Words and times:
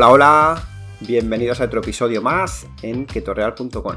Hola, 0.00 0.12
hola, 0.12 0.68
bienvenidos 1.00 1.60
a 1.60 1.64
otro 1.64 1.80
episodio 1.80 2.22
más 2.22 2.66
en 2.80 3.04
ketoreal.com. 3.04 3.96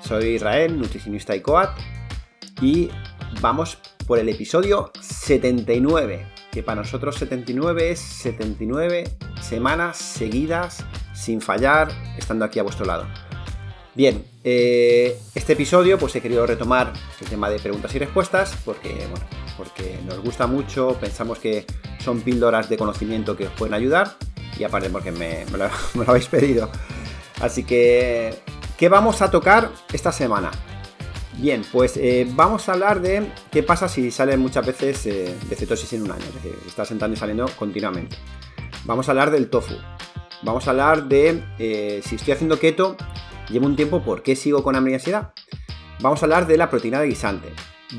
Soy 0.00 0.30
Israel, 0.30 0.76
nutricionista 0.76 1.36
y 1.36 1.40
coat, 1.40 1.70
y 2.60 2.90
vamos 3.40 3.78
por 4.08 4.18
el 4.18 4.28
episodio 4.28 4.90
79, 5.00 6.26
que 6.50 6.64
para 6.64 6.80
nosotros 6.80 7.14
79 7.18 7.92
es 7.92 8.00
79 8.00 9.04
semanas 9.40 9.96
seguidas 9.96 10.84
sin 11.14 11.40
fallar, 11.40 11.92
estando 12.18 12.44
aquí 12.44 12.58
a 12.58 12.64
vuestro 12.64 12.84
lado. 12.84 13.06
Bien, 13.94 14.24
eh, 14.42 15.16
este 15.36 15.52
episodio 15.52 16.00
pues 16.00 16.16
he 16.16 16.20
querido 16.20 16.44
retomar 16.48 16.92
el 17.20 17.28
tema 17.28 17.48
de 17.48 17.60
preguntas 17.60 17.94
y 17.94 18.00
respuestas 18.00 18.58
porque, 18.64 19.06
porque 19.56 20.00
nos 20.04 20.18
gusta 20.18 20.48
mucho, 20.48 20.98
pensamos 21.00 21.38
que 21.38 21.64
son 22.00 22.22
píldoras 22.22 22.68
de 22.68 22.76
conocimiento 22.76 23.36
que 23.36 23.46
os 23.46 23.52
pueden 23.52 23.74
ayudar 23.74 24.16
aparte 24.64 24.90
porque 24.90 25.12
me, 25.12 25.44
lo, 25.56 25.68
habéis 26.06 26.26
pedido. 26.26 26.70
Así 27.40 27.64
que, 27.64 28.34
¿qué 28.76 28.88
vamos 28.88 29.22
a 29.22 29.30
tocar 29.30 29.70
esta 29.92 30.12
semana? 30.12 30.50
Bien, 31.38 31.64
pues 31.72 31.96
eh, 31.96 32.26
vamos 32.34 32.68
a 32.68 32.72
hablar 32.74 33.00
de 33.00 33.32
qué 33.50 33.62
pasa 33.62 33.88
si 33.88 34.10
salen 34.10 34.38
muchas 34.40 34.66
veces 34.66 35.06
eh, 35.06 35.34
de 35.48 35.56
cetosis 35.56 35.92
en 35.94 36.02
un 36.02 36.12
año, 36.12 36.24
es 36.24 36.34
decir, 36.34 36.58
estás 36.66 36.90
entrando 36.90 37.16
y 37.16 37.18
saliendo 37.18 37.46
continuamente. 37.58 38.16
Vamos 38.84 39.08
a 39.08 39.12
hablar 39.12 39.30
del 39.30 39.48
tofu. 39.48 39.74
Vamos 40.42 40.66
a 40.66 40.70
hablar 40.70 41.04
de 41.04 42.02
si 42.04 42.16
estoy 42.16 42.34
haciendo 42.34 42.58
keto 42.58 42.96
llevo 43.52 43.66
un 43.66 43.76
tiempo 43.76 44.02
por 44.02 44.22
qué 44.22 44.34
sigo 44.34 44.62
con 44.62 44.74
hambre 44.74 44.92
y 44.92 44.94
ansiedad. 44.94 45.32
Vamos 46.00 46.22
a 46.22 46.26
hablar 46.26 46.46
de 46.46 46.56
la 46.56 46.70
proteína 46.70 47.00
de 47.00 47.06
guisante. 47.06 47.48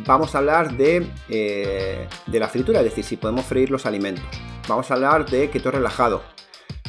Vamos 0.05 0.33
a 0.33 0.39
hablar 0.39 0.75
de, 0.75 1.07
eh, 1.29 2.07
de 2.25 2.39
la 2.39 2.49
fritura, 2.49 2.79
es 2.79 2.85
decir, 2.85 3.03
si 3.03 3.17
podemos 3.17 3.45
freír 3.45 3.69
los 3.69 3.85
alimentos. 3.85 4.25
Vamos 4.67 4.89
a 4.89 4.95
hablar 4.95 5.29
de 5.29 5.49
keto 5.49 5.71
relajado. 5.71 6.23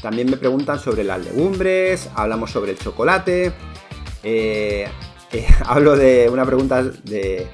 También 0.05 0.31
me 0.31 0.37
preguntan 0.37 0.79
sobre 0.79 1.03
las 1.03 1.25
legumbres, 1.25 2.11
hablamos 2.15 2.51
sobre 2.51 2.73
el 2.73 2.79
chocolate. 2.79 3.55
Eh, 4.23 4.87
eh, 5.33 5.47
hablo 5.65 5.97
de 5.97 6.29
una 6.29 6.45
pregunta 6.45 6.83
de, 6.83 7.47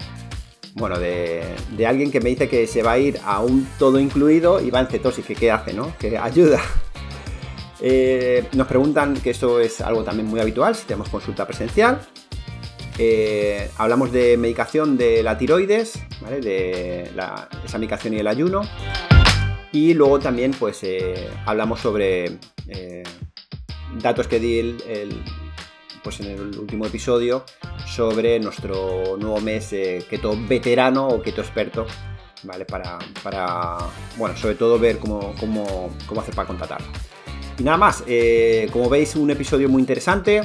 bueno, 0.75 0.99
de, 0.99 1.45
de, 1.77 1.87
alguien 1.87 2.11
que 2.11 2.19
me 2.19 2.31
dice 2.31 2.49
que 2.49 2.67
se 2.67 2.83
va 2.83 2.93
a 2.93 2.99
ir 2.99 3.21
a 3.25 3.39
un 3.39 3.69
todo 3.79 4.01
incluido 4.01 4.61
y 4.61 4.69
va 4.71 4.81
en 4.81 4.89
cetosis, 4.89 5.25
qué 5.27 5.49
hace, 5.53 5.75
¿no? 5.75 5.97
Que 5.97 6.19
ayuda. 6.19 6.61
Eh, 7.83 8.47
nos 8.53 8.67
preguntan 8.67 9.15
que 9.15 9.31
esto 9.31 9.59
es 9.59 9.81
algo 9.81 10.05
también 10.05 10.29
muy 10.29 10.39
habitual 10.39 10.77
si 10.77 10.85
tenemos 10.85 11.09
consulta 11.09 11.47
presencial. 11.47 11.99
Hablamos 13.79 14.13
de 14.13 14.37
medicación 14.37 14.99
de 14.99 15.23
la 15.23 15.39
tiroides, 15.39 15.95
de 16.43 17.11
esa 17.65 17.79
medicación 17.79 18.13
y 18.13 18.19
el 18.19 18.27
ayuno. 18.27 18.61
Y 19.73 19.95
luego 19.95 20.19
también 20.19 20.53
pues 20.53 20.83
eh, 20.83 21.29
hablamos 21.47 21.81
sobre 21.81 22.39
datos 24.03 24.27
que 24.27 24.39
di 24.39 24.59
el, 24.59 25.23
pues 26.03 26.21
en 26.21 26.27
el 26.27 26.59
último 26.59 26.87
episodio 26.87 27.45
sobre 27.87 28.39
nuestro 28.41 29.17
nuevo 29.17 29.41
mes 29.41 29.69
keto 30.09 30.37
veterano 30.49 31.09
o 31.09 31.23
keto 31.23 31.41
experto, 31.41 31.87
¿vale? 32.43 32.65
Para, 32.65 32.99
para, 33.23 33.79
bueno, 34.17 34.37
sobre 34.37 34.55
todo 34.55 34.79
ver 34.79 34.99
cómo, 34.99 35.35
cómo, 35.39 35.91
cómo 36.07 36.21
hacer 36.21 36.35
para 36.35 36.49
contratarlo. 36.49 36.87
Y 37.61 37.63
nada 37.63 37.77
más, 37.77 38.05
eh, 38.07 38.69
como 38.73 38.89
veis, 38.89 39.17
un 39.17 39.31
episodio 39.31 39.69
muy 39.69 39.83
interesante 39.83 40.41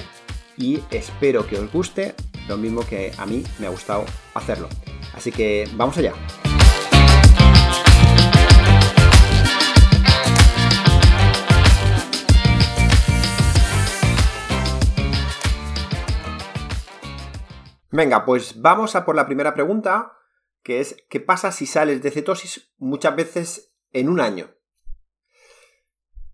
y 0.57 0.79
espero 0.91 1.47
que 1.47 1.57
os 1.57 1.71
guste, 1.71 2.13
lo 2.49 2.57
mismo 2.57 2.85
que 2.85 3.13
a 3.17 3.25
mí 3.25 3.41
me 3.57 3.67
ha 3.67 3.69
gustado 3.69 4.05
hacerlo. 4.33 4.67
Así 5.13 5.31
que 5.31 5.65
vamos 5.75 5.97
allá. 5.97 6.11
Venga, 17.91 18.25
pues 18.25 18.61
vamos 18.61 18.95
a 18.95 19.05
por 19.05 19.15
la 19.15 19.25
primera 19.25 19.53
pregunta, 19.53 20.17
que 20.63 20.79
es 20.79 20.97
¿qué 21.09 21.19
pasa 21.19 21.51
si 21.51 21.65
sales 21.65 22.01
de 22.01 22.11
cetosis 22.11 22.73
muchas 22.77 23.15
veces 23.15 23.75
en 23.91 24.09
un 24.09 24.19
año? 24.19 24.49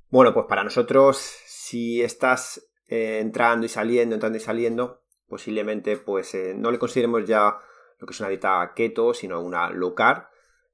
Bueno, 0.10 0.34
pues 0.34 0.46
para 0.48 0.64
nosotros, 0.64 1.18
si 1.18 2.02
estás 2.02 2.70
eh, 2.88 3.20
entrando 3.20 3.66
y 3.66 3.70
saliendo, 3.70 4.16
entrando 4.16 4.38
y 4.38 4.42
saliendo, 4.42 5.04
posiblemente 5.28 5.98
pues 5.98 6.34
eh, 6.36 6.54
no 6.56 6.72
le 6.72 6.80
consideremos 6.80 7.26
ya 7.26 7.60
lo 8.00 8.08
que 8.08 8.14
es 8.14 8.20
una 8.20 8.30
dieta 8.30 8.74
keto, 8.76 9.14
sino 9.14 9.40
una 9.42 9.70
low 9.70 9.94
carb, 9.94 10.26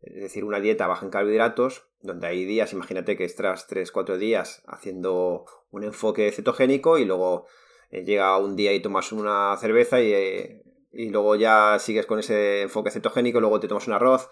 es 0.02 0.16
decir, 0.16 0.44
una 0.44 0.60
dieta 0.60 0.88
baja 0.88 1.06
en 1.06 1.12
carbohidratos, 1.12 1.88
donde 2.02 2.28
hay 2.28 2.46
días, 2.46 2.74
imagínate 2.74 3.18
que 3.18 3.26
estás 3.26 3.68
3-4 3.70 4.18
días 4.18 4.64
haciendo 4.68 5.46
un 5.72 5.84
enfoque 5.84 6.32
cetogénico 6.32 6.98
y 6.98 7.06
luego 7.06 7.46
eh, 7.90 8.04
llega 8.04 8.38
un 8.38 8.56
día 8.56 8.74
y 8.74 8.82
tomas 8.82 9.12
una 9.12 9.56
cerveza 9.58 10.02
y, 10.02 10.62
y, 10.98 11.10
luego 11.10 11.36
ya 11.36 11.78
sigues 11.80 12.06
con 12.06 12.20
ese 12.20 12.64
enfoque 12.64 12.92
cetogénico, 12.92 13.40
luego 13.40 13.60
te 13.60 13.68
tomas 13.68 13.88
un 13.88 13.94
arroz. 13.94 14.30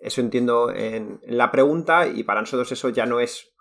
Eso 0.00 0.20
entiendo 0.20 0.70
en 0.70 1.20
la 1.22 1.50
pregunta 1.50 2.06
y 2.06 2.24
para 2.24 2.40
nosotros 2.40 2.70
eso 2.72 2.88
ya 2.90 3.06
no 3.06 3.20
es 3.20 3.54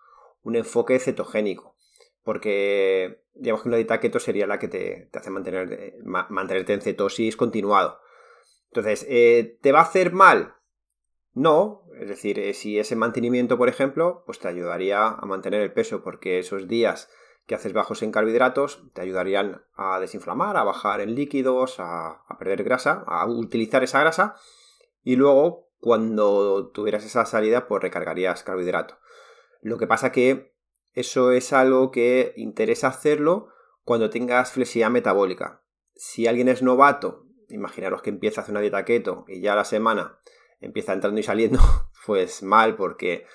un 0.44 0.56
enfoque 0.56 1.00
cetogénico, 1.00 1.76
porque 2.24 3.24
digamos 3.34 3.64
que 3.64 3.70
una 3.70 3.78
dieta 3.78 4.00
keto 4.00 4.20
sería 4.20 4.48
la 4.48 4.60
que 4.60 4.68
te, 4.68 5.10
hace 5.14 5.30
mantener, 5.30 5.74
eh, 5.74 6.00
mantenerte 6.04 6.74
en 6.74 6.82
cetosis 6.82 7.36
continuado. 7.36 8.00
Entonces, 8.72 9.06
eh, 9.09 9.58
¿te 9.62 9.72
va 9.72 9.80
a 9.80 9.84
hacer 9.84 10.12
mal? 10.12 10.56
No, 11.34 11.84
es 12.00 12.09
decir, 12.09 12.40
eh, 12.40 12.54
si 12.54 12.80
ese 12.80 12.96
mantenimiento, 12.96 13.58
por 13.58 13.70
ejemplo, 13.70 14.24
pues 14.26 14.40
te 14.40 14.48
ayudaría 14.48 15.08
a 15.08 15.26
mantener 15.26 15.62
el 15.62 15.74
peso, 15.74 16.04
porque 16.04 16.40
esos 16.40 16.68
días 16.68 17.09
que 17.47 17.56
haces 17.56 17.74
bajos 17.74 18.03
en 18.03 18.12
carbohidratos 18.12 18.84
te 18.94 19.02
ayudarían 19.02 19.63
a 19.75 20.00
desinflamar, 20.00 20.58
a 20.58 20.63
bajar 20.63 21.00
en 21.00 21.16
líquidos, 21.16 21.78
a, 21.80 22.24
perder 22.38 22.63
grasa, 22.63 23.03
a 23.08 23.25
utilizar 23.25 23.84
esa 23.84 24.02
grasa 24.02 24.35
y 25.02 25.16
luego 25.16 25.69
cuando 25.80 26.69
tuvieras 26.72 27.06
esa 27.06 27.25
salida 27.25 27.68
pues 27.68 27.81
recargarías 27.81 28.44
carbohidrato. 28.44 29.00
Lo 29.62 29.78
que 29.78 29.88
pasa 29.88 30.12
que 30.12 30.53
eso 30.94 31.31
es 31.31 31.53
algo 31.53 31.90
que 31.90 32.34
interesa 32.35 32.90
hacerlo 32.90 33.47
cuando 33.84 34.09
tengas 34.09 34.52
flexibilidad 34.52 34.91
metabólica. 34.91 35.64
Si 35.96 36.28
alguien 36.28 36.50
es 36.50 36.62
novato, 36.62 37.28
imaginaros 37.47 38.02
que 38.02 38.09
empieza 38.09 38.41
a 38.41 38.44
hacer 38.44 38.53
una 38.53 38.62
dieta 38.62 38.84
keto 38.84 39.24
y 39.28 39.40
ya 39.40 39.53
a 39.53 39.58
la 39.58 39.66
semana 39.66 40.19
empieza 40.59 40.91
entrando 40.91 41.19
y 41.19 41.24
saliendo, 41.24 41.59
pues 42.06 42.44
mal 42.44 42.75
porque 42.75 43.25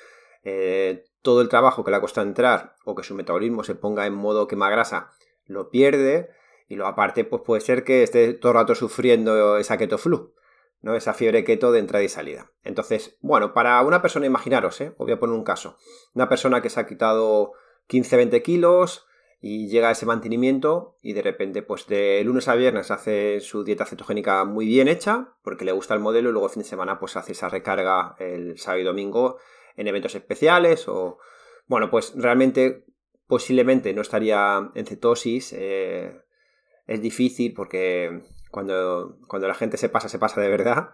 eh, 0.45 1.05
todo 1.23 1.41
el 1.41 1.49
trabajo 1.49 1.85
que 1.85 1.91
le 1.91 1.97
ha 1.97 2.01
costado 2.01 2.27
entrar 2.27 2.77
o 2.85 2.95
que 2.95 3.03
su 3.03 3.15
metabolismo 3.15 3.65
se 3.65 3.75
ponga 3.75 4.07
en 4.07 4.15
modo 4.15 4.47
quema 4.47 4.71
grasa 4.71 5.11
lo 5.47 5.71
pierde 5.71 6.31
y 6.69 6.77
lo 6.77 6.87
aparte 6.87 7.25
pues 7.25 7.43
puede 7.45 7.61
ser 7.61 7.85
que 7.85 8.03
esté 8.03 8.35
todo 8.35 8.53
el 8.53 8.59
rato 8.59 8.75
sufriendo 8.75 9.57
esa 9.59 9.79
keto 9.79 9.99
flu. 9.99 10.35
¿no? 10.83 10.97
Esa 10.97 11.15
fiebre 11.15 11.45
keto 11.45 11.73
de 11.73 11.79
entrada 11.79 12.05
y 12.05 12.09
salida. 12.09 12.51
Entonces, 12.65 13.17
bueno, 13.21 13.55
para 13.55 13.81
una 13.83 14.03
persona, 14.03 14.27
imaginaros, 14.27 14.81
¿eh? 14.81 14.89
os 14.99 15.07
voy 15.07 15.13
a 15.13 15.21
poner 15.21 15.37
un 15.37 15.45
caso. 15.45 15.77
Una 16.13 16.29
persona 16.29 16.61
que 16.61 16.71
se 16.71 16.81
ha 16.81 16.87
quitado 16.87 17.53
15-20 17.89 18.43
kilos 18.43 19.07
y 19.41 19.69
llega 19.69 19.89
a 19.89 19.93
ese 19.93 20.07
mantenimiento 20.07 20.97
y 21.01 21.15
de 21.15 21.23
repente, 21.23 21.63
pues 21.63 21.87
de 21.87 22.23
lunes 22.25 22.49
a 22.49 22.55
viernes 22.55 22.91
hace 22.91 23.41
su 23.41 23.65
dieta 23.65 23.87
cetogénica 23.87 24.45
muy 24.45 24.67
bien 24.67 24.89
hecha, 24.89 25.35
porque 25.43 25.65
le 25.65 25.73
gusta 25.73 25.95
el 25.95 26.01
modelo, 26.01 26.29
y 26.29 26.33
luego 26.33 26.47
el 26.47 26.53
fin 26.53 26.63
de 26.63 26.69
semana 26.69 26.99
pues 26.99 27.17
hace 27.17 27.33
esa 27.33 27.49
recarga 27.49 28.15
el 28.19 28.59
sábado 28.59 28.81
y 28.81 28.85
domingo 28.85 29.39
en 29.77 29.89
eventos 29.89 30.15
especiales 30.15 30.89
o... 30.89 31.19
Bueno, 31.67 31.91
pues 31.91 32.13
realmente 32.17 32.85
posiblemente 33.27 33.95
no 33.95 34.03
estaría 34.03 34.71
en 34.75 34.85
cetosis. 34.85 35.55
Eh, 35.57 36.21
es 36.87 37.01
difícil 37.01 37.55
porque 37.55 38.21
cuando, 38.51 39.19
cuando 39.27 39.49
la 39.49 39.55
gente 39.55 39.77
se 39.77 39.89
pasa, 39.89 40.09
se 40.09 40.19
pasa 40.19 40.41
de 40.41 40.49
verdad. 40.49 40.91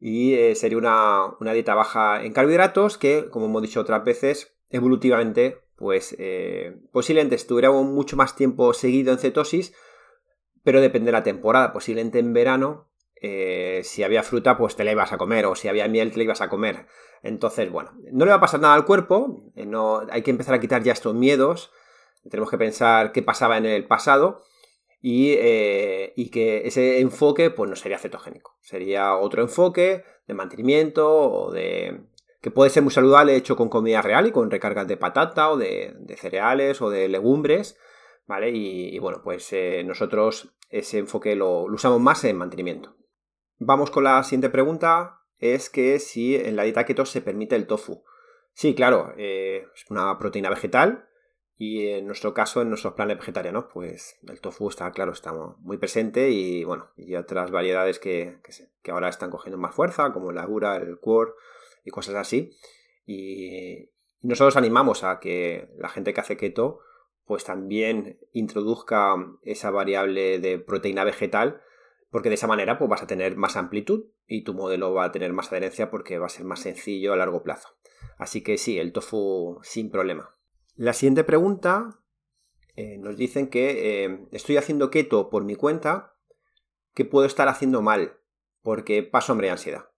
Y 0.00 0.34
eh, 0.34 0.54
sería 0.54 0.78
una, 0.78 1.52
dieta 1.52 1.74
baja 1.74 2.22
en 2.22 2.32
carbohidratos 2.32 2.98
que, 2.98 3.28
como 3.30 3.46
hemos 3.46 3.62
dicho 3.62 3.80
otras 3.80 4.04
veces, 4.04 4.54
evolutivamente, 4.70 5.62
pues 5.76 6.14
eh, 6.18 6.76
posiblemente 6.92 7.36
estuviera 7.36 7.70
mucho 7.70 8.16
más 8.16 8.36
tiempo 8.36 8.74
seguido 8.74 9.12
en 9.12 9.18
cetosis, 9.18 9.74
pero 10.62 10.80
depende 10.80 11.06
de 11.06 11.12
la 11.12 11.22
temporada. 11.22 11.72
Posiblemente 11.72 12.18
en 12.18 12.32
verano, 12.32 12.87
eh, 13.20 13.80
si 13.84 14.02
había 14.02 14.22
fruta, 14.22 14.56
pues 14.56 14.76
te 14.76 14.84
la 14.84 14.92
ibas 14.92 15.12
a 15.12 15.18
comer, 15.18 15.46
o 15.46 15.54
si 15.54 15.68
había 15.68 15.88
miel, 15.88 16.10
te 16.10 16.18
la 16.18 16.24
ibas 16.24 16.40
a 16.40 16.48
comer. 16.48 16.86
Entonces, 17.22 17.70
bueno, 17.70 17.92
no 18.12 18.24
le 18.24 18.30
va 18.30 18.36
a 18.36 18.40
pasar 18.40 18.60
nada 18.60 18.74
al 18.74 18.84
cuerpo, 18.84 19.42
no, 19.54 20.02
hay 20.10 20.22
que 20.22 20.30
empezar 20.30 20.54
a 20.54 20.60
quitar 20.60 20.82
ya 20.82 20.92
estos 20.92 21.14
miedos, 21.14 21.72
tenemos 22.28 22.50
que 22.50 22.58
pensar 22.58 23.12
qué 23.12 23.22
pasaba 23.22 23.58
en 23.58 23.66
el 23.66 23.86
pasado 23.86 24.42
eh, 25.02 26.12
y, 26.16 26.30
que 26.30 26.66
ese 26.66 27.00
enfoque 27.00 27.50
pues 27.50 27.70
no 27.70 27.76
sería 27.76 27.98
cetogénico, 27.98 28.56
sería 28.60 29.16
otro 29.16 29.42
enfoque 29.42 30.04
de 30.26 30.34
mantenimiento 30.34 31.08
o 31.08 31.52
de 31.52 32.00
que 32.40 32.50
puede 32.50 32.70
ser 32.70 32.82
muy 32.82 32.92
saludable 32.92 33.36
hecho 33.36 33.56
con 33.56 33.68
comida 33.68 34.02
real 34.02 34.26
y 34.26 34.32
con 34.32 34.50
recargas 34.50 34.88
de 34.88 34.96
patata 34.96 35.50
o 35.50 35.56
de, 35.56 35.94
cereales 36.16 36.82
o 36.82 36.90
de 36.90 37.08
legumbres, 37.08 37.78
¿vale? 38.26 38.50
Y, 38.50 38.98
bueno, 38.98 39.20
pues 39.22 39.52
eh, 39.52 39.82
nosotros 39.84 40.54
ese 40.68 40.98
enfoque 40.98 41.36
lo, 41.36 41.62
usamos 41.62 42.00
más 42.00 42.24
en 42.24 42.36
mantenimiento. 42.36 42.97
Vamos 43.58 43.90
con 43.90 44.04
la 44.04 44.22
siguiente 44.22 44.50
pregunta, 44.50 45.20
es 45.38 45.70
que 45.70 45.98
si 45.98 46.36
en 46.36 46.56
la 46.56 46.62
dieta 46.62 46.84
keto 46.84 47.04
se 47.06 47.20
permite 47.20 47.56
el 47.56 47.66
tofu. 47.66 48.04
Sí, 48.52 48.74
claro, 48.74 49.12
eh, 49.16 49.66
es 49.74 49.90
una 49.90 50.18
proteína 50.18 50.50
vegetal 50.50 51.08
Y 51.56 51.88
en 51.88 52.06
nuestro 52.06 52.34
caso, 52.34 52.62
en 52.62 52.68
nuestros 52.68 52.94
planes 52.94 53.18
vegetarianos, 53.18 53.66
pues 53.72 54.16
el 54.28 54.40
tofu 54.40 54.68
está, 54.68 54.92
claro, 54.92 55.12
está 55.12 55.32
muy 55.32 55.76
presente 55.76 56.30
y 56.30 56.62
bueno, 56.62 56.90
y 56.96 57.16
otras 57.16 57.50
variedades 57.50 57.98
que, 57.98 58.38
que, 58.82 58.90
ahora 58.92 59.08
están 59.08 59.30
cogiendo 59.30 59.58
más 59.58 59.74
fuerza, 59.74 60.12
como 60.12 60.30
el 60.30 60.38
agura, 60.38 60.76
el 60.76 61.00
quor 61.00 61.36
y 61.84 61.90
cosas 61.90 62.14
así. 62.14 62.52
Y, 63.06 63.90
nosotros 64.20 64.56
animamos 64.56 65.04
a 65.04 65.20
que 65.20 65.68
la 65.78 65.88
gente 65.88 66.12
que 66.12 66.20
hace 66.20 66.36
keto, 66.36 66.80
pues 67.24 67.44
también 67.44 68.18
introduzca 68.32 69.16
esa 69.42 69.70
variable 69.70 70.38
de 70.38 70.58
proteína 70.58 71.04
vegetal, 71.04 71.60
porque 72.10 72.28
de 72.28 72.36
esa 72.36 72.46
manera 72.46 72.78
pues 72.78 72.88
vas 72.88 73.02
a 73.02 73.06
tener 73.06 73.36
más 73.36 73.56
amplitud 73.56 74.06
y 74.26 74.44
tu 74.44 74.54
modelo 74.54 74.92
va 74.94 75.04
a 75.04 75.12
tener 75.12 75.32
más 75.32 75.52
adherencia 75.52 75.90
porque 75.90 76.18
va 76.18 76.26
a 76.26 76.30
ser 76.30 76.44
más 76.44 76.60
sencillo 76.60 77.12
a 77.12 77.16
largo 77.16 77.42
plazo. 77.42 77.68
Así 78.16 78.42
que 78.42 78.58
sí, 78.58 78.78
el 78.78 78.92
tofu 78.92 79.58
sin 79.62 79.90
problema. 79.90 80.34
La 80.74 80.92
siguiente 80.92 81.24
pregunta 81.24 82.00
eh, 82.76 82.98
nos 82.98 83.16
dicen 83.16 83.48
que 83.48 84.04
eh, 84.04 84.28
estoy 84.32 84.56
haciendo 84.56 84.90
keto 84.90 85.30
por 85.30 85.44
mi 85.44 85.56
cuenta, 85.56 86.14
que 86.94 87.04
puedo 87.04 87.26
estar 87.26 87.48
haciendo 87.48 87.82
mal, 87.82 88.18
porque 88.62 89.02
paso 89.02 89.32
hambre 89.32 89.48
y 89.48 89.50
ansiedad. 89.50 89.90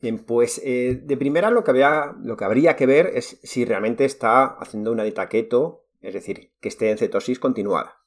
Bien, 0.00 0.18
pues 0.18 0.60
eh, 0.64 1.00
de 1.02 1.16
primera 1.16 1.50
lo 1.50 1.64
que, 1.64 1.70
había, 1.70 2.14
lo 2.22 2.36
que 2.36 2.44
habría 2.44 2.76
que 2.76 2.86
ver 2.86 3.06
es 3.14 3.40
si 3.42 3.64
realmente 3.64 4.04
está 4.04 4.44
haciendo 4.44 4.92
una 4.92 5.02
dieta 5.02 5.28
keto, 5.28 5.86
es 6.00 6.12
decir, 6.12 6.52
que 6.60 6.68
esté 6.68 6.90
en 6.90 6.98
cetosis 6.98 7.38
continuada. 7.38 8.03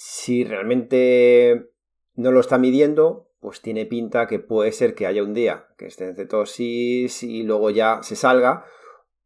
Si 0.00 0.44
realmente 0.44 1.72
no 2.14 2.30
lo 2.30 2.38
está 2.38 2.56
midiendo, 2.56 3.32
pues 3.40 3.60
tiene 3.62 3.84
pinta 3.84 4.28
que 4.28 4.38
puede 4.38 4.70
ser 4.70 4.94
que 4.94 5.08
haya 5.08 5.24
un 5.24 5.34
día 5.34 5.66
que 5.76 5.86
esté 5.86 6.04
en 6.04 6.14
cetosis 6.14 7.24
y 7.24 7.42
luego 7.42 7.70
ya 7.70 7.98
se 8.04 8.14
salga, 8.14 8.64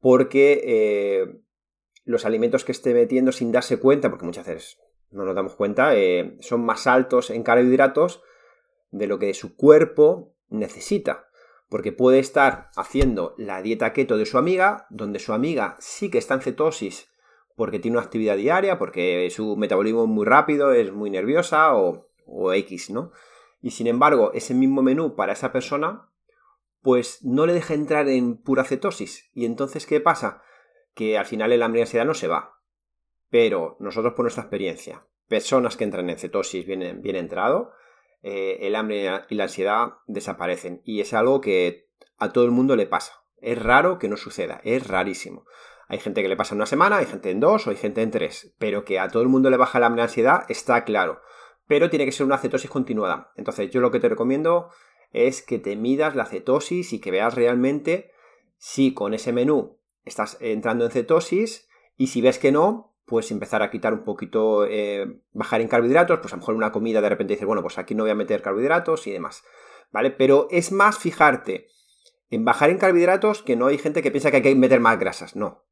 porque 0.00 0.62
eh, 0.64 1.42
los 2.04 2.24
alimentos 2.24 2.64
que 2.64 2.72
esté 2.72 2.94
metiendo 2.94 3.32
sin 3.32 3.52
darse 3.52 3.78
cuenta, 3.80 4.08
porque 4.08 4.24
muchas 4.24 4.46
veces 4.46 4.78
no 5.10 5.26
nos 5.26 5.34
damos 5.34 5.56
cuenta, 5.56 5.94
eh, 5.94 6.38
son 6.40 6.64
más 6.64 6.86
altos 6.86 7.28
en 7.28 7.42
carbohidratos 7.42 8.22
de 8.90 9.08
lo 9.08 9.18
que 9.18 9.34
su 9.34 9.54
cuerpo 9.54 10.38
necesita. 10.48 11.28
Porque 11.68 11.92
puede 11.92 12.18
estar 12.18 12.70
haciendo 12.76 13.34
la 13.36 13.60
dieta 13.60 13.92
keto 13.92 14.16
de 14.16 14.24
su 14.24 14.38
amiga, 14.38 14.86
donde 14.88 15.18
su 15.18 15.34
amiga 15.34 15.76
sí 15.80 16.10
que 16.10 16.16
está 16.16 16.32
en 16.32 16.40
cetosis 16.40 17.11
porque 17.62 17.78
tiene 17.78 17.96
una 17.96 18.04
actividad 18.04 18.36
diaria, 18.36 18.76
porque 18.76 19.30
su 19.30 19.56
metabolismo 19.56 20.02
es 20.02 20.08
muy 20.08 20.26
rápido, 20.26 20.72
es 20.72 20.90
muy 20.90 21.10
nerviosa 21.10 21.76
o, 21.76 22.08
X, 22.54 22.90
¿no? 22.90 23.12
Y 23.60 23.70
sin 23.70 23.86
embargo, 23.86 24.32
ese 24.34 24.52
mismo 24.52 24.82
menú 24.82 25.14
para 25.14 25.32
esa 25.32 25.52
persona 25.52 26.08
pues 26.80 27.22
no 27.22 27.46
le 27.46 27.52
deja 27.52 27.74
entrar 27.74 28.08
en 28.08 28.36
pura 28.36 28.64
cetosis. 28.64 29.30
Y 29.32 29.44
entonces, 29.44 29.86
¿qué 29.86 30.00
pasa? 30.00 30.42
Que 30.92 31.16
al 31.16 31.24
final 31.24 31.52
el 31.52 31.62
hambre 31.62 31.78
y 31.78 31.82
ansiedad 31.82 32.04
no 32.04 32.14
se 32.14 32.26
va. 32.26 32.58
Pero 33.30 33.76
nosotros, 33.78 34.14
por 34.14 34.24
nuestra 34.24 34.42
experiencia, 34.42 35.06
personas 35.28 35.76
que 35.76 35.84
entran 35.84 36.10
en 36.10 36.18
cetosis 36.18 36.66
bien, 36.66 37.00
bien 37.00 37.14
entrado, 37.14 37.70
eh, 38.24 38.58
el 38.62 38.74
hambre 38.74 39.08
y 39.30 39.36
la 39.36 39.44
ansiedad 39.44 39.98
desaparecen. 40.08 40.82
Y 40.84 41.00
es 41.00 41.14
algo 41.14 41.40
que 41.40 41.86
a 42.18 42.32
todo 42.32 42.44
el 42.44 42.50
mundo 42.50 42.74
le 42.74 42.86
pasa. 42.86 43.22
Es 43.36 43.56
raro 43.56 44.00
que 44.00 44.08
no 44.08 44.16
suceda, 44.16 44.60
es 44.64 44.84
rarísimo. 44.88 45.46
Hay 45.92 45.98
gente 45.98 46.22
que 46.22 46.28
le 46.28 46.38
pasa 46.38 46.54
en 46.54 46.60
una 46.60 46.64
semana, 46.64 46.96
hay 46.96 47.04
gente 47.04 47.30
en 47.30 47.38
dos 47.38 47.66
o 47.66 47.70
hay 47.70 47.76
gente 47.76 48.00
en 48.00 48.10
tres. 48.10 48.54
Pero 48.58 48.82
que 48.82 48.98
a 48.98 49.08
todo 49.08 49.22
el 49.22 49.28
mundo 49.28 49.50
le 49.50 49.58
baja 49.58 49.78
la 49.78 49.88
ansiedad 49.88 50.44
está 50.48 50.84
claro. 50.84 51.20
Pero 51.66 51.90
tiene 51.90 52.06
que 52.06 52.12
ser 52.12 52.24
una 52.24 52.38
cetosis 52.38 52.70
continuada. 52.70 53.30
Entonces, 53.36 53.70
yo 53.70 53.82
lo 53.82 53.90
que 53.90 54.00
te 54.00 54.08
recomiendo 54.08 54.70
es 55.12 55.42
que 55.42 55.58
te 55.58 55.76
midas 55.76 56.16
la 56.16 56.24
cetosis 56.24 56.94
y 56.94 56.98
que 56.98 57.10
veas 57.10 57.34
realmente 57.34 58.10
si 58.56 58.94
con 58.94 59.12
ese 59.12 59.34
menú 59.34 59.80
estás 60.06 60.38
entrando 60.40 60.86
en 60.86 60.92
cetosis 60.92 61.68
y 61.98 62.06
si 62.06 62.22
ves 62.22 62.38
que 62.38 62.52
no, 62.52 62.94
pues 63.04 63.30
empezar 63.30 63.62
a 63.62 63.70
quitar 63.70 63.92
un 63.92 64.04
poquito, 64.04 64.64
eh, 64.64 65.20
bajar 65.34 65.60
en 65.60 65.68
carbohidratos, 65.68 66.20
pues 66.20 66.32
a 66.32 66.36
lo 66.36 66.40
mejor 66.40 66.54
una 66.54 66.72
comida 66.72 67.02
de 67.02 67.10
repente 67.10 67.34
dices, 67.34 67.46
bueno, 67.46 67.60
pues 67.60 67.76
aquí 67.76 67.94
no 67.94 68.04
voy 68.04 68.12
a 68.12 68.14
meter 68.14 68.40
carbohidratos 68.40 69.06
y 69.06 69.10
demás, 69.10 69.44
¿vale? 69.90 70.10
Pero 70.10 70.48
es 70.50 70.72
más 70.72 70.96
fijarte 70.96 71.68
en 72.30 72.46
bajar 72.46 72.70
en 72.70 72.78
carbohidratos 72.78 73.42
que 73.42 73.56
no 73.56 73.66
hay 73.66 73.76
gente 73.76 74.00
que 74.00 74.10
piensa 74.10 74.30
que 74.30 74.38
hay 74.38 74.42
que 74.42 74.54
meter 74.54 74.80
más 74.80 74.98
grasas, 74.98 75.36
no. 75.36 75.66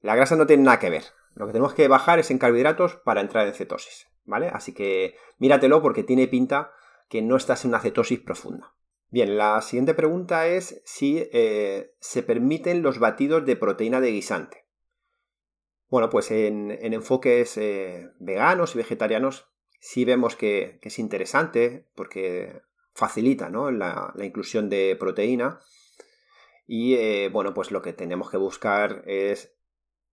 La 0.00 0.16
grasa 0.16 0.36
no 0.36 0.46
tiene 0.46 0.62
nada 0.62 0.78
que 0.78 0.90
ver. 0.90 1.04
Lo 1.34 1.46
que 1.46 1.52
tenemos 1.52 1.74
que 1.74 1.88
bajar 1.88 2.18
es 2.18 2.30
en 2.30 2.38
carbohidratos 2.38 2.96
para 2.96 3.20
entrar 3.20 3.46
en 3.46 3.54
cetosis, 3.54 4.08
¿vale? 4.24 4.48
Así 4.48 4.72
que 4.74 5.16
míratelo 5.38 5.82
porque 5.82 6.02
tiene 6.02 6.28
pinta 6.28 6.72
que 7.08 7.22
no 7.22 7.36
estás 7.36 7.64
en 7.64 7.70
una 7.70 7.80
cetosis 7.80 8.20
profunda. 8.20 8.74
Bien, 9.10 9.36
la 9.36 9.60
siguiente 9.60 9.94
pregunta 9.94 10.46
es 10.46 10.80
si 10.84 11.28
eh, 11.32 11.94
se 11.98 12.22
permiten 12.22 12.82
los 12.82 13.00
batidos 13.00 13.44
de 13.44 13.56
proteína 13.56 14.00
de 14.00 14.12
guisante. 14.12 14.66
Bueno, 15.88 16.08
pues 16.08 16.30
en, 16.30 16.70
enfoques 16.70 17.56
eh, 17.56 18.10
veganos 18.20 18.74
y 18.74 18.78
vegetarianos 18.78 19.48
sí 19.80 20.04
vemos 20.04 20.36
que, 20.36 20.78
es 20.82 20.98
interesante 21.00 21.88
porque 21.96 22.62
facilita 22.94 23.50
la, 23.50 24.14
inclusión 24.22 24.68
de 24.68 24.96
proteína. 24.98 25.58
Y 26.68 26.94
eh, 26.94 27.28
bueno, 27.32 27.52
pues 27.52 27.72
lo 27.72 27.82
que 27.82 27.92
tenemos 27.92 28.30
que 28.30 28.36
buscar 28.36 29.02
es, 29.06 29.56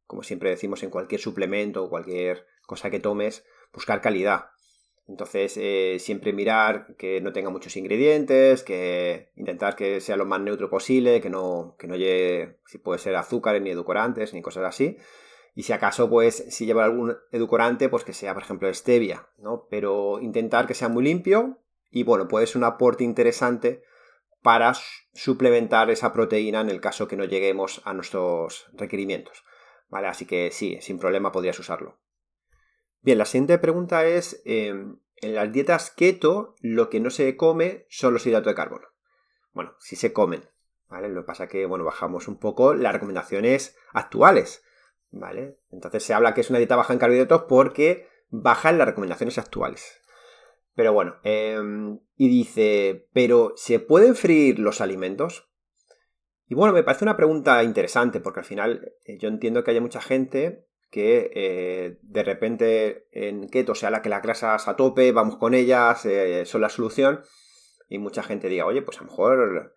como 0.07 0.24
siempre 0.24 0.50
decimos 0.50 0.81
en 0.83 0.89
cualquier 0.89 1.21
suplemento 1.21 1.83
o 1.83 1.89
cualquier 1.89 2.48
cosa 2.65 2.89
que 2.89 3.00
tomes, 3.00 3.45
buscar 3.74 4.01
calidad. 4.01 4.48
Entonces, 5.07 5.57
eh, 5.57 5.98
siempre 6.00 6.33
mirar 6.33 6.95
que 6.98 7.21
no 7.21 7.31
tenga 7.31 7.50
muchos 7.50 7.77
ingredientes, 7.77 8.63
que 8.63 9.31
intentar 9.36 9.75
que 9.75 10.01
sea 10.01 10.18
lo 10.18 10.25
más 10.25 10.42
neutro 10.42 10.69
posible, 10.69 11.21
que 11.21 11.30
no, 11.30 11.75
que 11.80 11.88
no 11.88 11.95
lleve, 11.95 12.59
si 12.65 12.77
puede 12.77 13.00
ser 13.00 13.15
azúcares, 13.15 13.62
ni 13.62 13.69
edulcorantes, 13.69 14.33
ni 14.33 14.42
cosas 14.42 14.65
así. 14.65 14.98
Y 15.56 15.63
si 15.63 15.71
acaso, 15.71 16.10
pues, 16.10 16.45
si 16.50 16.65
lleva 16.65 16.83
algún 16.83 17.15
edulcorante, 17.31 17.88
pues 17.89 18.03
que 18.03 18.13
sea, 18.13 18.33
por 18.33 18.44
ejemplo, 18.44 18.71
stevia, 18.74 19.27
¿no? 19.38 19.68
Pero 19.69 20.19
intentar 20.21 20.68
que 20.68 20.74
sea 20.74 20.89
muy 20.89 21.06
limpio 21.06 21.60
y, 21.89 22.03
bueno, 22.03 22.27
puede 22.27 22.45
ser 22.45 22.57
un 22.57 22.65
aporte 22.65 23.06
interesante 23.06 23.83
para 24.42 24.74
suplementar 25.13 25.89
esa 25.89 26.12
proteína 26.13 26.62
en 26.62 26.69
el 26.69 26.81
caso 26.81 27.08
que 27.08 27.15
no 27.15 27.24
lleguemos 27.24 27.82
a 27.86 27.93
nuestros 27.93 28.67
requerimientos. 28.74 29.46
¿Vale? 29.89 30.08
Así 30.08 30.25
que 30.25 30.51
sí, 30.51 30.77
sin 30.82 31.00
problema 31.00 31.32
podrías 31.32 31.60
usarlo. 31.60 31.98
Bien, 33.01 33.17
la 33.17 33.25
siguiente 33.25 33.58
pregunta 33.58 34.06
es, 34.06 34.41
em, 34.46 35.00
en 35.17 35.36
las 35.36 35.51
dietas 35.51 35.91
keto 35.91 36.56
lo 36.62 36.89
que 36.89 37.00
no 37.00 37.10
se 37.10 37.38
come 37.38 37.86
son 37.89 38.13
los 38.13 38.25
hidratos 38.25 38.51
de 38.51 38.56
carbono. 38.56 38.88
Bueno, 39.53 39.75
sí 39.79 39.96
se 39.96 40.13
comen, 40.13 40.44
¿vale? 40.89 41.10
Lo 41.10 41.22
que 41.22 41.27
pasa 41.27 41.46
es 41.46 41.50
que, 41.50 41.65
bueno, 41.65 41.86
bajamos 41.86 42.27
un 42.27 42.38
poco 42.38 42.74
las 42.74 42.94
recomendaciones 42.94 43.77
actuales, 43.94 44.63
¿vale? 45.10 45.60
Entonces 45.72 46.03
se 46.03 46.13
habla 46.13 46.34
que 46.34 46.41
es 46.41 46.50
una 46.50 46.60
dieta 46.60 46.75
baja 46.75 46.94
en 46.94 47.00
carbohidratos 47.00 47.44
porque 47.44 48.08
bajan 48.29 48.77
las 48.77 48.88
recomendaciones 48.88 49.38
actuales. 49.38 50.01
Pero 50.75 50.94
bueno, 50.94 51.15
em, 51.24 52.00
y 52.17 52.29
dice, 52.29 53.08
¿pero 53.13 53.53
se 53.56 53.79
pueden 53.79 54.15
freír 54.15 54.60
los 54.60 54.79
alimentos? 54.79 55.47
Y 56.48 56.56
bueno, 56.56 56.74
me 56.74 56.84
parece 56.84 57.04
una 57.04 57.18
pregunta 57.18 57.62
interesante 57.63 58.22
porque 58.22 58.39
al 58.39 58.46
final 58.46 58.94
eh, 59.04 59.18
yo 59.18 59.27
entiendo 59.27 59.63
que 59.63 59.72
haya 59.72 59.82
mucha 59.82 60.01
gente 60.01 60.66
que 60.89 61.32
eh, 61.36 62.00
de 62.01 62.24
repente 62.24 63.08
en 63.12 63.50
keto 63.50 63.75
sea 63.75 63.92
la 63.92 64.01
que 64.01 64.08
las 64.08 64.24
grasas 64.24 64.70
a 64.70 64.77
tope, 64.77 65.12
vamos 65.12 65.36
con 65.36 65.54
ellas, 65.54 66.06
eh, 66.06 66.46
son 66.46 66.62
la 66.62 66.70
solución, 66.70 67.22
y 67.89 68.00
mucha 68.00 68.24
gente 68.24 68.48
diga, 68.48 68.66
oye, 68.66 68.82
pues 68.82 68.98
a 68.98 69.01
lo 69.01 69.10
mejor 69.10 69.74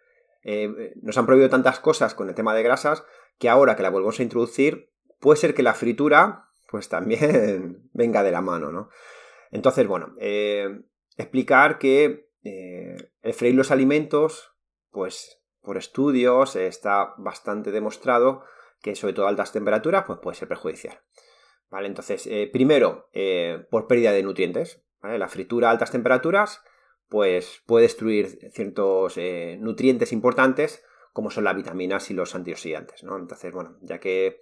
nos 1.03 1.19
han 1.19 1.27
prohibido 1.27 1.51
tantas 1.51 1.81
cosas 1.81 2.15
con 2.15 2.29
el 2.29 2.35
tema 2.35 2.55
de 2.55 2.63
grasas 2.63 3.05
que 3.39 3.49
ahora 3.49 3.77
que 3.77 3.83
la 3.83 3.91
volvemos 3.91 4.19
a 4.19 4.23
introducir, 4.23 4.91
puede 5.19 5.39
ser 5.39 5.55
que 5.55 5.63
la 5.63 5.75
fritura 5.75 6.47
pues 6.71 6.89
también 6.89 7.89
venga 7.93 8.23
de 8.23 8.31
la 8.31 8.41
mano, 8.41 8.73
¿no? 8.73 8.89
Entonces, 9.51 9.87
bueno, 9.87 10.15
explicar 11.17 11.79
que 11.79 12.31
el 12.43 13.35
freír 13.35 13.55
los 13.55 13.71
alimentos, 13.71 14.55
pues 14.91 15.40
por 15.63 15.77
estudios 15.77 16.57
está 16.57 17.15
bastante 17.19 17.71
demostrado 17.71 18.45
que 18.83 18.95
sobre 18.95 19.13
todo 19.13 19.27
altas 19.27 19.53
temperaturas 19.53 20.05
pues 20.07 20.19
puede 20.21 20.37
ser 20.37 20.49
perjudicial. 20.49 21.01
¿Vale? 21.71 21.87
Entonces, 21.87 22.27
eh, 22.27 22.49
primero, 22.53 23.09
eh, 23.13 23.65
por 23.71 23.87
pérdida 23.87 24.13
de 24.13 24.23
nutrientes. 24.23 24.83
La 25.03 25.29
fritura 25.29 25.69
a 25.69 25.71
altas 25.71 25.91
temperaturas 25.91 26.63
pues 27.09 27.63
puede 27.67 27.85
destruir 27.85 28.51
ciertos 28.53 29.17
eh, 29.17 29.57
nutrientes 29.59 30.13
importantes 30.13 30.85
como 31.13 31.31
son 31.31 31.45
las 31.45 31.57
vitaminas 31.57 32.11
y 32.11 32.15
los 32.15 32.35
antioxidantes. 32.35 33.03
¿no? 33.03 33.17
Entonces, 33.17 33.53
bueno, 33.53 33.77
ya 33.81 33.99
que 33.99 34.41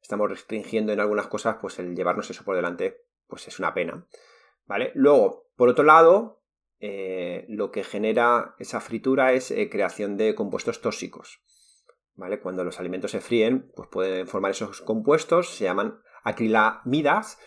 estamos 0.00 0.28
restringiendo 0.28 0.92
en 0.92 1.00
algunas 1.00 1.28
cosas, 1.28 1.56
pues 1.60 1.78
el 1.78 1.94
llevarnos 1.94 2.30
eso 2.30 2.44
por 2.44 2.56
delante 2.56 3.02
pues 3.26 3.46
es 3.48 3.58
una 3.58 3.74
pena. 3.74 4.06
¿Vale? 4.66 4.92
Luego, 4.94 5.46
por 5.56 5.68
otro 5.68 5.84
lado, 5.84 6.40
lo 6.80 7.70
que 7.70 7.84
genera 7.84 8.54
esa 8.58 8.80
fritura 8.80 9.32
es 9.32 9.52
creación 9.70 10.16
de 10.16 10.34
compuestos 10.34 10.80
tóxicos. 10.80 11.40
Cuando 12.42 12.64
los 12.64 12.80
alimentos 12.80 13.12
se 13.12 13.20
fríen, 13.20 13.70
pues 13.76 13.88
pueden 13.88 14.26
formar 14.26 14.50
esos 14.50 14.80
compuestos, 14.80 15.50
se 15.50 15.64
llaman 15.64 16.00
acrilamidas, 16.24 17.38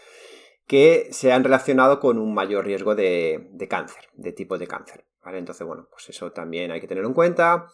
que 0.65 1.09
se 1.11 1.33
han 1.33 1.43
relacionado 1.43 1.99
con 1.99 2.17
un 2.17 2.33
mayor 2.33 2.65
riesgo 2.65 2.95
de, 2.95 3.49
cáncer, 3.69 4.05
de 4.13 4.31
tipo 4.31 4.57
de 4.57 4.67
cáncer, 4.67 5.05
Entonces, 5.25 5.67
bueno, 5.67 5.87
pues 5.91 6.07
eso 6.09 6.31
también 6.31 6.71
hay 6.71 6.79
que 6.79 6.87
tenerlo 6.87 7.09
en 7.09 7.13
cuenta. 7.13 7.67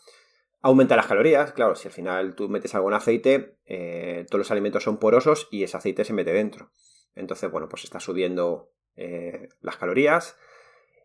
Aumenta 0.62 0.96
las 0.96 1.06
calorías, 1.06 1.52
claro, 1.52 1.76
si 1.76 1.88
al 1.88 1.94
final 1.94 2.34
tú 2.34 2.50
metes 2.50 2.74
algo 2.74 2.88
en 2.88 2.96
aceite, 2.96 3.60
eh, 3.66 4.26
todos 4.28 4.40
los 4.40 4.52
alimentos 4.52 4.84
son 4.84 4.98
porosos 4.98 5.48
y 5.52 5.62
ese 5.62 5.78
aceite 5.78 6.04
se 6.04 6.14
mete 6.14 6.34
dentro. 6.34 6.72
Entonces, 7.14 7.52
bueno, 7.52 7.70
pues 7.70 7.84
está 7.84 8.00
subiendo 8.00 8.72
eh, 8.96 9.50
las 9.62 9.78
calorías. 9.78 10.36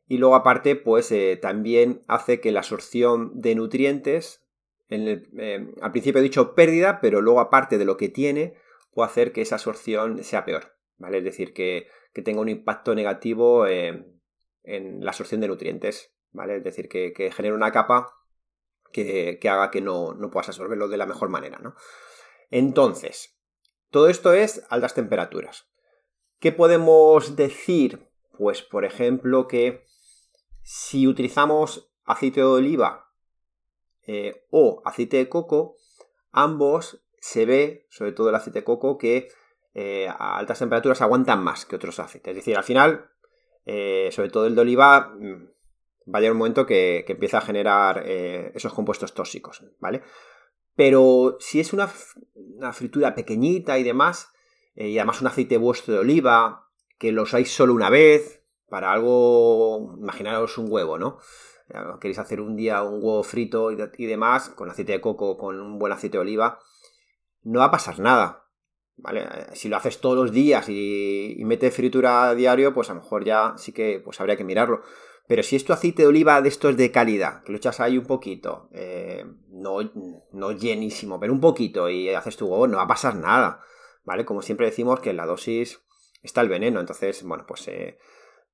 Y 0.07 0.19
luego 0.19 0.35
aparte, 0.35 0.77
pues 0.77 1.11
eh, 1.13 1.39
también 1.41 2.03
hace 2.07 2.41
que 2.41 2.53
la 2.53 2.61
absorción 2.61 3.41
de 3.41 3.55
nutrientes, 3.55 4.45
al 4.91 5.93
principio 5.93 6.21
he 6.21 6.23
dicho 6.23 6.55
pérdida, 6.55 7.01
pero 7.01 7.23
luego 7.23 7.41
aparte 7.41 7.79
de 7.79 7.85
lo 7.85 7.97
que 7.97 8.09
tiene, 8.09 8.55
puede 8.93 9.09
hacer 9.09 9.33
que 9.33 9.41
esa 9.41 9.55
absorción 9.55 10.23
sea 10.23 10.45
peor, 10.45 10.77
¿vale? 10.99 11.19
Es 11.19 11.25
decir, 11.25 11.55
que, 11.55 11.89
tenga 12.25 12.43
un 12.43 12.51
impacto 12.51 12.95
negativo 12.95 13.67
en 13.67 14.21
la 14.65 15.11
absorción 15.11 15.41
de 15.41 15.49
nutrientes, 15.49 16.15
¿vale? 16.31 16.57
Es 16.57 16.65
decir, 16.65 16.89
que, 16.89 17.15
que 17.15 17.31
genere 17.33 17.55
una 17.55 17.73
capa 17.73 18.13
que, 18.93 19.39
haga 19.49 19.71
que 19.71 19.81
no, 19.81 20.17
puedas 20.31 20.49
absorberlo 20.49 20.89
de 20.89 20.97
la 20.97 21.07
mejor 21.07 21.29
manera, 21.29 21.59
¿no? 21.59 21.75
Entonces, 22.51 23.39
todo 23.91 24.09
esto 24.09 24.33
es 24.33 24.65
altas 24.69 24.95
temperaturas. 24.95 25.69
¿Qué 26.39 26.53
podemos 26.53 27.35
decir? 27.37 28.09
Pues, 28.37 28.63
por 28.63 28.85
ejemplo, 28.85 29.49
que 29.49 29.85
si 30.63 31.07
utilizamos 31.07 31.91
aceite 32.05 32.41
de 32.41 32.47
oliva 32.47 33.13
eh, 34.07 34.47
o 34.51 34.83
aceite 34.85 35.17
de 35.17 35.29
coco, 35.29 35.77
ambos 36.31 37.05
se 37.19 37.47
ve, 37.47 37.87
sobre 37.91 38.13
todo 38.13 38.29
el 38.29 38.35
aceite 38.35 38.61
de 38.61 38.65
coco, 38.65 38.99
que 38.99 39.29
eh, 39.75 40.09
a 40.09 40.39
altas 40.39 40.59
temperaturas 40.59 41.03
aguantan 41.03 41.43
más 41.43 41.67
que 41.67 41.77
otros 41.77 41.99
aceites. 41.99 42.31
Es 42.31 42.37
decir, 42.37 42.57
al 42.57 42.65
final, 42.65 43.11
eh, 43.65 44.11
sobre 44.13 44.31
todo 44.31 44.47
el 44.47 44.55
de 44.55 44.61
oliva, 44.61 45.15
mm, 45.19 45.49
va 46.13 46.19
a 46.19 46.21
llegar 46.21 46.33
un 46.33 46.39
momento 46.39 46.67
que, 46.67 47.05
empieza 47.07 47.39
a 47.39 47.43
generar 47.43 48.05
esos 48.07 48.75
compuestos 48.75 49.15
tóxicos, 49.15 49.65
¿vale? 49.79 50.03
Pero 50.75 51.37
si 51.39 51.61
es 51.61 51.73
una, 51.73 51.87
fritura 52.73 53.15
pequeñita 53.15 53.79
y 53.79 53.85
demás, 53.85 54.33
y 54.75 54.99
además 54.99 55.21
un 55.21 55.29
aceite 55.29 55.59
vuestro 55.59 55.95
de 55.95 56.01
oliva, 56.01 56.69
que 56.99 57.13
lo 57.13 57.23
usáis 57.23 57.53
solo 57.53 57.73
una 57.73 57.89
vez, 57.89 58.42
para 58.73 58.91
algo, 58.91 59.97
imaginaros 60.01 60.57
un 60.57 60.73
huevo, 60.73 60.97
¿no? 60.97 61.19
Queréis 62.01 62.19
hacer 62.19 62.41
un 62.41 62.57
día 62.57 62.83
un 62.83 63.05
huevo 63.05 63.23
frito 63.23 63.71
y, 63.71 64.07
demás, 64.07 64.49
con 64.49 64.71
aceite 64.71 64.93
de 64.93 65.01
coco, 65.03 65.37
con 65.37 65.61
un 65.61 65.79
buen 65.79 65.93
aceite 65.93 66.17
de 66.17 66.23
oliva, 66.23 66.59
no 67.43 67.59
va 67.59 67.67
a 67.67 67.71
pasar 67.71 67.99
nada, 67.99 68.47
¿vale? 68.97 69.27
Si 69.53 69.69
lo 69.69 69.77
haces 69.77 70.01
todos 70.01 70.17
los 70.17 70.33
días 70.33 70.71
y, 70.71 71.35
y 71.39 71.45
metes 71.45 71.77
fritura 71.77 72.31
a 72.31 72.35
diario, 72.35 72.73
pues 72.73 72.89
a 72.89 72.95
lo 72.95 73.03
mejor 73.03 73.27
ya 73.27 73.53
sí 73.59 73.73
que 73.73 74.01
pues 74.03 74.19
habría 74.23 74.39
que 74.39 74.45
mirarlo. 74.45 74.81
Pero 75.29 75.43
si 75.43 75.57
es 75.57 75.69
aceite 75.69 76.05
de 76.05 76.09
oliva 76.09 76.41
de 76.41 76.49
estos 76.49 76.75
de 76.75 76.91
calidad, 76.91 77.43
que 77.43 77.53
lo 77.53 77.59
echas 77.59 77.79
ahí 77.79 77.99
un 77.99 78.07
poquito, 78.07 78.71
eh, 78.73 79.27
no, 79.51 79.81
no 80.33 80.53
llenísimo, 80.53 81.21
pero 81.21 81.35
un 81.35 81.41
poquito 81.41 81.91
y 81.91 82.09
haces 82.09 82.39
tu 82.39 82.47
huevo, 82.47 82.67
no 82.67 82.79
va 82.79 82.85
a 82.85 82.89
pasar 82.89 83.17
nada, 83.17 83.61
¿vale? 84.05 84.25
Como 84.25 84.41
siempre 84.41 84.65
decimos 84.65 85.01
que 85.01 85.11
en 85.11 85.19
la 85.19 85.27
dosis 85.27 85.83
está 86.23 86.41
el 86.41 86.49
veneno, 86.49 86.81
entonces, 86.81 87.23
bueno, 87.23 87.45
pues 87.47 87.69
eh, 87.69 87.99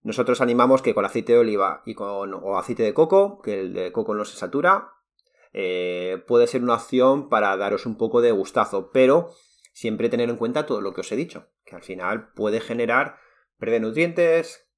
nosotros 0.02 0.40
animamos 0.40 0.83
que 0.83 0.95
con 0.95 1.05
aceite 1.05 1.33
de 1.33 1.38
oliva 1.38 1.83
y 1.85 1.95
con 1.95 2.35
o 2.35 2.59
aceite 2.59 2.83
de 2.83 2.95
coco, 2.95 3.40
que 3.43 3.61
el 3.61 3.75
de 3.75 3.93
coco 3.93 4.14
no 4.14 4.25
se 4.25 4.37
satura, 4.37 4.93
eh, 5.52 6.23
puede 6.26 6.47
ser 6.47 6.62
una 6.62 6.75
opción 6.75 7.28
para 7.28 7.57
daros 7.57 7.87
un 7.87 7.97
poco 7.97 8.21
de 8.21 8.33
gustazo, 8.33 8.90
pero 8.93 9.31
siempre 9.73 10.09
tener 10.09 10.28
en 10.28 10.37
cuenta 10.37 10.67
todo 10.67 10.81
lo 10.81 10.93
que 10.93 11.00
os 11.00 11.12
he 11.12 11.17
dicho, 11.17 11.49
que 11.64 11.76
al 11.76 11.83
final 11.83 12.33
puede 12.33 12.61
generar 12.61 13.17
pérdida 13.59 13.75
de 13.75 13.87
nutrientes, 13.87 14.69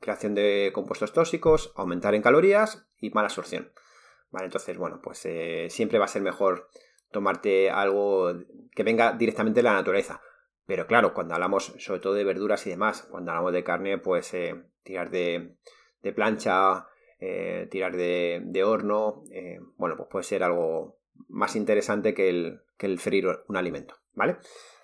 creación 0.00 0.34
de 0.34 0.70
compuestos 0.74 1.12
tóxicos, 1.12 1.72
aumentar 1.76 2.14
en 2.14 2.22
calorías 2.22 2.86
y 2.98 3.10
mala 3.10 3.26
absorción. 3.26 3.72
Vale, 4.30 4.46
entonces, 4.46 4.76
bueno, 4.76 5.00
pues 5.02 5.24
eh, 5.26 5.66
siempre 5.70 5.98
va 5.98 6.04
a 6.04 6.08
ser 6.08 6.22
mejor 6.22 6.68
tomarte 7.10 7.70
algo 7.70 8.32
que 8.74 8.82
venga 8.82 9.12
directamente 9.12 9.58
de 9.58 9.64
la 9.64 9.74
naturaleza. 9.74 10.20
Pero 10.66 10.86
claro, 10.86 11.12
cuando 11.14 11.34
hablamos 11.34 11.74
sobre 11.78 12.00
todo 12.00 12.14
de 12.14 12.24
verduras 12.24 12.66
y 12.66 12.70
demás, 12.70 13.06
cuando 13.10 13.32
hablamos 13.32 13.52
de 13.52 13.64
carne, 13.64 13.98
pues 13.98 14.32
eh, 14.34 14.62
tirar 14.82 15.10
de, 15.10 15.56
plancha, 16.14 16.86
eh, 17.18 17.68
tirar 17.70 17.96
de, 17.96 18.62
horno, 18.64 19.24
bueno, 19.76 19.96
pues 19.96 20.08
puede 20.10 20.24
ser 20.24 20.42
algo 20.42 20.98
más 21.28 21.56
interesante 21.56 22.14
que 22.14 22.28
el, 22.28 22.62
que 22.76 22.86
el 22.86 22.98
freír 22.98 23.26
un 23.48 23.56
alimento, 23.56 23.94
¿vale? 24.14 24.38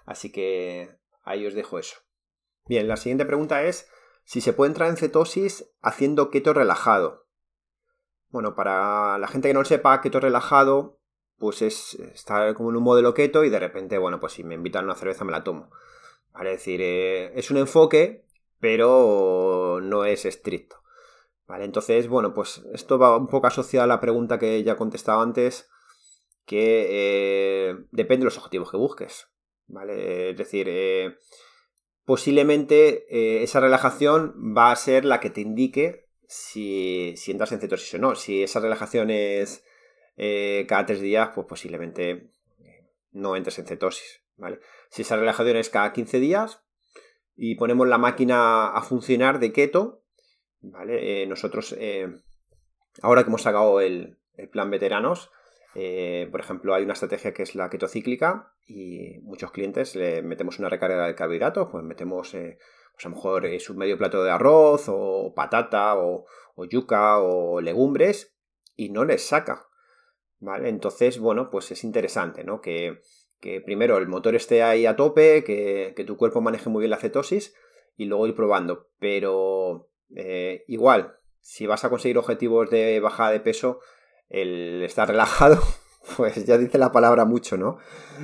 Así 0.05 0.31
que 0.31 0.91
ahí 1.25 1.47
os 1.47 1.55
dejo 1.55 1.79
eso. 1.79 1.97
Bien, 2.67 2.89
la 2.89 2.97
siguiente 2.97 3.25
pregunta 3.25 3.63
es 3.65 3.89
si 4.25 4.41
se 4.41 4.53
puede 4.53 4.71
entrar 4.71 4.89
en 4.89 4.97
cetosis 4.97 5.73
haciendo 5.81 6.31
keto 6.31 6.53
relajado. 6.53 7.27
Bueno, 8.29 8.55
para 8.55 9.19
la 9.19 9.29
gente 9.29 9.49
que 9.49 9.55
no 9.55 9.61
lo 9.61 9.65
sepa, 9.65 10.01
keto 10.01 10.21
relajado, 10.21 10.99
pues 11.39 11.63
es 11.63 11.95
estar 11.95 12.55
como 12.55 12.71
en 12.71 12.77
un 12.77 12.83
modelo 12.83 13.15
keto 13.15 13.45
y 13.45 13.51
de 13.51 13.61
repente, 13.61 13.99
bueno, 13.99 14.19
pues 14.21 14.33
si 14.33 14.45
me 14.45 14.55
invitan 14.55 14.83
a 14.83 14.87
una 14.87 14.95
cerveza 14.97 15.25
me 15.25 15.33
la 15.33 15.45
tomo. 15.45 15.71
Vale, 16.33 16.53
es 16.53 16.59
decir, 16.59 16.81
eh, 16.83 17.39
es 17.39 17.51
un 17.51 17.57
enfoque, 17.57 18.26
pero 18.61 19.81
no 19.83 20.05
es 20.05 20.25
estricto. 20.25 20.77
Vale, 21.47 21.65
entonces, 21.65 22.09
bueno, 22.09 22.35
pues 22.35 22.63
esto 22.73 22.99
va 22.99 23.17
un 23.17 23.29
poco 23.29 23.47
asociado 23.47 23.85
a 23.85 23.87
la 23.87 24.01
pregunta 24.01 24.39
que 24.39 24.63
ya 24.65 24.73
he 24.73 24.77
contestado 24.77 25.21
antes, 25.21 25.69
que 26.45 26.87
eh, 26.91 27.77
depende 27.93 28.21
de 28.21 28.27
los 28.27 28.39
objetivos 28.39 28.71
que 28.71 28.77
busques. 28.77 29.29
¿Vale? 29.69 30.31
Es 30.31 30.37
decir, 30.37 30.67
eh, 30.69 31.17
posiblemente 32.05 33.07
eh, 33.11 33.43
esa 33.43 33.61
relajación 33.61 34.35
va 34.57 34.71
a 34.71 34.77
ser 34.77 35.05
la 35.05 35.21
que 35.21 35.31
te 35.31 35.41
indique 35.41 36.09
si, 36.29 37.15
entras 37.27 37.53
en 37.53 37.61
cetosis 37.61 37.95
o 37.95 37.99
no. 37.99 38.15
Si 38.15 38.43
esa 38.43 38.61
relajación 38.61 39.11
es 39.11 39.65
cada 40.67 40.87
tres 40.87 41.01
días, 41.01 41.31
pues 41.35 41.47
posiblemente 41.47 42.31
no 43.13 43.37
entres 43.37 43.59
en 43.59 43.67
cetosis. 43.67 44.23
¿vale? 44.37 44.61
Si 44.91 45.03
esa 45.03 45.17
relajación 45.17 45.57
es 45.57 45.69
cada 45.69 45.93
15 45.93 46.21
días 46.21 46.66
y 47.37 47.55
ponemos 47.55 47.87
la 47.87 47.99
máquina 47.99 48.69
a 48.69 48.83
funcionar 48.83 49.39
de 49.39 49.53
keto, 49.53 50.03
¿vale? 50.61 51.27
nosotros, 51.27 51.77
ahora 53.03 53.23
que 53.23 53.29
hemos 53.29 53.43
sacado 53.43 53.81
el, 53.81 54.19
el 54.37 54.49
plan 54.49 54.71
veteranos, 54.71 55.31
eh, 55.79 56.29
por 56.31 56.41
ejemplo, 56.41 56.75
hay 56.75 56.85
una 56.85 56.95
estrategia 56.95 57.35
que 57.35 57.43
es 57.43 57.55
la 57.55 57.69
ketocíclica 57.69 58.55
y 58.67 59.19
muchos 59.21 59.51
clientes 59.51 59.95
le 59.95 60.23
metemos 60.23 60.59
una 60.59 60.71
recarga 60.71 61.07
de 61.07 61.15
carbohidratos, 61.15 61.69
pues 61.71 61.85
metemos 61.85 62.33
eh, 62.33 62.59
pues 62.95 63.05
a 63.05 63.11
lo 63.11 63.17
mejor 63.17 63.45
es 63.45 63.69
un 63.69 63.77
medio 63.77 63.99
plato 63.99 64.25
de 64.25 64.31
arroz 64.31 64.87
o 64.89 65.35
patata 65.35 65.97
o, 65.99 66.25
yuca 66.71 67.19
o 67.19 67.61
legumbres 67.61 68.35
y 68.75 68.89
no 68.89 69.05
les 69.05 69.27
saca. 69.27 69.67
¿Vale? 70.39 70.71
Entonces, 70.71 71.19
bueno, 71.19 71.51
pues 71.51 71.71
es 71.71 71.85
interesante, 71.85 72.43
¿no? 72.43 72.63
Que, 72.63 73.01
primero 73.65 73.99
el 73.99 74.09
motor 74.09 74.35
esté 74.35 74.63
ahí 74.63 74.87
a 74.87 74.97
tope, 74.97 75.45
que, 75.45 76.05
tu 76.07 76.17
cuerpo 76.17 76.41
maneje 76.41 76.69
muy 76.69 76.81
bien 76.81 76.91
la 76.91 76.99
cetosis 76.99 77.55
y 77.97 78.07
luego 78.07 78.27
ir 78.27 78.35
probando. 78.35 78.89
Pero 78.99 79.89
eh, 80.15 80.65
igual, 80.67 81.17
si 81.41 81.67
vas 81.67 81.85
a 81.85 81.91
conseguir 81.91 82.19
objetivos 82.19 82.71
de 82.71 83.01
bajada 83.01 83.31
de 83.31 83.41
peso, 83.41 83.81
el 84.29 84.83
estar 84.83 85.09
relajado, 85.09 85.61
pues 86.17 86.45
ya 86.45 86.59
dice 86.59 86.79
la 86.79 86.93
palabra 86.93 87.25
mucho, 87.25 87.57
¿no? 87.57 87.79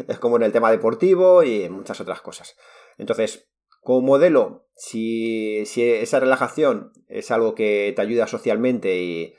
Es 0.09 0.19
como 0.19 0.37
en 0.37 0.43
el 0.43 0.53
tema 0.53 0.71
deportivo 0.71 1.43
y 1.43 1.63
en 1.63 1.73
muchas 1.73 2.01
otras 2.01 2.21
cosas. 2.21 2.57
Entonces, 2.99 3.49
como 3.83 4.01
modelo, 4.01 4.67
si, 4.77 5.59
esa 5.59 6.21
relajación 6.21 6.93
es 7.09 7.31
algo 7.31 7.55
que 7.55 7.93
te 7.95 8.03
ayuda 8.03 8.27
socialmente 8.27 8.99
y, 8.99 9.35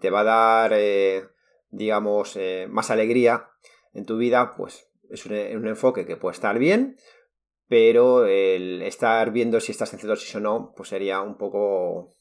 te 0.00 0.10
va 0.10 0.20
a 0.20 0.24
dar, 0.24 0.72
eh, 0.74 1.28
digamos, 1.70 2.36
eh, 2.36 2.66
más 2.68 2.90
alegría 2.90 3.50
en 3.98 4.06
tu 4.06 4.16
vida, 4.16 4.54
pues 4.56 4.88
es 5.10 5.26
un, 5.26 5.34
enfoque 5.66 6.06
que 6.06 6.16
puede 6.16 6.34
estar 6.34 6.58
bien, 6.58 6.96
pero 7.68 8.26
el 8.26 8.82
estar 8.82 9.30
viendo 9.30 9.60
si 9.60 9.72
estás 9.72 9.92
en 9.92 9.98
cetosis 9.98 10.34
o 10.36 10.40
no, 10.40 10.72
pues 10.76 10.88
sería 10.88 11.20
un 11.20 11.36
poco 11.36 12.14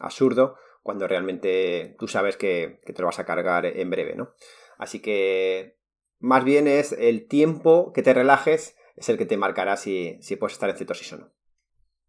absurdo 0.00 0.56
cuando 0.82 1.08
realmente 1.08 1.96
tú 1.98 2.06
sabes 2.06 2.36
que, 2.36 2.80
te 2.84 3.00
lo 3.00 3.06
vas 3.06 3.18
a 3.18 3.26
cargar 3.26 3.66
en 3.66 3.90
breve, 3.90 4.14
¿no? 4.14 4.34
Así 4.78 5.00
que 5.00 5.78
más 6.18 6.44
bien 6.44 6.68
es 6.68 6.92
el 6.92 7.26
tiempo 7.26 7.92
que 7.92 8.02
te 8.02 8.14
relajes, 8.14 8.76
es 8.94 9.08
el 9.08 9.18
que 9.18 9.26
te 9.26 9.36
marcará 9.36 9.76
si, 9.76 10.20
puedes 10.38 10.54
estar 10.54 10.70
en 10.70 10.76
cetosis 10.76 11.12
o 11.14 11.18
no. 11.18 11.32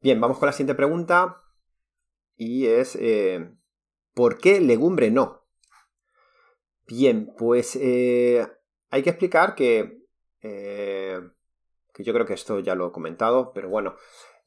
Bien, 0.02 0.22
vamos 0.22 0.38
con 0.38 0.46
la 0.46 0.54
siguiente 0.54 0.76
pregunta 0.76 1.42
y 2.36 2.68
es 2.68 2.96
eh, 3.02 3.50
¿por 4.14 4.38
qué 4.38 4.62
legumbre 4.62 5.10
no? 5.10 5.48
Bien, 6.88 7.34
pues 7.38 7.76
eh, 7.76 8.48
hay 8.90 9.04
que 9.04 9.10
explicar 9.10 9.56
que, 9.56 10.04
eh, 10.42 11.20
que 11.94 12.04
yo 12.04 12.14
creo 12.14 12.26
que 12.26 12.34
esto 12.34 12.60
ya 12.60 12.76
lo 12.76 12.88
he 12.88 12.92
comentado, 12.92 13.52
pero 13.54 13.70
bueno, 13.70 13.96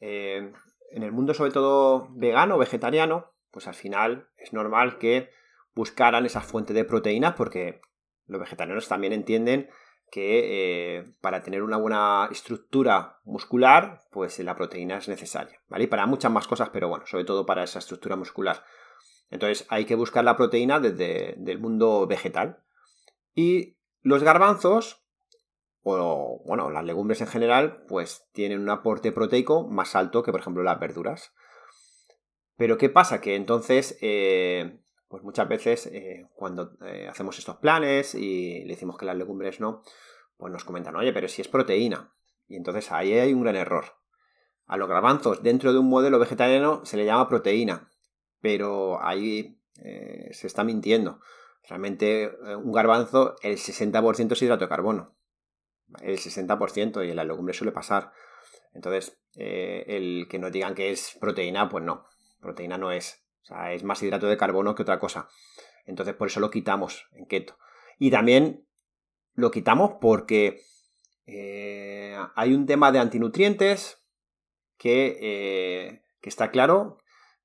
en 0.01 0.55
el 0.91 1.13
mundo 1.13 1.35
sobre 1.35 1.53
todo 1.53 2.09
vegano, 2.13 2.59
vegetariano, 2.59 3.33
pues 3.51 3.67
al 3.67 3.75
final 3.75 4.29
es 4.39 4.53
normal 4.53 4.99
que 4.99 5.31
buscaran 5.75 6.27
esa 6.27 6.41
fuente 6.41 6.73
de 6.73 6.85
proteínas 6.85 7.35
porque 7.35 7.81
los 8.27 8.41
vegetarianos 8.41 8.89
también 8.89 9.13
entienden 9.13 9.69
que 10.11 10.99
eh, 10.99 11.15
para 11.21 11.43
tener 11.43 11.63
una 11.63 11.77
buena 11.77 12.29
estructura 12.31 13.21
muscular, 13.25 14.01
pues 14.11 14.39
la 14.41 14.57
proteína 14.57 14.99
es 14.99 15.09
necesaria, 15.09 15.61
¿vale? 15.69 15.85
Y 15.85 15.87
para 15.87 16.07
muchas 16.07 16.33
más 16.33 16.49
cosas, 16.49 16.71
pero 16.71 16.89
bueno, 16.89 17.07
sobre 17.07 17.25
todo 17.25 17.47
para 17.47 17.63
esa 17.63 17.79
estructura 17.79 18.17
muscular. 18.17 18.65
Entonces 19.31 19.67
hay 19.69 19.85
que 19.85 19.95
buscar 19.95 20.25
la 20.25 20.37
proteína 20.37 20.81
desde 20.81 21.35
el 21.51 21.59
mundo 21.61 22.07
vegetal. 22.09 22.63
Y 23.35 23.77
los 24.03 24.23
garbanzos, 24.23 25.03
o 25.83 26.43
bueno, 26.45 26.71
las 26.71 26.85
legumbres 26.85 27.21
en 27.21 27.27
general, 27.27 27.85
pues 27.89 28.27
tienen 28.33 28.61
un 28.61 28.71
aporte 28.71 29.13
proteico 29.13 29.67
más 29.67 29.97
alto 29.97 30.23
que, 30.23 30.33
por 30.33 30.41
ejemplo, 30.41 30.63
las 30.63 30.81
verduras. 30.81 31.33
Pero 32.57 32.77
¿qué 32.77 32.91
pasa? 32.91 33.21
Que 33.21 33.37
entonces, 33.37 33.97
eh, 34.03 34.81
pues 35.09 35.23
muchas 35.23 35.49
veces 35.49 35.87
eh, 35.87 36.27
cuando 36.35 36.73
eh, 36.85 37.09
hacemos 37.09 37.39
estos 37.39 37.57
planes 37.57 38.15
y 38.15 38.65
le 38.65 38.75
decimos 38.75 38.99
que 38.99 39.07
las 39.07 39.17
legumbres 39.17 39.61
no, 39.61 39.83
pues 40.37 40.53
nos 40.53 40.65
comentan, 40.65 40.97
oye, 40.97 41.13
pero 41.13 41.29
si 41.29 41.41
es 41.43 41.49
proteína. 41.49 42.13
Y 42.49 42.57
entonces 42.57 42.93
ahí 42.93 43.15
hay 43.15 43.33
un 43.33 43.43
gran 43.43 43.57
error. 43.57 43.85
A 44.67 44.77
los 44.77 44.89
garbanzos 44.89 45.43
dentro 45.43 45.73
de 45.73 45.79
un 45.79 45.89
modelo 45.89 46.19
vegetariano 46.19 46.85
se 46.85 46.97
le 46.97 47.05
llama 47.05 47.29
proteína, 47.29 47.91
pero 48.41 49.03
ahí 49.03 49.59
se 49.75 50.47
está 50.47 50.63
mintiendo. 50.63 51.21
Realmente 51.69 52.31
un 52.57 52.73
garbanzo, 52.73 53.37
el 53.43 53.57
60% 53.57 54.33
es 54.33 54.43
hidrato 54.43 54.65
de 54.65 54.69
carbono. 54.69 55.17
El 56.03 56.19
60% 56.19 57.07
y 57.07 57.11
en 57.11 57.17
las 57.17 57.27
legumbres 57.27 57.57
suele 57.57 57.73
pasar. 57.73 58.13
Entonces, 58.73 59.19
el 59.35 60.27
que 60.29 60.39
nos 60.39 60.53
digan 60.53 60.75
que 60.75 60.91
es 60.91 61.17
proteína, 61.21 61.69
pues 61.69 61.85
no. 61.85 62.07
Proteína 62.41 62.79
no 62.79 62.91
es. 62.93 63.25
O 63.43 63.47
sea, 63.47 63.73
es 63.73 63.85
más 63.85 64.03
hidrato 64.03 64.27
de 64.27 64.37
carbono 64.37 64.75
que 64.75 64.83
otra 64.83 64.99
cosa. 64.99 65.29
Entonces, 65.87 66.15
por 66.15 66.29
eso 66.29 66.41
lo 66.41 66.51
quitamos 66.51 67.09
en 67.13 67.27
keto. 67.27 67.57
Y 67.99 68.11
también 68.11 68.67
lo 69.35 69.51
quitamos 69.51 69.93
porque 70.01 70.63
eh, 71.27 72.17
hay 72.35 72.55
un 72.55 72.67
tema 72.67 72.93
de 72.93 72.99
antinutrientes 72.99 74.03
que, 74.77 75.19
eh, 75.21 76.03
que, 76.21 76.29
está 76.29 76.51
claro 76.51 76.99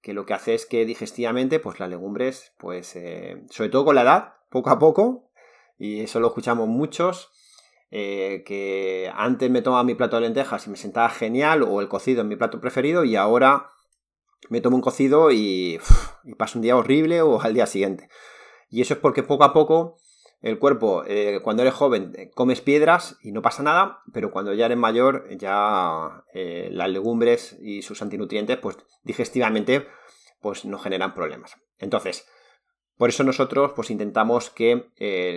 que 0.05 0.13
lo 0.13 0.27
que 0.27 0.35
hace 0.35 0.53
es 0.53 0.67
que 0.67 0.85
digestivamente, 0.85 1.59
pues 1.59 1.79
las 1.79 1.89
legumbres, 1.89 2.53
pues 2.59 2.95
eh, 2.95 3.41
sobre 3.49 3.71
todo 3.71 3.85
con 3.85 3.95
la 3.95 4.03
edad, 4.03 4.33
poco 4.51 4.69
a 4.69 4.77
poco, 4.77 5.31
y 5.79 6.01
eso 6.01 6.19
lo 6.19 6.27
escuchamos 6.27 6.67
muchos, 6.67 7.31
que 7.89 9.11
antes 9.15 9.49
me 9.49 9.63
tomaba 9.63 9.83
mi 9.83 9.95
plato 9.95 10.17
de 10.17 10.23
lentejas 10.23 10.67
y 10.67 10.69
me 10.69 10.77
sentaba 10.77 11.09
genial, 11.09 11.63
o 11.63 11.81
el 11.81 11.87
cocido 11.87 12.21
en 12.21 12.27
mi 12.27 12.35
plato 12.35 12.61
preferido, 12.61 13.03
y 13.03 13.15
ahora 13.15 13.71
me 14.49 14.61
tomo 14.61 14.75
un 14.75 14.83
cocido 14.83 15.31
y, 15.31 15.79
paso 16.37 16.59
un 16.59 16.61
día 16.61 16.77
horrible 16.77 17.23
o 17.23 17.41
al 17.41 17.55
día 17.55 17.65
siguiente. 17.65 18.07
Y 18.69 18.81
eso 18.81 18.93
es 18.93 18.99
porque 18.99 19.23
poco 19.23 19.43
a 19.43 19.53
poco 19.53 19.97
el 20.45 20.59
cuerpo, 20.59 21.03
eh, 21.07 21.39
cuando 21.43 21.63
eres 21.63 21.73
joven, 21.73 22.13
eh, 22.15 22.29
comes 22.29 22.61
piedras 22.61 23.17
y 23.23 23.31
no 23.31 23.41
pasa 23.41 23.63
nada, 23.63 24.03
pero 24.13 24.29
cuando 24.29 24.53
ya 24.53 24.67
eres 24.67 24.77
mayor, 24.77 25.27
ya 25.39 26.23
eh, 26.35 26.69
las 26.71 26.87
legumbres 26.87 27.57
y 27.59 27.81
sus 27.81 28.03
antinutrientes, 28.03 28.55
pues 28.57 28.77
digestivamente, 29.01 29.87
pues 30.41 30.63
no 30.63 30.77
generan 30.77 31.15
problemas. 31.15 31.55
Entonces, 31.79 32.27
por 32.95 33.09
eso 33.09 33.23
nosotros, 33.23 33.71
pues 33.75 33.89
intentamos 33.89 34.51
que 34.51 34.91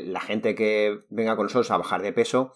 la 0.07 0.21
gente 0.21 0.55
que 0.55 1.01
venga 1.09 1.37
con 1.37 1.47
nosotros 1.47 1.71
a 1.71 1.79
bajar 1.79 2.03
de 2.03 2.13
peso, 2.13 2.53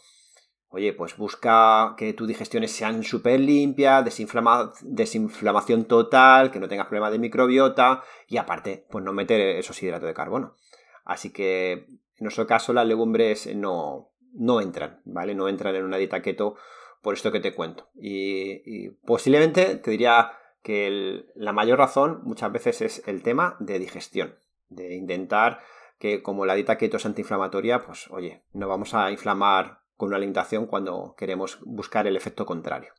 Oye, 0.75 0.95
pues 0.95 1.19
busca 1.19 1.95
que 1.99 2.15
tus 2.15 2.27
digestiones 2.27 2.73
sean 2.73 3.03
súper 3.03 3.39
limpias, 3.41 4.03
desinflamación 4.07 5.85
total, 5.85 6.51
que 6.51 6.59
no 6.59 6.67
tengas 6.67 6.87
problemas 6.87 7.13
de 7.13 7.19
microbiota 7.19 8.03
y 8.27 8.39
aparte, 8.39 8.87
pues 8.91 9.05
no 9.05 9.13
meter 9.13 9.59
esos 9.59 9.83
hidratos 9.83 10.07
de 10.07 10.15
carbono. 10.15 10.57
Así 11.05 11.31
que 11.31 11.89
en 12.23 12.27
nuestro 12.27 12.47
caso 12.47 12.73
las 12.73 12.87
legumbres 12.87 13.53
no, 13.57 14.13
no 14.33 14.61
entran, 14.61 15.03
¿vale? 15.05 15.35
No 15.35 15.49
entran 15.49 15.75
en 15.75 15.85
una 15.85 15.97
dieta 15.97 16.23
keto 16.23 16.55
por 17.03 17.15
esto 17.15 17.33
que 17.33 17.41
te 17.41 17.53
cuento. 17.53 17.91
Y, 17.97 18.91
posiblemente 19.05 19.75
te 19.75 19.91
diría 19.91 20.31
que 20.63 21.25
la 21.35 21.53
mayor 21.53 21.81
razón 21.81 22.21
muchas 22.23 22.53
veces 22.53 22.81
es 22.81 23.09
el 23.09 23.25
tema 23.25 23.57
de 23.59 23.81
digestión, 23.81 24.37
de 24.69 24.95
intentar 24.95 25.59
que 25.99 26.23
como 26.23 26.47
la 26.47 26.55
dieta 26.55 26.79
keto 26.79 26.97
es 26.97 27.07
antiinflamatoria, 27.07 27.85
pues 27.85 28.09
oye, 28.13 28.45
no 28.53 28.69
vamos 28.69 28.95
a 28.95 29.11
inflamar 29.11 29.81
con 29.97 30.07
una 30.07 30.19
alimentación 30.19 30.67
cuando 30.67 31.17
queremos 31.19 31.59
buscar 31.65 32.07
el 32.07 32.17
efecto 32.17 32.47
contrario. 32.47 32.93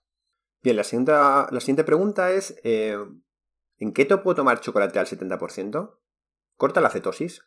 Bien, 0.61 0.75
la 0.75 0.83
siguiente, 0.83 1.13
la 1.13 1.59
siguiente 1.61 1.85
pregunta 1.85 2.29
es, 2.31 2.59
eh, 2.65 2.97
¿en 3.77 3.93
te 3.93 4.17
puedo 4.17 4.35
tomar 4.35 4.59
chocolate 4.59 4.99
al 4.99 5.07
70%? 5.07 5.97
¿Corta 6.57 6.81
la 6.81 6.89
cetosis? 6.89 7.41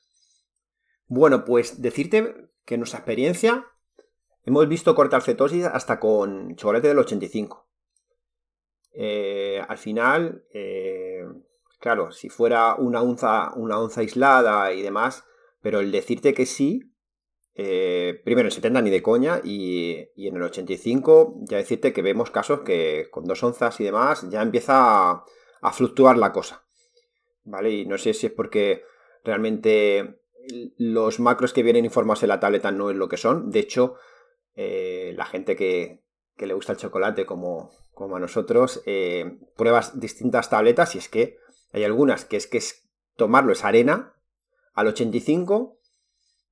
Bueno, 1.08 1.44
pues 1.44 1.80
decirte 1.80 2.34
que 2.64 2.74
en 2.74 2.80
nuestra 2.80 2.98
experiencia 2.98 3.66
hemos 4.44 4.68
visto 4.68 4.94
cortar 4.94 5.22
cetosis 5.22 5.64
hasta 5.64 6.00
con 6.00 6.56
chocolate 6.56 6.88
del 6.88 6.98
85. 6.98 7.68
Eh, 8.92 9.62
al 9.68 9.78
final, 9.78 10.44
eh, 10.52 11.24
claro, 11.78 12.10
si 12.10 12.28
fuera 12.28 12.74
una 12.74 13.02
onza, 13.02 13.52
una 13.54 13.78
onza 13.78 14.00
aislada 14.00 14.72
y 14.72 14.82
demás, 14.82 15.24
pero 15.60 15.80
el 15.80 15.92
decirte 15.92 16.34
que 16.34 16.46
sí, 16.46 16.92
eh, 17.54 18.20
primero 18.24 18.48
en 18.48 18.52
70 18.52 18.82
ni 18.82 18.90
de 18.90 19.02
coña 19.02 19.40
y, 19.42 20.10
en 20.16 20.36
el 20.36 20.42
85 20.42 21.40
ya 21.42 21.56
decirte 21.56 21.92
que 21.92 22.02
vemos 22.02 22.30
casos 22.30 22.60
que 22.60 23.08
con 23.10 23.24
dos 23.24 23.42
onzas 23.42 23.80
y 23.80 23.84
demás 23.84 24.28
ya 24.28 24.42
empieza 24.42 25.10
a, 25.60 25.72
fluctuar 25.72 26.18
la 26.18 26.32
cosa. 26.32 26.64
¿Vale? 27.44 27.70
Y 27.70 27.86
no 27.86 27.96
sé 27.96 28.12
si 28.12 28.26
es 28.26 28.32
porque 28.32 28.82
realmente 29.24 30.20
los 30.76 31.20
macros 31.20 31.52
que 31.52 31.62
vienen 31.62 31.84
informados 31.84 32.22
en 32.22 32.28
la 32.28 32.40
tableta 32.40 32.70
no 32.70 32.90
es 32.90 32.96
lo 32.96 33.08
que 33.08 33.16
son. 33.16 33.50
De 33.50 33.60
hecho, 33.60 33.96
eh, 34.54 35.12
la 35.16 35.26
gente 35.26 35.56
que, 35.56 36.04
le 36.38 36.54
gusta 36.54 36.72
el 36.72 36.78
chocolate 36.78 37.26
como, 37.26 37.70
como 37.92 38.16
a 38.16 38.20
nosotros, 38.20 38.82
eh, 38.86 39.38
pruebas 39.56 39.98
distintas 40.00 40.50
tabletas 40.50 40.94
y 40.94 40.98
es 40.98 41.08
que 41.08 41.38
hay 41.72 41.84
algunas 41.84 42.24
que 42.24 42.36
es 42.36 42.46
que 42.46 42.58
es 42.58 42.88
tomarlo 43.16 43.52
es 43.52 43.64
arena 43.64 44.14
al 44.74 44.88
85 44.88 45.76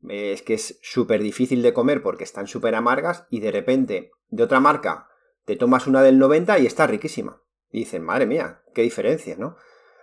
es 0.08 0.42
que 0.42 0.54
es 0.54 0.78
súper 0.82 1.22
difícil 1.22 1.62
de 1.62 1.72
comer 1.72 2.02
porque 2.02 2.24
están 2.24 2.46
súper 2.46 2.74
amargas 2.74 3.26
y 3.30 3.40
de 3.40 3.50
repente 3.50 4.10
de 4.28 4.42
otra 4.42 4.60
marca 4.60 5.08
te 5.44 5.56
tomas 5.56 5.86
una 5.86 6.02
del 6.02 6.18
90 6.18 6.58
y 6.58 6.66
está 6.66 6.86
riquísima. 6.86 7.42
Y 7.70 7.80
dicen, 7.80 8.02
madre 8.02 8.26
mía, 8.26 8.62
qué 8.74 8.82
diferencia, 8.82 9.36
¿no? 9.36 9.56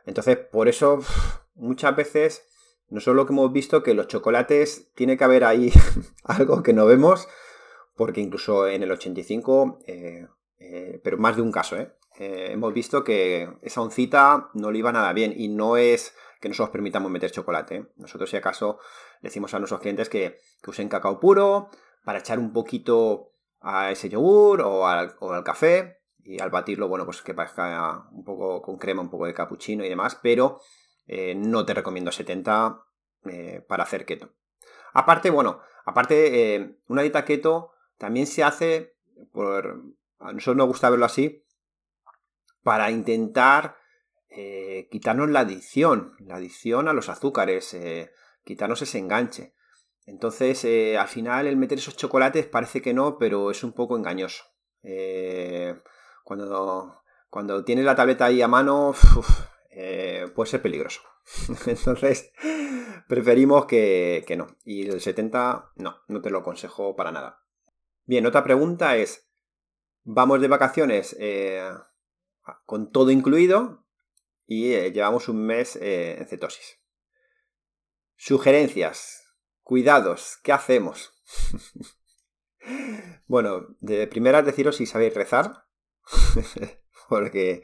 Entonces, 0.05 0.37
por 0.37 0.67
eso 0.67 0.99
muchas 1.55 1.95
veces, 1.95 2.47
no 2.91 2.99
solo 2.99 3.25
que 3.25 3.33
hemos 3.33 3.51
visto 3.51 3.81
que 3.81 3.93
los 3.93 4.07
chocolates, 4.07 4.91
tiene 4.93 5.17
que 5.17 5.23
haber 5.23 5.43
ahí 5.43 5.71
algo 6.23 6.61
que 6.61 6.73
no 6.73 6.85
vemos, 6.85 7.27
porque 7.95 8.21
incluso 8.21 8.67
en 8.67 8.83
el 8.83 8.91
85, 8.91 9.79
eh, 9.87 10.27
eh, 10.59 10.99
pero 11.03 11.17
más 11.17 11.37
de 11.37 11.41
un 11.41 11.51
caso, 11.51 11.77
¿eh? 11.77 11.95
hemos 12.17 12.71
visto 12.73 13.03
que 13.03 13.49
esa 13.63 13.81
oncita 13.81 14.49
no 14.53 14.69
le 14.69 14.77
iba 14.77 14.91
nada 14.91 15.11
bien 15.13 15.33
y 15.35 15.47
no 15.47 15.77
es 15.77 16.13
que 16.39 16.49
nosotros 16.49 16.71
permitamos 16.71 17.09
meter 17.11 17.31
chocolate. 17.31 17.87
Nosotros, 17.95 18.29
si 18.29 18.37
acaso, 18.37 18.79
decimos 19.21 19.53
a 19.53 19.59
nuestros 19.59 19.81
clientes 19.81 20.09
que, 20.09 20.39
usen 20.67 20.89
cacao 20.89 21.19
puro 21.19 21.69
para 22.03 22.19
echar 22.19 22.37
un 22.39 22.51
poquito 22.51 23.33
a 23.61 23.91
ese 23.91 24.09
yogur 24.09 24.61
o 24.61 24.87
al, 24.87 25.15
café 25.43 26.01
y 26.23 26.41
al 26.41 26.49
batirlo, 26.49 26.87
bueno, 26.87 27.05
pues 27.05 27.21
que 27.21 27.33
parezca 27.33 28.07
un 28.11 28.23
poco 28.23 28.61
con 28.61 28.77
crema, 28.77 29.01
un 29.01 29.09
poco 29.09 29.25
de 29.25 29.33
cappuccino 29.33 29.85
y 29.85 29.89
demás, 29.89 30.19
pero 30.21 30.59
eh, 31.13 31.35
no 31.35 31.65
te 31.65 31.73
recomiendo 31.73 32.09
70 32.09 32.85
eh, 33.25 33.65
para 33.67 33.83
hacer 33.83 34.05
keto. 34.05 34.33
Aparte, 34.93 35.29
bueno, 35.29 35.59
aparte, 35.83 36.55
eh, 36.55 36.77
una 36.87 37.01
dieta 37.01 37.25
keto 37.25 37.73
también 37.97 38.27
se 38.27 38.45
hace 38.45 38.95
por. 39.33 39.83
A 40.19 40.31
nosotros 40.31 40.55
nos 40.55 40.67
gusta 40.67 40.89
verlo 40.89 41.05
así, 41.05 41.43
para 42.63 42.91
intentar 42.91 43.75
quitarnos 44.89 45.29
la 45.29 45.41
adicción, 45.41 46.15
la 46.19 46.35
adicción 46.35 46.87
a 46.87 46.93
los 46.93 47.09
azúcares, 47.09 47.75
quitarnos 48.45 48.81
ese 48.81 48.99
enganche. 48.99 49.53
Entonces, 50.05 50.63
al 50.95 51.07
final, 51.09 51.47
el 51.47 51.57
meter 51.57 51.79
esos 51.79 51.97
chocolates 51.97 52.45
parece 52.45 52.81
que 52.81 52.93
no, 52.93 53.17
pero 53.17 53.51
es 53.51 53.63
un 53.63 53.73
poco 53.73 53.97
engañoso. 53.97 54.43
cuando, 56.23 57.01
cuando 57.29 57.65
tienes 57.65 57.83
la 57.83 57.95
tableta 57.95 58.25
ahí 58.25 58.41
a 58.41 58.47
mano, 58.47 58.93
puede 60.35 60.49
ser 60.49 60.61
peligroso. 60.61 61.01
Entonces, 61.67 62.31
preferimos 63.07 63.65
que, 63.65 64.23
que, 64.27 64.35
no. 64.35 64.47
Y 64.63 64.87
el 64.87 65.01
70, 65.01 65.71
no, 65.75 66.01
no 66.07 66.21
te 66.21 66.29
lo 66.29 66.39
aconsejo 66.39 66.95
para 66.95 67.11
nada. 67.11 67.43
Bien, 68.05 68.25
otra 68.25 68.43
pregunta 68.43 68.97
es, 68.97 69.29
vamos 70.03 70.41
de 70.41 70.47
vacaciones 70.47 71.15
con 72.65 72.91
todo 72.91 73.11
incluido, 73.11 73.81
y 74.51 74.73
eh, 74.73 74.91
llevamos 74.91 75.29
un 75.29 75.45
mes 75.45 75.77
eh, 75.77 76.17
en 76.19 76.27
cetosis. 76.27 76.81
Sugerencias, 78.17 79.23
cuidados, 79.61 80.39
¿qué 80.43 80.51
hacemos? 80.51 81.13
bueno, 83.27 83.77
de 83.79 84.07
primera 84.07 84.41
deciros 84.41 84.75
si 84.75 84.85
sabéis 84.85 85.13
rezar, 85.13 85.65
porque 87.09 87.63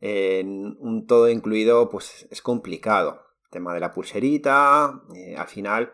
en 0.00 0.76
un 0.78 1.06
todo 1.06 1.28
incluido 1.28 1.90
pues 1.90 2.26
es 2.30 2.42
complicado. 2.42 3.22
El 3.44 3.50
tema 3.50 3.74
de 3.74 3.80
la 3.80 3.92
pulserita, 3.92 5.02
eh, 5.14 5.36
al 5.36 5.48
final, 5.48 5.92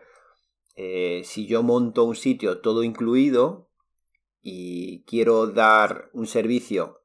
si 0.75 1.47
yo 1.47 1.63
monto 1.63 2.03
un 2.03 2.15
sitio 2.15 2.59
todo 2.59 2.83
incluido 2.83 3.69
y 4.41 5.05
quiero 5.05 5.47
dar 5.47 6.09
un 6.11 6.27
servicio 6.27 7.01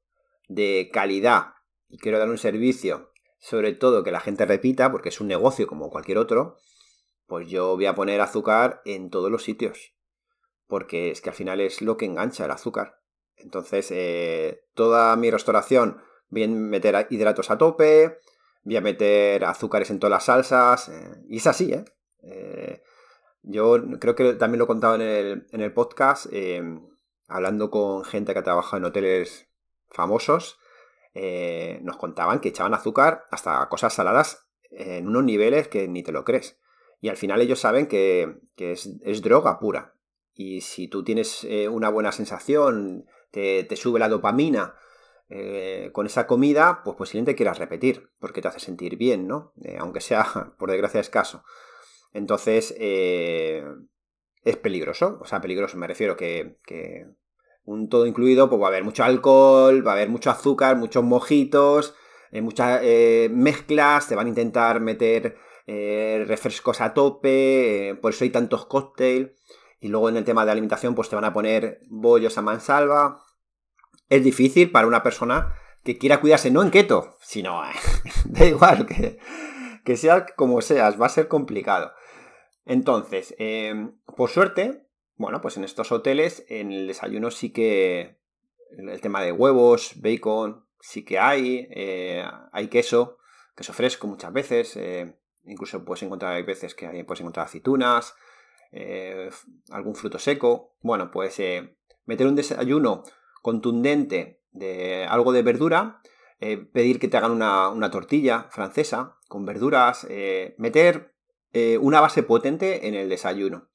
de 0.48 0.90
calidad 0.92 1.54
y 1.88 1.98
quiero 1.98 2.18
dar 2.18 2.28
un 2.28 2.38
servicio, 2.38 3.10
sobre 3.38 3.72
todo 3.72 4.04
que 4.04 4.12
la 4.12 4.20
gente 4.20 4.44
repita, 4.44 4.92
porque 4.92 5.08
es 5.08 5.20
un 5.20 5.28
negocio 5.28 5.66
como 5.66 5.90
cualquier 5.90 6.18
otro, 6.18 6.58
pues 7.26 7.48
yo 7.48 7.76
voy 7.76 7.86
a 7.86 7.94
poner 7.94 8.20
azúcar 8.20 8.82
en 8.84 9.08
todos 9.08 9.30
los 9.30 9.44
sitios. 9.44 9.94
Porque 10.66 11.10
es 11.10 11.20
que 11.20 11.30
al 11.30 11.36
final 11.36 11.60
es 11.60 11.80
lo 11.80 11.96
que 11.96 12.04
engancha 12.04 12.44
el 12.44 12.50
azúcar. 12.50 13.00
Entonces, 13.36 13.90
eh, 13.90 14.64
toda 14.74 15.16
mi 15.16 15.30
restauración, 15.30 16.02
voy 16.30 16.44
a 16.44 16.48
meter 16.48 17.06
hidratos 17.10 17.50
a 17.50 17.58
tope, 17.58 18.18
voy 18.64 18.76
a 18.76 18.80
meter 18.80 19.44
azúcares 19.44 19.90
en 19.90 19.98
todas 19.98 20.12
las 20.12 20.24
salsas. 20.24 20.88
Eh, 20.88 21.24
y 21.28 21.36
es 21.36 21.46
así, 21.46 21.72
¿eh? 21.72 21.84
¿eh? 22.22 22.82
Yo 23.42 23.76
creo 23.98 24.14
que 24.14 24.34
también 24.34 24.58
lo 24.58 24.64
he 24.64 24.68
contado 24.68 24.94
en 24.96 25.02
el, 25.02 25.46
en 25.50 25.60
el 25.60 25.72
podcast, 25.72 26.26
hablando 27.26 27.70
con 27.70 28.04
gente 28.04 28.32
que 28.34 28.38
ha 28.38 28.44
trabajado 28.44 28.76
en 28.76 28.84
hoteles 28.84 29.48
famosos, 29.88 30.58
nos 31.80 31.96
contaban 31.96 32.40
que 32.40 32.50
echaban 32.50 32.74
azúcar 32.74 33.24
hasta 33.30 33.66
cosas 33.70 33.94
saladas 33.94 34.46
en 34.70 35.08
unos 35.08 35.24
niveles 35.24 35.68
que 35.68 35.88
ni 35.88 36.02
te 36.02 36.12
lo 36.12 36.24
crees. 36.24 36.60
Y 37.00 37.08
al 37.08 37.16
final 37.16 37.40
ellos 37.40 37.60
saben 37.60 37.86
que, 37.86 38.40
es, 38.56 39.22
droga 39.22 39.58
pura. 39.58 39.94
Y 40.34 40.60
si 40.60 40.88
tú 40.88 41.02
tienes 41.02 41.44
eh, 41.44 41.68
una 41.68 41.88
buena 41.88 42.12
sensación, 42.12 43.06
te, 43.30 43.66
sube 43.76 43.98
la 43.98 44.08
dopamina 44.08 44.74
eh, 45.30 45.90
con 45.92 46.06
esa 46.06 46.26
comida, 46.26 46.82
pues 46.84 46.96
posiblemente 46.96 47.34
quieras 47.34 47.58
repetir, 47.58 48.10
porque 48.18 48.42
te 48.42 48.48
hace 48.48 48.60
sentir 48.60 48.96
bien, 48.96 49.26
¿no? 49.26 49.52
Eh, 49.62 49.76
aunque 49.78 50.00
sea, 50.00 50.26
por 50.58 50.70
desgracia, 50.70 51.00
escaso. 51.00 51.44
Entonces, 52.12 52.74
es 52.76 54.56
peligroso. 54.56 55.18
O 55.20 55.24
sea, 55.24 55.40
peligroso, 55.40 55.76
me 55.76 55.86
refiero 55.86 56.16
que, 56.16 56.58
que 56.66 57.06
un 57.64 57.88
todo 57.88 58.06
incluido, 58.06 58.50
pues 58.50 58.60
va 58.60 58.66
a 58.66 58.68
haber 58.68 58.84
mucho 58.84 59.04
alcohol, 59.04 59.86
va 59.86 59.92
a 59.92 59.94
haber 59.94 60.08
mucho 60.08 60.30
azúcar, 60.30 60.76
muchos 60.76 61.04
mojitos, 61.04 61.94
muchas 62.32 62.82
mezclas, 63.30 64.08
te 64.08 64.16
van 64.16 64.26
a 64.26 64.30
intentar 64.30 64.80
meter 64.80 65.36
eh, 65.72 66.24
refrescos 66.26 66.80
a 66.80 66.92
tope, 66.94 67.90
eh, 67.90 67.94
por 67.94 68.12
eso 68.12 68.24
hay 68.24 68.30
tantos 68.30 68.66
cócteles. 68.66 69.30
Y 69.78 69.86
luego 69.86 70.08
en 70.08 70.16
el 70.16 70.24
tema 70.24 70.44
de 70.44 70.50
alimentación, 70.50 70.96
pues 70.96 71.08
te 71.08 71.14
van 71.14 71.24
a 71.24 71.32
poner 71.32 71.78
bollos 71.88 72.36
a 72.36 72.42
mansalva. 72.42 73.22
Es 74.10 74.22
difícil 74.22 74.70
para 74.70 74.86
una 74.86 75.02
persona 75.02 75.54
que 75.82 75.96
quiera 75.96 76.20
cuidarse, 76.20 76.50
no 76.50 76.62
en 76.62 76.70
keto, 76.70 77.16
sino 77.22 77.62
da 78.26 78.44
igual, 78.44 78.86
que, 78.86 79.18
que 79.84 79.96
sea 79.96 80.26
como 80.36 80.60
seas, 80.60 81.00
va 81.00 81.06
a 81.06 81.10
ser 81.10 81.28
complicado. 81.28 81.92
Entonces, 82.66 83.34
em, 83.38 83.98
por 84.16 84.28
suerte, 84.28 84.86
bueno, 85.16 85.40
pues 85.40 85.56
en 85.56 85.64
estos 85.64 85.90
hoteles, 85.90 86.44
en 86.48 86.70
el 86.70 86.86
desayuno 86.86 87.30
sí 87.30 87.50
que 87.50 88.18
el 88.76 89.00
tema 89.00 89.22
de 89.22 89.32
huevos, 89.32 89.94
bacon, 89.96 90.66
sí 90.80 91.04
que 91.04 91.18
hay, 91.18 91.66
eh, 91.70 92.22
hay 92.52 92.68
queso, 92.68 93.16
queso 93.56 93.72
fresco 93.72 94.06
muchas 94.06 94.32
veces, 94.32 94.76
Incluso 95.44 95.84
puedes 95.84 96.02
encontrar, 96.02 96.34
hay 96.34 96.42
veces 96.42 96.74
que 96.74 96.86
hay, 96.86 97.02
puedes 97.02 97.20
encontrar 97.20 97.46
aceitunas, 97.46 98.14
eh, 98.72 99.30
algún 99.70 99.94
fruto 99.94 100.18
seco. 100.18 100.76
Bueno, 100.82 101.10
pues 101.10 101.38
eh, 101.40 101.76
meter 102.04 102.26
un 102.26 102.34
desayuno 102.34 103.02
contundente 103.40 104.42
de 104.52 105.04
algo 105.06 105.32
de 105.32 105.42
verdura, 105.42 106.00
eh, 106.40 106.56
pedir 106.56 106.98
que 106.98 107.08
te 107.08 107.16
hagan 107.16 107.32
una, 107.32 107.90
tortilla 107.90 108.48
francesa 108.50 109.16
con 109.28 109.46
verduras, 109.46 110.06
meter 110.58 111.14
una 111.80 112.00
base 112.00 112.22
potente 112.22 112.88
en 112.88 112.94
el 112.94 113.08
desayuno, 113.08 113.68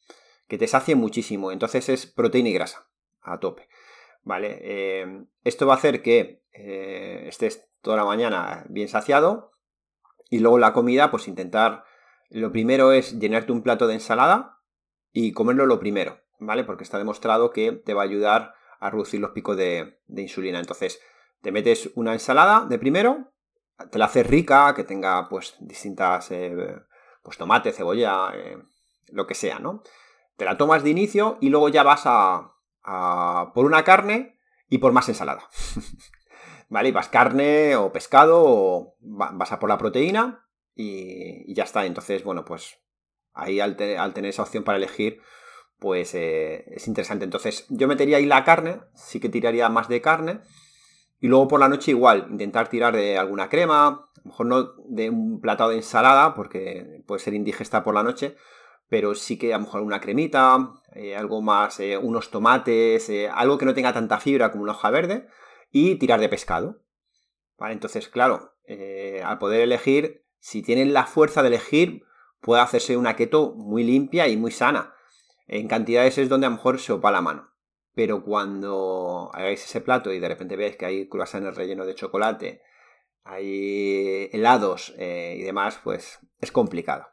que 0.48 0.58
te 0.58 0.68
sacie 0.68 0.96
muchísimo. 0.96 1.52
Entonces 1.52 1.88
es 1.90 2.06
proteína 2.06 2.50
y 2.50 2.54
grasa 2.54 2.90
a 3.22 3.40
tope. 3.40 3.70
¿Vale? 4.24 5.30
esto 5.44 5.68
va 5.68 5.76
a 5.76 5.78
hacer 5.78 6.02
que 6.02 6.44
estés 6.52 7.70
toda 7.82 7.96
la 7.98 8.06
mañana 8.06 8.66
bien 8.68 8.88
saciado 8.88 9.56
y 10.30 10.40
luego 10.40 10.58
la 10.58 10.74
comida, 10.74 11.12
pues 11.12 11.28
intentar, 11.28 11.84
lo 12.30 12.52
primero 12.52 12.92
es 12.92 13.20
llenarte 13.20 13.52
un 13.52 13.62
plato 13.62 13.88
de 13.88 13.94
ensalada 13.94 14.60
y 15.12 15.32
comerlo 15.32 15.66
lo 15.66 15.80
primero, 15.80 16.20
¿vale? 16.40 16.64
Porque 16.64 16.84
está 16.84 16.98
demostrado 16.98 17.52
que 17.52 17.72
te 17.72 17.94
va 17.94 18.02
a 18.02 18.06
ayudar 18.06 18.56
a 18.80 18.90
reducir 18.90 19.20
los 19.20 19.32
picos 19.32 19.58
de, 19.58 20.00
insulina. 20.08 20.60
Entonces, 20.60 21.00
te 21.42 21.52
metes 21.52 21.92
una 21.96 22.14
ensalada 22.14 22.66
de 22.66 22.80
primero, 22.80 23.34
te 23.92 23.98
la 23.98 24.06
haces 24.06 24.26
rica, 24.26 24.74
que 24.76 24.84
tenga 24.84 25.28
pues 25.30 25.56
distintas, 25.60 26.32
eh, 26.32 26.56
pues 27.24 27.38
tomate, 27.38 27.72
cebolla, 27.72 28.32
eh, 28.34 28.58
lo 29.08 29.28
que 29.28 29.36
sea, 29.36 29.60
¿no? 29.60 29.84
Te 30.38 30.46
la 30.46 30.58
tomas 30.58 30.84
de 30.84 30.90
inicio 30.90 31.38
y 31.42 31.50
luego 31.50 31.70
ya 31.70 31.84
vas 31.84 32.04
a, 32.06 32.52
por 33.54 33.66
una 33.66 33.84
carne 33.84 34.40
y 34.70 34.78
por 34.78 34.92
más 34.92 35.10
ensalada. 35.10 35.50
¿vale? 36.70 36.90
Y 36.90 36.92
vas 36.92 37.10
carne 37.10 37.76
o 37.76 37.92
pescado 37.92 38.44
o 38.46 38.96
vas 39.00 39.52
a 39.52 39.60
por 39.60 39.70
la 39.70 39.78
proteína 39.78 40.48
y, 40.76 41.54
ya 41.54 41.64
está. 41.64 41.86
Entonces, 41.86 42.24
bueno, 42.24 42.46
pues 42.46 42.80
ahí 43.34 43.60
al, 43.60 43.76
tener 43.76 44.26
esa 44.26 44.44
opción 44.44 44.64
para 44.64 44.78
elegir, 44.78 45.22
pues 45.86 46.16
eh, 46.16 46.66
es 46.72 46.88
interesante. 46.88 47.26
Entonces, 47.26 47.68
yo 47.70 47.88
metería 47.88 48.18
ahí 48.18 48.26
la 48.26 48.44
carne, 48.44 48.80
sí 48.96 49.20
que 49.20 49.30
tiraría 49.30 49.70
más 49.70 49.88
de 49.88 50.02
carne. 50.02 50.42
Y 51.20 51.28
luego 51.28 51.48
por 51.48 51.60
la 51.60 51.70
noche 51.70 51.92
igual, 51.92 52.26
intentar 52.32 52.70
tirar 52.70 52.96
de 52.96 53.20
alguna 53.20 53.50
crema, 53.50 53.86
a 53.86 54.10
lo 54.24 54.24
mejor 54.24 54.46
no 54.48 54.74
de 54.88 55.12
un 55.12 55.40
platado 55.40 55.70
de 55.70 55.76
ensalada, 55.76 56.34
porque 56.34 57.04
puede 57.06 57.20
ser 57.20 57.36
indigesta 57.36 57.84
por 57.84 57.94
la 57.94 58.02
noche, 58.02 58.36
pero 58.90 59.14
sí 59.14 59.38
que 59.38 59.54
a 59.54 59.60
lo 59.60 59.66
mejor 59.66 59.84
una 59.84 60.02
cremita, 60.02 60.72
eh, 60.96 61.16
algo 61.16 61.44
más, 61.44 61.80
eh, 61.80 62.00
unos 62.00 62.32
tomates, 62.32 63.12
algo 63.32 63.60
que 63.60 63.66
no 63.66 63.76
tenga 63.76 63.94
tanta 63.94 64.20
fibra 64.20 64.50
como 64.52 64.64
una 64.64 64.72
hoja 64.72 64.90
verde, 64.90 65.28
y 65.70 66.00
tirar 66.00 66.20
de 66.20 66.30
pescado. 66.30 66.82
¿Vale? 67.60 67.74
Entonces, 67.74 68.10
claro, 68.10 68.56
al 69.24 69.38
poder 69.38 69.62
elegir, 69.62 70.26
si 70.40 70.64
tienen 70.64 70.94
la 70.94 71.06
fuerza 71.06 71.44
de 71.44 71.50
elegir, 71.50 72.06
puede 72.42 72.64
hacerse 72.64 72.98
una 72.98 73.16
keto 73.16 73.54
muy 73.56 73.84
limpia 73.84 74.28
y 74.28 74.36
muy 74.36 74.50
sana. 74.50 74.95
En 75.48 75.68
cantidades 75.68 76.18
es 76.18 76.30
donde 76.30 76.48
a 76.48 76.50
lo 76.50 76.56
mejor 76.56 76.80
se 76.80 76.94
opa 76.94 77.12
la 77.12 77.22
mano. 77.22 77.52
Pero 77.94 78.24
cuando 78.24 79.30
hagáis 79.34 79.64
ese 79.64 79.82
plato 79.82 80.12
y 80.12 80.20
de 80.20 80.28
repente 80.28 80.56
veáis 80.56 80.76
que 80.76 80.86
hay 80.86 81.10
el 81.10 81.56
relleno 81.56 81.86
de 81.86 81.96
chocolate, 81.96 82.62
hay 83.24 84.30
helados 84.34 84.94
eh, 84.98 85.36
y 85.40 85.44
demás, 85.44 85.80
pues 85.84 86.20
es 86.40 86.52
complicado. 86.52 87.08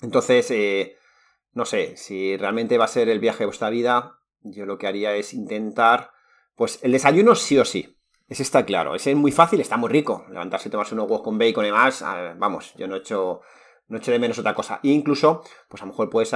Entonces, 0.00 0.50
eh, 0.50 0.96
no 1.52 1.64
sé, 1.64 1.96
si 1.96 2.36
realmente 2.36 2.78
va 2.78 2.84
a 2.84 2.88
ser 2.88 3.08
el 3.08 3.20
viaje 3.20 3.40
de 3.40 3.46
vuestra 3.46 3.70
vida, 3.70 4.18
yo 4.40 4.66
lo 4.66 4.78
que 4.78 4.86
haría 4.86 5.14
es 5.14 5.32
intentar 5.32 6.10
pues 6.54 6.78
el 6.82 6.92
desayuno 6.92 7.34
sí 7.34 7.58
o 7.58 7.64
sí. 7.64 7.96
Ese 8.28 8.42
está 8.42 8.64
claro. 8.64 8.94
Ese 8.94 9.10
es 9.10 9.16
muy 9.16 9.32
fácil, 9.32 9.60
está 9.60 9.76
muy 9.76 9.90
rico. 9.90 10.24
Levantarse 10.30 10.70
tomarse 10.70 10.94
unos 10.94 11.04
huevos 11.04 11.22
con 11.22 11.38
bacon 11.38 11.64
y 11.64 11.68
demás. 11.68 12.02
vamos, 12.36 12.74
yo 12.76 12.88
no 12.88 12.96
he 12.96 12.98
hecho. 12.98 13.42
No 13.92 13.98
de 13.98 14.18
menos 14.18 14.38
otra 14.38 14.54
cosa. 14.54 14.80
E 14.82 14.88
incluso, 14.88 15.42
pues 15.68 15.82
a 15.82 15.86
lo 15.86 15.92
mejor 15.92 16.10
puedes 16.10 16.34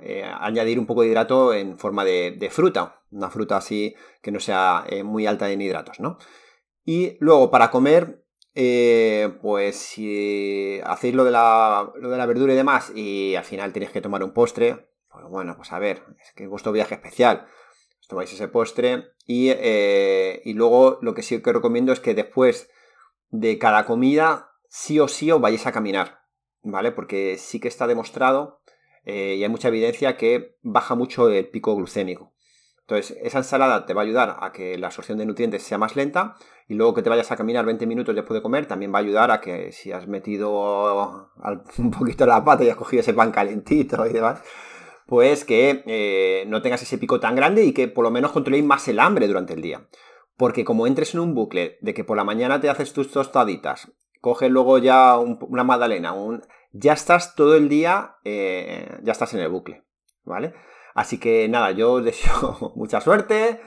eh, 0.00 0.24
añadir 0.24 0.78
un 0.78 0.86
poco 0.86 1.02
de 1.02 1.08
hidrato 1.08 1.54
en 1.54 1.78
forma 1.78 2.04
de, 2.04 2.48
fruta. 2.50 3.00
Una 3.10 3.30
fruta 3.30 3.56
así 3.56 3.94
que 4.22 4.30
no 4.30 4.40
sea 4.40 4.84
eh, 4.88 5.02
muy 5.02 5.26
alta 5.26 5.50
en 5.50 5.60
hidratos, 5.60 6.00
¿no? 6.00 6.18
Y 6.84 7.16
luego, 7.20 7.50
para 7.50 7.70
comer, 7.70 8.24
eh, 8.54 9.38
pues 9.40 9.76
si 9.76 10.80
hacéis 10.84 11.14
lo 11.14 11.24
de, 11.24 11.30
la, 11.30 11.90
lo 11.96 12.10
de 12.10 12.26
verdura 12.26 12.52
y 12.52 12.56
demás 12.56 12.92
y 12.94 13.34
al 13.34 13.44
final 13.44 13.72
tenéis 13.72 13.92
que 13.92 14.00
tomar 14.00 14.22
un 14.22 14.32
postre, 14.32 14.90
pues 15.10 15.24
bueno, 15.28 15.56
pues 15.56 15.72
a 15.72 15.78
ver, 15.78 16.02
es 16.20 16.32
que 16.32 16.44
es 16.44 16.50
vuestro 16.50 16.72
viaje 16.72 16.94
especial 16.94 17.46
tomáis 18.08 18.32
ese 18.32 18.48
postre 18.48 19.12
eh, 19.28 20.40
y, 20.44 20.54
luego 20.54 20.98
lo 21.02 21.14
que 21.14 21.22
sí 21.22 21.40
que 21.40 21.52
recomiendo 21.52 21.92
es 21.92 22.00
que 22.00 22.14
después 22.14 22.70
de 23.28 23.58
cada 23.58 23.84
comida 23.84 24.50
sí 24.68 24.98
o 24.98 25.06
sí 25.06 25.30
os 25.30 25.40
vayáis 25.40 25.66
a 25.66 25.72
caminar, 25.72 26.17
¿vale? 26.70 26.92
Porque 26.92 27.36
sí 27.38 27.60
que 27.60 27.68
está 27.68 27.86
demostrado 27.86 28.60
eh, 29.04 29.36
y 29.38 29.42
hay 29.42 29.48
mucha 29.48 29.68
evidencia 29.68 30.16
que 30.16 30.56
baja 30.62 30.94
mucho 30.94 31.28
el 31.28 31.48
pico 31.48 31.74
glucémico. 31.74 32.32
Entonces, 32.88 33.18
esa 33.22 33.38
ensalada 33.38 33.84
te 33.84 33.92
va 33.92 34.00
a 34.00 34.04
ayudar 34.04 34.38
a 34.40 34.50
que 34.50 34.78
la 34.78 34.86
absorción 34.86 35.18
de 35.18 35.26
nutrientes 35.26 35.62
sea 35.62 35.76
más 35.76 35.94
lenta 35.94 36.36
y 36.68 36.74
luego 36.74 36.94
que 36.94 37.02
te 37.02 37.10
vayas 37.10 37.30
a 37.30 37.36
caminar 37.36 37.66
20 37.66 37.86
minutos 37.86 38.14
después 38.14 38.38
de 38.38 38.42
comer 38.42 38.64
también 38.64 38.92
va 38.92 38.98
a 38.98 39.02
ayudar 39.02 39.30
a 39.30 39.42
que 39.42 39.72
si 39.72 39.92
has 39.92 40.06
metido 40.06 41.30
un 41.78 41.90
poquito 41.90 42.24
la 42.24 42.42
pata 42.42 42.64
y 42.64 42.70
has 42.70 42.76
cogido 42.76 43.00
ese 43.00 43.12
pan 43.12 43.30
calentito 43.30 44.06
y 44.06 44.12
demás, 44.14 44.42
pues 45.06 45.44
que 45.44 45.82
eh, 45.86 46.44
no 46.48 46.62
tengas 46.62 46.82
ese 46.82 46.96
pico 46.96 47.20
tan 47.20 47.34
grande 47.34 47.64
y 47.64 47.72
que 47.72 47.88
por 47.88 48.04
lo 48.04 48.10
menos 48.10 48.32
controléis 48.32 48.64
más 48.64 48.88
el 48.88 49.00
hambre 49.00 49.26
durante 49.26 49.54
el 49.54 49.60
día. 49.60 49.86
Porque 50.38 50.64
como 50.64 50.86
entres 50.86 51.12
en 51.12 51.20
un 51.20 51.34
bucle 51.34 51.78
de 51.80 51.92
que 51.92 52.04
por 52.04 52.16
la 52.16 52.24
mañana 52.24 52.60
te 52.60 52.70
haces 52.70 52.92
tus 52.92 53.10
tostaditas, 53.10 53.92
coges 54.20 54.50
luego 54.50 54.78
ya 54.78 55.18
una 55.18 55.64
magdalena, 55.64 56.12
un, 56.12 56.42
ya 56.72 56.92
estás 56.92 57.34
todo 57.34 57.56
el 57.56 57.68
día, 57.68 58.16
eh, 58.24 58.98
ya 59.02 59.12
estás 59.12 59.34
en 59.34 59.40
el 59.40 59.48
bucle, 59.48 59.84
¿vale? 60.24 60.54
Así 60.94 61.18
que 61.18 61.48
nada, 61.48 61.70
yo 61.72 61.92
os 61.92 62.04
deseo 62.04 62.72
mucha 62.76 63.00
suerte, 63.00 63.60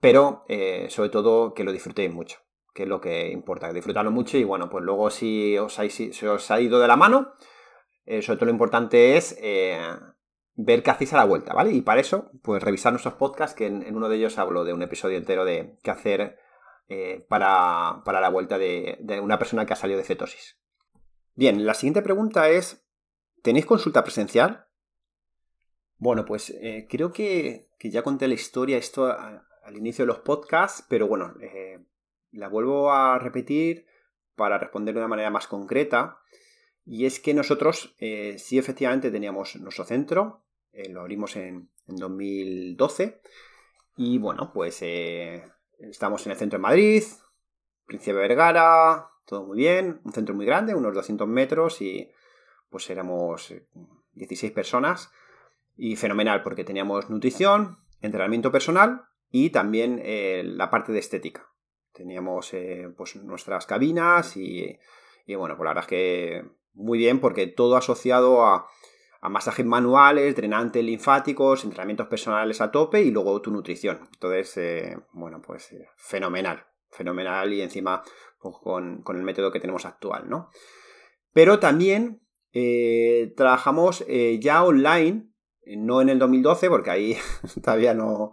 pero 0.00 0.44
eh, 0.48 0.86
sobre 0.90 1.10
todo 1.10 1.54
que 1.54 1.64
lo 1.64 1.72
disfrutéis 1.72 2.12
mucho, 2.12 2.38
que 2.74 2.84
es 2.84 2.88
lo 2.88 3.00
que 3.00 3.30
importa, 3.30 3.72
disfrutarlo 3.72 4.10
mucho 4.10 4.38
y 4.38 4.44
bueno, 4.44 4.68
pues 4.70 4.84
luego 4.84 5.10
si 5.10 5.56
os, 5.58 5.78
os 5.78 6.50
ha 6.50 6.60
ido 6.60 6.80
de 6.80 6.88
la 6.88 6.96
mano, 6.96 7.32
sobre 8.20 8.36
todo 8.36 8.46
lo 8.46 8.52
importante 8.52 9.16
es 9.16 9.36
ver 10.56 10.82
qué 10.82 10.90
hacéis 10.90 11.12
a 11.12 11.18
la 11.18 11.24
vuelta, 11.24 11.52
¿vale? 11.52 11.70
Y 11.72 11.82
para 11.82 12.00
eso, 12.00 12.30
pues 12.42 12.62
revisar 12.62 12.92
nuestros 12.92 13.14
podcasts, 13.14 13.54
que 13.54 13.66
en, 13.66 13.94
uno 13.94 14.08
de 14.08 14.16
ellos 14.16 14.38
hablo 14.38 14.64
de 14.64 14.72
un 14.72 14.82
episodio 14.82 15.18
entero 15.18 15.44
de 15.44 15.76
qué 15.82 15.90
hacer 15.90 16.38
eh, 16.88 17.24
para, 17.28 18.02
la 18.04 18.28
vuelta 18.30 18.58
de, 18.58 18.98
una 19.22 19.38
persona 19.38 19.66
que 19.66 19.74
ha 19.74 19.76
salido 19.76 19.98
de 19.98 20.04
cetosis. 20.04 20.58
Bien, 21.36 21.66
la 21.66 21.74
siguiente 21.74 22.00
pregunta 22.00 22.48
es, 22.48 22.82
¿tenéis 23.42 23.66
consulta 23.66 24.02
presencial? 24.02 24.68
Bueno, 25.98 26.24
pues 26.24 26.48
eh, 26.48 26.86
creo 26.88 27.12
que, 27.12 27.68
ya 27.78 28.02
conté 28.02 28.26
la 28.26 28.32
historia 28.32 28.78
esto 28.78 29.06
al 29.06 29.76
inicio 29.76 30.04
de 30.04 30.06
los 30.06 30.20
podcasts, 30.20 30.86
pero 30.88 31.06
bueno, 31.06 31.34
eh, 31.42 31.78
la 32.32 32.48
vuelvo 32.48 32.90
a 32.90 33.18
repetir 33.18 33.84
para 34.34 34.56
responder 34.56 34.94
de 34.94 35.00
una 35.00 35.08
manera 35.08 35.30
más 35.30 35.46
concreta. 35.46 36.20
Y 36.86 37.04
es 37.04 37.20
que 37.20 37.34
nosotros 37.34 37.94
eh, 37.98 38.36
sí 38.38 38.56
efectivamente 38.56 39.10
teníamos 39.10 39.56
nuestro 39.56 39.84
centro, 39.84 40.42
lo 40.88 41.00
abrimos 41.02 41.36
en, 41.36 41.68
en, 41.86 41.96
2012 41.96 43.20
y 43.96 44.18
bueno, 44.18 44.52
pues 44.52 44.82
estamos 44.82 46.26
en 46.26 46.32
el 46.32 46.38
centro 46.38 46.58
de 46.58 46.62
Madrid, 46.62 47.02
Príncipe 47.86 48.12
Vergara, 48.12 49.08
todo 49.26 49.44
muy 49.44 49.58
bien, 49.58 50.00
un 50.04 50.12
centro 50.12 50.34
muy 50.34 50.46
grande, 50.46 50.74
unos 50.74 50.94
200 50.94 51.26
metros 51.28 51.82
y 51.82 52.10
pues 52.70 52.88
éramos 52.90 53.54
16 54.12 54.52
personas 54.52 55.10
y 55.76 55.96
fenomenal 55.96 56.42
porque 56.42 56.64
teníamos 56.64 57.10
nutrición, 57.10 57.78
entrenamiento 58.00 58.50
personal 58.50 59.02
y 59.30 59.50
también 59.50 60.00
eh, 60.02 60.42
la 60.44 60.70
parte 60.70 60.92
de 60.92 61.00
estética. 61.00 61.48
Teníamos 61.92 62.52
eh, 62.54 62.92
pues 62.96 63.16
nuestras 63.16 63.66
cabinas 63.66 64.36
y, 64.36 64.78
bueno, 65.26 65.56
pues 65.56 65.64
la 65.64 65.70
verdad 65.70 65.84
es 65.84 65.88
que 65.88 66.44
muy 66.74 66.98
bien 66.98 67.20
porque 67.20 67.46
todo 67.46 67.76
asociado 67.76 68.44
a, 68.44 68.68
masajes 69.22 69.66
manuales, 69.66 70.36
drenantes 70.36 70.84
linfáticos, 70.84 71.64
entrenamientos 71.64 72.06
personales 72.06 72.60
a 72.60 72.70
tope 72.70 73.02
y 73.02 73.10
luego 73.10 73.42
tu 73.42 73.50
nutrición. 73.50 74.08
Entonces, 74.12 74.56
eh, 74.56 74.98
bueno, 75.12 75.42
pues 75.42 75.74
fenomenal, 75.96 76.64
fenomenal 76.90 77.52
y 77.52 77.60
encima 77.60 78.04
con, 78.52 79.02
con, 79.02 79.16
el 79.16 79.22
método 79.22 79.52
que 79.52 79.60
tenemos 79.60 79.84
actual, 79.86 80.28
¿no? 80.28 80.50
Pero 81.32 81.58
también 81.58 82.22
trabajamos 83.36 84.06
ya 84.40 84.64
online 84.64 85.28
no 85.66 86.00
en 86.00 86.08
el 86.08 86.18
2012, 86.18 86.68
porque 86.68 86.90
ahí 86.90 87.16
todavía 87.62 87.92
no, 87.94 88.32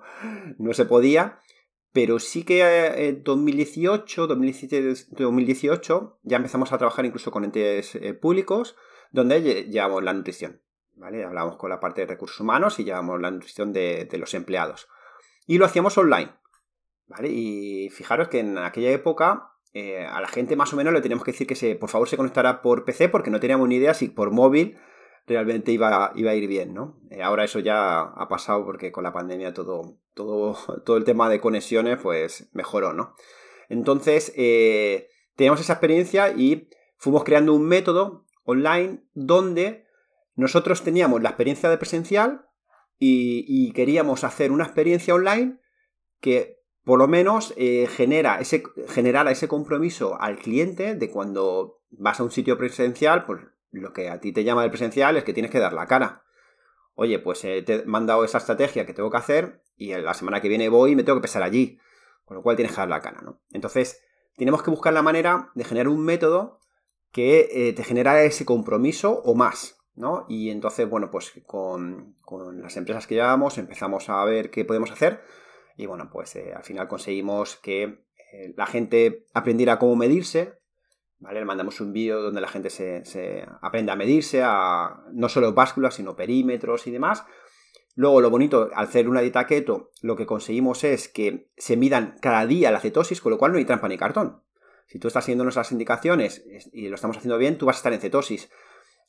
no 0.58 0.74
se 0.74 0.86
podía, 0.86 1.40
pero 1.92 2.20
sí 2.20 2.44
que 2.44 3.08
en 3.08 3.24
2018, 3.24 4.28
2017, 4.28 4.94
2018 5.12 6.20
ya 6.24 6.38
empezamos 6.38 6.72
a 6.72 6.78
trabajar 6.78 7.06
incluso 7.06 7.32
con 7.32 7.44
entes 7.44 7.96
eh, 7.96 8.14
públicos 8.14 8.76
donde 9.12 9.66
llevamos 9.70 10.04
la 10.04 10.14
nutrición. 10.14 10.62
¿vale? 10.96 11.24
Hablamos 11.24 11.58
con 11.58 11.70
la 11.70 11.80
parte 11.80 12.02
de 12.02 12.08
recursos 12.08 12.40
humanos 12.40 12.80
y 12.80 12.84
llevamos 12.84 13.22
la 13.22 13.32
nutrición 13.32 13.74
de, 13.74 14.10
los 14.14 14.34
empleados. 14.34 14.88
Y 15.46 15.60
lo 15.60 15.66
hacíamos 15.66 15.98
online. 15.98 16.34
¿vale? 17.06 17.30
Y 17.30 17.90
fijaros 17.92 18.28
que 18.28 18.40
en 18.40 18.58
aquella 18.58 18.92
época 18.92 19.53
eh, 19.74 20.06
a 20.06 20.22
la 20.22 20.28
gente 20.28 20.56
más 20.56 20.74
o 20.74 20.76
menos 20.76 20.94
le 20.94 21.02
teníamos 21.02 21.26
que 21.26 21.32
decir 21.32 21.48
que 21.48 21.56
se, 21.56 21.76
por 21.76 21.90
favor 21.90 22.08
se 22.08 22.18
conectara 22.18 22.62
por 22.62 22.86
PC 22.86 23.10
porque 23.10 23.32
no 23.32 23.40
teníamos 23.40 23.68
ni 23.68 23.76
idea 23.76 23.94
si 23.94 24.10
por 24.10 24.32
móvil 24.32 24.78
realmente 25.26 25.72
iba, 25.72 26.12
iba 26.16 26.32
a 26.32 26.36
ir 26.36 26.48
bien, 26.48 26.74
¿no? 26.74 27.00
Eh, 27.10 27.22
ahora 27.24 27.44
eso 27.44 27.60
ya 27.60 28.02
ha 28.02 28.28
pasado 28.28 28.66
porque 28.66 28.92
con 28.92 29.04
la 29.04 29.14
pandemia 29.14 29.54
todo, 29.54 29.98
todo, 30.14 30.58
todo 30.86 30.98
el 30.98 31.04
tema 31.04 31.30
de 31.30 31.40
conexiones 31.40 31.98
pues 32.02 32.50
mejoró, 32.54 32.94
¿no? 32.94 33.16
Entonces, 33.70 34.34
eh, 34.36 35.10
teníamos 35.36 35.62
esa 35.62 35.74
experiencia 35.74 36.30
y 36.30 36.70
fuimos 36.98 37.24
creando 37.24 37.54
un 37.54 37.64
método 37.68 38.26
online 38.44 39.04
donde 39.14 39.86
nosotros 40.36 40.84
teníamos 40.84 41.22
la 41.22 41.30
experiencia 41.30 41.70
de 41.70 41.78
presencial 41.78 42.46
y, 43.00 43.74
queríamos 43.74 44.24
hacer 44.24 44.52
una 44.52 44.64
experiencia 44.64 45.14
online 45.14 45.60
que 46.22 46.63
por 46.84 47.00
lo 47.00 47.08
menos 47.08 47.54
eh, 47.58 47.88
genera 47.90 48.40
ese, 48.40 48.64
generara 48.88 49.32
ese 49.32 49.48
compromiso 49.48 50.20
al 50.20 50.38
cliente 50.38 50.96
de 50.96 51.10
cuando 51.10 51.82
vas 51.92 52.20
a 52.20 52.24
un 52.24 52.32
sitio 52.32 52.58
presencial, 52.58 53.24
pues 53.26 53.42
lo 53.72 53.94
que 53.94 54.10
a 54.10 54.20
ti 54.20 54.34
te 54.34 54.44
llama 54.44 54.62
del 54.62 54.72
presencial 54.72 55.18
es 55.18 55.24
que 55.24 55.34
tienes 55.34 55.52
que 55.52 55.60
dar 55.60 55.74
la 55.74 55.88
cara. 55.88 56.24
Oye, 56.96 57.20
pues 57.20 57.44
eh, 57.46 57.64
te 57.64 57.76
he 57.76 57.86
mandado 57.86 58.24
esa 58.24 58.38
estrategia 58.38 58.86
que 58.86 58.94
tengo 58.94 59.10
que 59.10 59.18
hacer 59.18 59.64
y 59.76 59.94
la 59.96 60.14
semana 60.14 60.42
que 60.42 60.50
viene 60.50 60.70
voy 60.70 60.92
y 60.92 60.96
me 60.96 61.04
tengo 61.04 61.18
que 61.18 61.24
pesar 61.24 61.44
allí. 61.44 61.80
Con 62.26 62.38
lo 62.38 62.44
cual 62.44 62.56
tienes 62.56 62.74
que 62.74 62.80
dar 62.80 62.88
la 62.88 63.02
cara, 63.02 63.22
¿no? 63.22 63.42
Entonces, 63.52 64.02
tenemos 64.38 64.64
que 64.64 64.72
buscar 64.72 64.94
la 64.94 65.02
manera 65.02 65.52
de 65.56 65.64
generar 65.64 65.90
un 65.90 66.04
método 66.04 66.60
que 67.12 67.50
eh, 67.52 67.74
te 67.74 67.84
genera 67.84 68.24
ese 68.24 68.46
compromiso 68.46 69.22
o 69.24 69.36
más, 69.36 69.78
¿no? 69.96 70.26
Y 70.30 70.50
entonces, 70.50 70.90
bueno, 70.90 71.12
pues 71.12 71.34
con, 71.46 72.16
las 72.62 72.78
empresas 72.78 73.08
que 73.08 73.16
llevamos 73.16 73.58
empezamos 73.58 74.10
a 74.10 74.24
ver 74.26 74.50
qué 74.50 74.66
podemos 74.66 74.92
hacer 74.92 75.22
y 75.78 75.86
bueno, 75.86 76.10
pues 76.12 76.36
eh, 76.36 76.54
al 76.56 76.64
final 76.64 76.88
conseguimos 76.88 77.56
que 77.58 78.04
la 78.56 78.66
gente 78.66 79.28
aprendiera 79.36 79.78
cómo 79.78 79.96
medirse, 79.96 80.58
le 81.32 81.46
mandamos 81.46 81.80
un 81.80 81.94
vídeo 81.94 82.22
donde 82.22 82.42
la 82.42 82.48
gente 82.48 82.70
se, 82.70 83.46
aprende 83.62 83.92
a 83.92 83.96
medirse, 83.96 84.42
a 84.44 85.04
no 85.14 85.30
solo 85.30 85.54
básculas, 85.54 85.96
sino 85.96 86.16
perímetros 86.16 86.88
y 86.88 86.92
demás. 86.92 87.24
Luego, 87.96 88.22
lo 88.22 88.30
bonito, 88.30 88.70
al 88.74 88.86
hacer 88.86 89.08
una 89.08 89.22
dieta 89.22 89.46
keto, 89.46 89.92
lo 90.02 90.16
que 90.16 90.26
conseguimos 90.26 90.84
es 90.84 91.08
que 91.08 91.50
se 91.56 91.78
midan 91.78 92.18
cada 92.22 92.46
día 92.46 92.72
la 92.72 92.80
cetosis, 92.80 93.22
con 93.22 93.32
lo 93.32 93.38
cual 93.38 93.52
no 93.52 93.60
hay 93.60 93.66
trampa 93.66 93.88
ni 93.88 93.98
cartón. 93.98 94.42
Si 94.88 95.00
tú 95.00 95.08
estás 95.08 95.26
siguiendo 95.26 95.44
nuestras 95.44 95.72
indicaciones 95.72 96.44
y 96.72 96.90
lo 96.90 96.96
estamos 96.96 97.18
haciendo 97.18 97.38
bien, 97.38 97.58
tú 97.58 97.66
vas 97.66 97.78
a 97.78 97.80
estar 97.80 97.94
en 97.94 98.02
cetosis. 98.02 98.50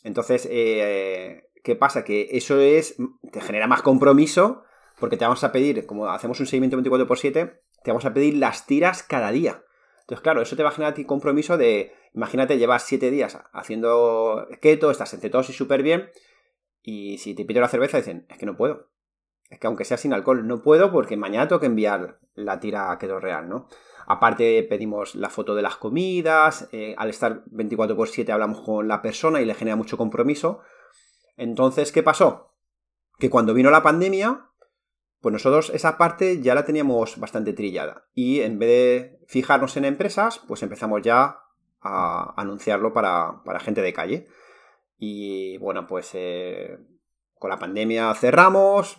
Entonces, 0.03 0.47
eh, 0.51 1.51
¿qué 1.63 1.77
pasa? 1.77 2.05
Que 2.05 2.29
eso 2.33 2.61
es, 2.61 2.97
te 3.33 3.41
genera 3.41 3.67
más 3.67 3.83
compromiso, 3.83 4.65
porque 4.99 5.17
te 5.17 5.25
vamos 5.25 5.45
a 5.45 5.53
pedir, 5.53 5.87
como 5.87 6.09
hacemos 6.09 6.41
un 6.41 6.47
seguimiento 6.47 6.77
24x7, 6.79 7.61
te 7.83 7.91
vamos 7.91 8.05
a 8.05 8.15
pedir 8.15 8.35
las 8.35 8.67
tiras 8.67 9.03
cada 9.03 9.31
día. 9.31 9.65
Entonces, 10.01 10.23
claro, 10.23 10.43
eso 10.43 10.57
te 10.57 10.63
va 10.63 10.69
a 10.69 10.73
generar 10.73 10.95
ti 10.95 11.05
compromiso 11.05 11.57
de, 11.57 11.93
imagínate, 12.13 12.59
llevas 12.59 12.83
siete 12.83 13.11
días 13.11 13.39
haciendo 13.53 14.47
keto, 14.61 14.91
estás 14.91 15.15
en 15.15 15.21
cetosis 15.21 15.57
súper 15.57 15.83
bien, 15.83 16.11
y 16.83 17.19
si 17.19 17.35
te 17.35 17.45
pido 17.45 17.63
la 17.63 17.69
cerveza, 17.69 17.97
dicen, 17.97 18.27
es 18.29 18.37
que 18.37 18.47
no 18.47 18.57
puedo. 18.57 18.91
Es 19.49 19.59
que 19.59 19.67
aunque 19.67 19.85
sea 19.85 19.97
sin 19.97 20.13
alcohol, 20.13 20.47
no 20.47 20.63
puedo 20.63 20.93
porque 20.93 21.17
mañana 21.17 21.49
tengo 21.49 21.61
que 21.61 21.67
enviar 21.67 22.19
la 22.35 22.61
tira 22.61 22.91
a 22.91 22.99
keto 22.99 23.21
real, 23.21 23.49
¿no? 23.49 23.69
Aparte 24.07 24.63
pedimos 24.65 25.15
la 25.15 25.31
foto 25.31 25.55
de 25.55 25.63
las 25.63 25.77
comidas, 25.77 26.69
eh, 26.73 26.95
al 26.99 27.09
estar 27.09 27.45
24x7 27.47 28.31
hablamos 28.31 28.61
con 28.61 28.87
la 28.87 29.01
persona 29.01 29.41
y 29.41 29.47
le 29.47 29.55
genera 29.55 29.77
mucho 29.77 29.97
compromiso. 29.97 30.61
Entonces, 31.37 31.91
¿qué 31.91 32.03
pasó? 32.03 32.55
Que 33.19 33.31
cuando 33.31 33.55
vino 33.55 33.71
la 33.71 33.83
pandemia, 33.83 34.51
pues 35.25 35.33
nosotros 35.33 35.71
esa 35.71 35.97
parte 35.97 36.43
ya 36.43 36.55
la 36.55 36.67
teníamos 36.67 37.19
bastante 37.19 37.55
trillada. 37.55 38.05
Y 38.13 38.43
en 38.43 38.59
vez 38.59 38.69
de 38.69 39.19
fijarnos 39.27 39.75
en 39.79 39.87
empresas, 39.87 40.39
pues 40.47 40.63
empezamos 40.63 41.01
ya 41.01 41.39
a 41.81 42.35
anunciarlo 42.37 42.93
para, 42.93 43.41
gente 43.61 43.81
de 43.81 43.95
calle. 43.95 44.27
Y 44.99 45.57
bueno, 45.57 45.87
pues 45.87 46.11
eh, 46.13 46.77
con 47.39 47.49
la 47.49 47.59
pandemia 47.59 48.13
cerramos 48.13 48.99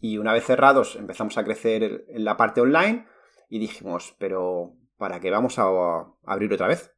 y 0.00 0.16
una 0.16 0.32
vez 0.32 0.46
cerrados 0.46 0.96
empezamos 0.96 1.36
a 1.36 1.44
crecer 1.44 2.06
en 2.08 2.24
la 2.24 2.38
parte 2.38 2.62
online 2.62 3.06
y 3.50 3.58
dijimos, 3.58 4.16
pero 4.18 4.72
¿para 4.96 5.20
qué 5.20 5.30
vamos 5.30 5.58
a, 5.58 5.66
abrir 6.24 6.54
otra 6.54 6.68
vez? 6.68 6.96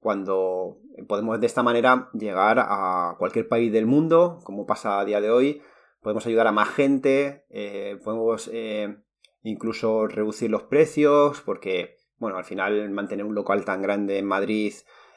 Cuando 0.00 0.80
podemos 1.08 1.40
de 1.40 1.46
esta 1.46 1.62
manera 1.62 2.10
llegar 2.12 2.58
a 2.58 3.16
cualquier 3.18 3.48
país 3.48 3.72
del 3.72 3.86
mundo, 3.86 4.40
como 4.44 4.66
pasa 4.66 5.00
a 5.00 5.04
día 5.06 5.22
de 5.22 5.30
hoy, 5.30 5.62
podemos 6.02 6.26
ayudar 6.26 6.48
a 6.48 6.52
más 6.52 6.68
gente, 6.68 7.44
eh, 7.48 7.98
podemos 8.04 8.50
eh, 8.52 8.96
incluso 9.42 10.08
reducir 10.08 10.50
los 10.50 10.64
precios, 10.64 11.40
porque, 11.40 11.96
bueno, 12.18 12.36
al 12.36 12.44
final 12.44 12.90
mantener 12.90 13.24
un 13.24 13.34
local 13.34 13.64
tan 13.64 13.80
grande 13.80 14.18
en 14.18 14.26
Madrid, 14.26 14.74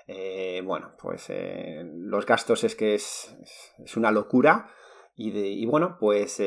eh, 0.07 0.61
bueno, 0.63 0.91
pues 1.01 1.31
los 1.83 2.25
gastos 2.25 2.63
es 2.63 2.75
que 2.75 2.93
es, 2.93 3.35
una 3.97 4.11
locura. 4.11 4.69
Y, 5.17 5.65
bueno, 5.65 5.97
pues 5.99 6.41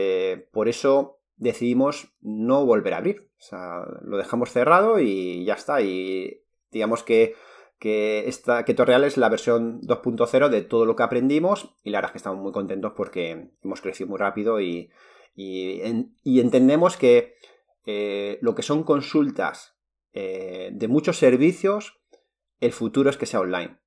por 0.52 0.68
eso 0.68 1.20
decidimos 1.36 2.12
no 2.20 2.66
volver 2.66 2.94
a 2.94 2.98
abrir. 2.98 3.30
O 3.38 3.40
sea, 3.40 3.82
lo 4.02 4.18
dejamos 4.18 4.50
cerrado 4.50 5.00
y 5.00 5.44
ya 5.46 5.54
está. 5.54 5.80
Y 5.80 6.42
digamos 6.70 7.02
que 7.02 7.34
que 7.78 8.28
esta 8.28 8.64
Keto 8.64 8.84
Real 8.84 9.04
es 9.04 9.16
la 9.16 9.28
versión 9.28 9.80
2.0 9.82 10.48
de 10.48 10.62
todo 10.62 10.84
lo 10.84 10.96
que 10.96 11.04
aprendimos 11.04 11.74
y 11.84 11.90
la 11.90 11.98
verdad 11.98 12.10
es 12.10 12.12
que 12.12 12.18
estamos 12.18 12.40
muy 12.40 12.52
contentos 12.52 12.92
porque 12.96 13.50
hemos 13.62 13.80
crecido 13.80 14.10
muy 14.10 14.18
rápido 14.18 14.60
y, 14.60 14.90
entendemos 16.24 16.96
que 16.96 17.36
eh, 17.86 18.38
lo 18.42 18.56
que 18.56 18.62
son 18.62 18.82
consultas 18.82 19.76
eh, 20.12 20.70
de 20.72 20.88
muchos 20.88 21.16
servicios, 21.18 22.00
el 22.60 22.72
futuro 22.72 23.08
es 23.08 23.16
que 23.16 23.26
sea 23.26 23.40
online. 23.40 23.78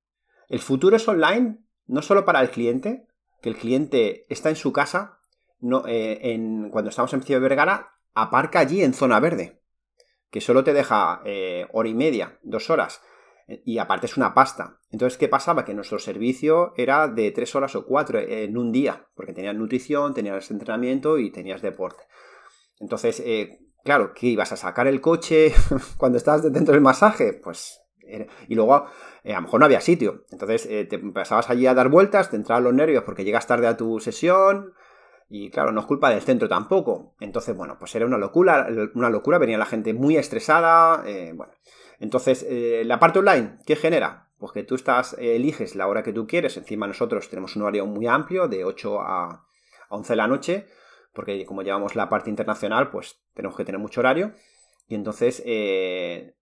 El 0.48 0.60
futuro 0.60 0.96
es 0.96 1.06
online 1.06 1.58
no 1.86 2.00
solo 2.00 2.24
para 2.24 2.40
el 2.40 2.50
cliente, 2.50 3.06
que 3.42 3.50
el 3.50 3.56
cliente 3.56 4.24
está 4.30 4.48
en 4.48 4.56
su 4.56 4.72
casa, 4.72 5.20
no, 5.60 5.86
eh, 5.86 6.32
en, 6.32 6.70
cuando 6.70 6.88
estamos 6.88 7.12
en 7.12 7.22
Ciudad 7.22 7.42
Vergara, 7.42 7.98
aparca 8.14 8.60
allí 8.60 8.82
en 8.82 8.94
zona 8.94 9.20
verde, 9.20 9.60
que 10.30 10.40
solo 10.40 10.64
te 10.64 10.72
deja 10.72 11.22
hora 11.72 11.88
y 11.88 11.94
media, 11.94 12.38
dos 12.42 12.70
horas 12.70 13.02
y 13.46 13.78
aparte 13.78 14.06
es 14.06 14.16
una 14.16 14.34
pasta. 14.34 14.78
Entonces, 14.90 15.18
¿qué 15.18 15.28
pasaba? 15.28 15.64
Que 15.64 15.74
nuestro 15.74 15.98
servicio 15.98 16.72
era 16.76 17.08
de 17.08 17.30
tres 17.32 17.54
horas 17.54 17.74
o 17.76 17.86
cuatro 17.86 18.18
en 18.18 18.56
un 18.56 18.72
día, 18.72 19.08
porque 19.14 19.32
tenías 19.32 19.54
nutrición, 19.54 20.14
tenías 20.14 20.50
entrenamiento 20.50 21.18
y 21.18 21.30
tenías 21.30 21.62
deporte. 21.62 22.04
Entonces, 22.82 23.22
eh, 23.24 23.60
claro, 23.84 24.12
¿qué 24.12 24.26
ibas 24.26 24.52
a 24.52 24.56
sacar 24.56 24.88
el 24.88 25.00
coche 25.00 25.54
cuando 25.96 26.18
estabas 26.18 26.52
dentro 26.52 26.74
del 26.74 26.82
masaje? 26.82 27.32
Pues 27.32 27.80
Y 28.48 28.54
luego, 28.54 28.86
eh, 29.22 29.32
a 29.32 29.36
lo 29.36 29.42
mejor 29.42 29.60
no 29.60 29.66
había 29.66 29.80
sitio. 29.80 30.24
Entonces 30.30 30.66
eh, 30.66 30.84
te 30.84 30.98
pasabas 30.98 31.48
allí 31.48 31.66
a 31.66 31.74
dar 31.74 31.88
vueltas, 31.88 32.30
te 32.30 32.36
entraban 32.36 32.64
los 32.64 32.74
nervios 32.74 33.04
porque 33.04 33.24
llegas 33.24 33.46
tarde 33.46 33.68
a 33.68 33.76
tu 33.76 34.00
sesión. 34.00 34.74
Y 35.28 35.50
claro, 35.50 35.72
no 35.72 35.80
es 35.80 35.86
culpa 35.86 36.10
del 36.10 36.20
centro 36.20 36.48
tampoco. 36.48 37.14
Entonces, 37.20 37.56
bueno, 37.56 37.76
pues 37.78 37.94
era 37.94 38.04
una 38.04 38.18
locura, 38.18 38.66
una 38.94 39.08
locura. 39.08 39.38
Venía 39.38 39.56
la 39.56 39.64
gente 39.64 39.94
muy 39.94 40.18
estresada. 40.18 41.04
bueno. 41.34 41.54
Entonces, 42.02 42.46
la 42.84 42.98
parte 42.98 43.20
online, 43.20 43.58
¿qué 43.64 43.76
genera? 43.76 44.28
Pues 44.38 44.52
que 44.52 44.64
tú 44.64 44.74
estás, 44.74 45.14
eliges 45.18 45.74
la 45.76 45.86
hora 45.86 46.02
que 46.02 46.12
tú 46.12 46.26
quieres. 46.26 46.56
Encima 46.56 46.86
nosotros 46.86 47.28
tenemos 47.30 47.56
un 47.56 47.62
horario 47.62 47.86
muy 47.86 48.06
amplio, 48.06 48.48
de 48.48 48.64
8 48.64 49.00
a, 49.00 49.24
a 49.30 49.46
11 49.88 50.12
de 50.12 50.16
la 50.16 50.26
noche 50.26 50.66
porque 51.12 51.44
como 51.46 51.62
llevamos 51.62 51.94
la 51.94 52.08
parte 52.08 52.30
internacional, 52.30 52.90
pues 52.90 53.20
tenemos 53.34 53.56
que 53.56 53.64
tener 53.64 53.80
mucho 53.80 54.00
horario. 54.00 54.32
Y 54.88 54.94
entonces 54.94 55.42
eh, 55.46 56.34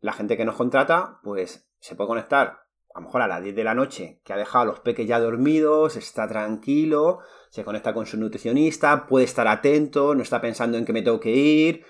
la 0.00 0.12
gente 0.12 0.36
que 0.36 0.44
nos 0.44 0.56
contrata, 0.56 1.20
pues 1.22 1.70
se 1.80 1.94
puede 1.94 2.08
conectar 2.08 2.64
a 2.94 3.00
lo 3.00 3.06
mejor 3.06 3.22
a 3.22 3.28
las 3.28 3.42
10 3.42 3.54
de 3.54 3.64
la 3.64 3.74
noche, 3.74 4.20
que 4.24 4.32
ha 4.32 4.36
dejado 4.36 4.62
a 4.62 4.66
los 4.66 4.80
peques 4.80 5.06
ya 5.06 5.20
dormidos, 5.20 5.96
está 5.96 6.26
tranquilo, 6.26 7.20
se 7.50 7.62
conecta 7.62 7.94
con 7.94 8.06
su 8.06 8.16
nutricionista, 8.16 9.06
puede 9.06 9.26
estar 9.26 9.46
atento, 9.46 10.14
no 10.14 10.22
está 10.22 10.40
pensando 10.40 10.78
en 10.78 10.84
que 10.84 10.92
me 10.92 11.02
tengo 11.02 11.20
que 11.20 11.30
ir. 11.30 11.84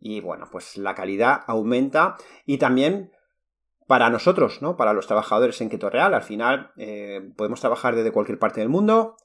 Y 0.00 0.20
bueno, 0.20 0.48
pues 0.50 0.76
la 0.76 0.94
calidad 0.94 1.40
aumenta. 1.46 2.16
Y 2.44 2.58
también 2.58 3.12
para 3.86 4.10
nosotros, 4.10 4.62
¿no? 4.62 4.76
Para 4.76 4.92
los 4.92 5.06
trabajadores 5.06 5.60
en 5.60 5.68
Keto 5.68 5.90
Real, 5.90 6.14
al 6.14 6.22
final 6.22 6.72
eh, 6.76 7.32
podemos 7.36 7.60
trabajar 7.60 7.94
desde 7.94 8.12
cualquier 8.12 8.38
parte 8.38 8.60
del 8.60 8.68
mundo, 8.68 9.16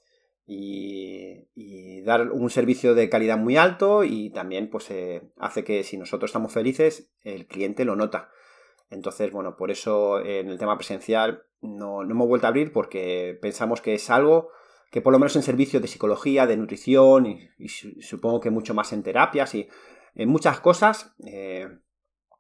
y, 0.54 2.02
dar 2.04 2.32
un 2.32 2.50
servicio 2.50 2.96
de 2.96 3.10
calidad 3.10 3.38
muy 3.38 3.58
alto 3.58 4.04
y 4.04 4.32
también 4.32 4.70
pues 4.70 4.90
eh, 4.90 5.22
hace 5.38 5.64
que 5.64 5.84
si 5.84 5.98
nosotros 5.98 6.30
estamos 6.30 6.52
felices 6.52 7.12
el 7.24 7.46
cliente 7.46 7.86
lo 7.86 7.96
nota. 7.96 8.32
Entonces, 8.90 9.32
bueno, 9.32 9.56
por 9.56 9.72
eso 9.72 10.20
en 10.20 10.50
el 10.50 10.58
tema 10.58 10.78
presencial 10.78 11.44
no, 11.62 12.02
hemos 12.02 12.28
vuelto 12.28 12.48
a 12.48 12.50
abrir 12.50 12.74
porque 12.74 13.38
pensamos 13.40 13.82
que 13.82 13.94
es 13.94 14.10
algo 14.10 14.50
que 14.92 15.02
por 15.02 15.14
lo 15.14 15.20
menos 15.20 15.36
en 15.36 15.44
servicio 15.44 15.80
de 15.80 15.88
psicología, 15.88 16.48
de 16.48 16.58
nutrición 16.58 17.28
y, 17.28 17.70
supongo 18.02 18.40
que 18.40 18.50
mucho 18.50 18.74
más 18.74 18.92
en 18.94 19.04
terapias 19.04 19.54
y 19.56 19.70
en 20.16 20.30
muchas 20.30 20.60
cosas, 20.60 21.14
eh, 21.26 21.68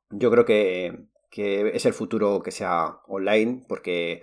yo 0.09 0.31
creo 0.31 0.45
que, 0.45 1.05
que 1.29 1.75
es 1.75 1.85
el 1.85 1.93
futuro 1.93 2.41
que 2.41 2.51
sea 2.51 2.99
online 3.07 3.65
porque 3.67 4.21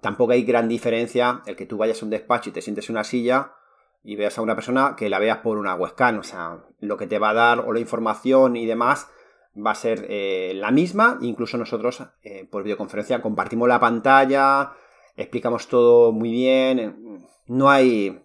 tampoco 0.00 0.32
hay 0.32 0.42
gran 0.42 0.68
diferencia 0.68 1.42
el 1.46 1.56
que 1.56 1.66
tú 1.66 1.76
vayas 1.76 2.02
a 2.02 2.04
un 2.04 2.10
despacho 2.10 2.50
y 2.50 2.52
te 2.52 2.62
sientes 2.62 2.88
en 2.88 2.96
una 2.96 3.04
silla 3.04 3.54
y 4.02 4.16
veas 4.16 4.38
a 4.38 4.42
una 4.42 4.54
persona 4.54 4.94
que 4.96 5.08
la 5.08 5.18
veas 5.18 5.38
por 5.38 5.58
una 5.58 5.74
webcam. 5.74 6.18
O 6.18 6.22
sea, 6.22 6.64
lo 6.80 6.96
que 6.96 7.06
te 7.06 7.18
va 7.18 7.30
a 7.30 7.34
dar 7.34 7.60
o 7.60 7.72
la 7.72 7.80
información 7.80 8.56
y 8.56 8.66
demás 8.66 9.08
va 9.54 9.72
a 9.72 9.74
ser 9.74 10.06
eh, 10.08 10.52
la 10.54 10.70
misma. 10.70 11.18
Incluso 11.20 11.58
nosotros 11.58 12.02
eh, 12.22 12.46
por 12.50 12.62
videoconferencia 12.62 13.22
compartimos 13.22 13.68
la 13.68 13.80
pantalla, 13.80 14.72
explicamos 15.16 15.68
todo 15.68 16.12
muy 16.12 16.30
bien. 16.30 17.26
No 17.46 17.70
hay, 17.70 18.22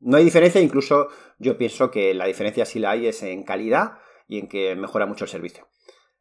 no 0.00 0.16
hay 0.16 0.24
diferencia, 0.24 0.60
incluso 0.60 1.08
yo 1.38 1.56
pienso 1.56 1.90
que 1.90 2.14
la 2.14 2.26
diferencia 2.26 2.64
si 2.64 2.78
la 2.78 2.90
hay 2.90 3.06
es 3.06 3.22
en 3.22 3.44
calidad 3.44 3.98
y 4.26 4.38
en 4.38 4.48
que 4.48 4.74
mejora 4.76 5.06
mucho 5.06 5.24
el 5.24 5.30
servicio. 5.30 5.68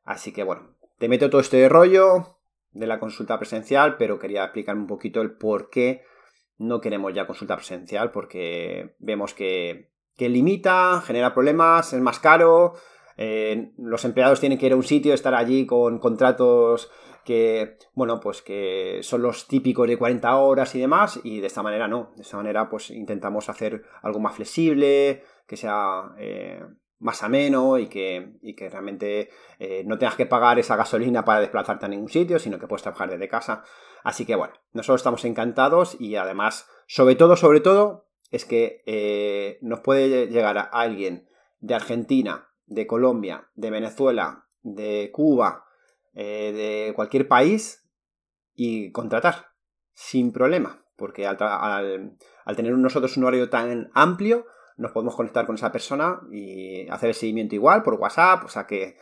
Así 0.04 0.32
que 0.32 0.44
bueno, 0.44 0.76
te 0.98 1.10
meto 1.10 1.30
todo 1.30 1.42
este 1.42 1.68
rollo, 1.70 2.39
de 2.72 2.88
la 2.88 3.00
consulta 3.00 3.38
presencial, 3.38 3.98
pero 3.98 4.20
quería 4.20 4.44
explicar 4.44 4.76
un 4.76 4.88
poquito 4.88 5.22
el 5.22 5.32
por 5.32 5.70
qué 5.70 6.04
no 6.58 6.82
queremos 6.82 7.13
ya 7.13 7.28
consulta 7.28 7.56
presencial, 7.56 8.12
porque 8.12 8.96
vemos 9.00 9.34
que, 9.34 9.92
limita, 10.18 11.02
genera 11.06 11.34
problemas, 11.34 11.94
es 11.94 12.02
más 12.02 12.20
caro, 12.20 12.74
eh, 13.18 13.72
los 13.78 14.04
empleados 14.06 14.39
tienen 14.39 14.58
que 14.58 14.65
ir 14.65 14.74
a 14.74 14.76
un 14.76 14.84
sitio, 14.84 15.13
estar 15.13 15.34
allí 15.34 15.65
con 15.65 16.00
contratos 16.00 16.92
que, 17.30 17.78
bueno, 17.94 18.20
pues 18.20 18.42
que 18.42 19.02
son 19.04 19.22
los 19.22 19.48
típicos 19.48 19.88
de 19.88 20.00
40 20.00 20.36
horas 20.38 20.74
y 20.74 20.80
demás, 20.80 21.20
y 21.24 21.42
de 21.42 21.46
esta 21.46 21.62
manera 21.62 21.88
no, 21.88 22.12
de 22.15 22.24
esta 22.24 22.38
manera 22.38 22.68
pues 22.68 22.89
intentamos 22.89 23.50
hacer 23.50 23.84
algo 24.02 24.20
más 24.20 24.34
flexible, 24.34 25.22
que 25.46 25.56
sea 25.56 26.15
eh, 26.18 26.60
más 26.98 27.22
ameno 27.22 27.78
y 27.78 27.86
que, 27.86 28.34
y 28.42 28.56
que 28.56 28.68
realmente 28.68 29.30
eh, 29.60 29.84
no 29.86 30.00
tengas 30.00 30.15
que 30.15 30.26
pagar 30.26 30.58
esa 30.58 30.76
gasolina 30.76 31.24
para 31.24 31.42
desplazarte 31.42 31.86
a 31.86 31.89
ningún 31.89 32.10
sitio, 32.10 32.39
sino 32.39 32.58
que 32.58 32.65
puedes 32.65 32.82
trabajar 32.82 33.12
desde 33.12 33.28
casa. 33.28 33.63
Así 34.04 34.26
que 34.26 34.36
bueno, 34.36 34.56
nosotros 34.74 35.02
estamos 35.02 35.24
encantados 35.24 36.02
y 36.02 36.15
además, 36.15 36.68
sobre 36.88 37.13
todo, 37.13 37.36
sobre 37.36 37.60
todo, 37.60 38.08
es 38.32 38.44
que 38.44 38.82
eh, 38.88 39.60
nos 39.62 39.82
puede 39.82 40.30
llegar 40.30 40.58
a 40.58 40.63
alguien 40.63 41.30
de 41.60 41.76
Argentina, 41.76 42.50
de 42.65 42.88
Colombia, 42.88 43.50
de 43.54 43.70
Venezuela, 43.70 44.48
de 44.63 45.12
Cuba, 45.13 45.68
eh, 46.13 46.88
de 46.88 46.93
cualquier 46.93 47.28
país 47.28 47.84
y 48.56 48.91
contratar 48.91 49.48
sin 49.93 50.32
problema, 50.32 50.86
porque 50.95 51.28
al, 51.28 52.17
tener 52.56 52.78
nosotros 52.78 53.17
un 53.17 53.26
horario 53.26 53.50
tan 53.50 53.89
amplio, 53.93 54.45
nos 54.78 54.91
podemos 54.91 55.15
conectar 55.15 55.45
con 55.45 55.56
esa 55.56 55.72
persona 55.72 56.22
y 56.32 56.88
hacer 56.89 57.10
el 57.10 57.15
seguimiento 57.15 57.56
igual 57.56 57.84
por 57.84 57.95
WhatsApp, 57.95 58.45
o 58.45 58.50
sea 58.50 58.65
que, 58.65 58.98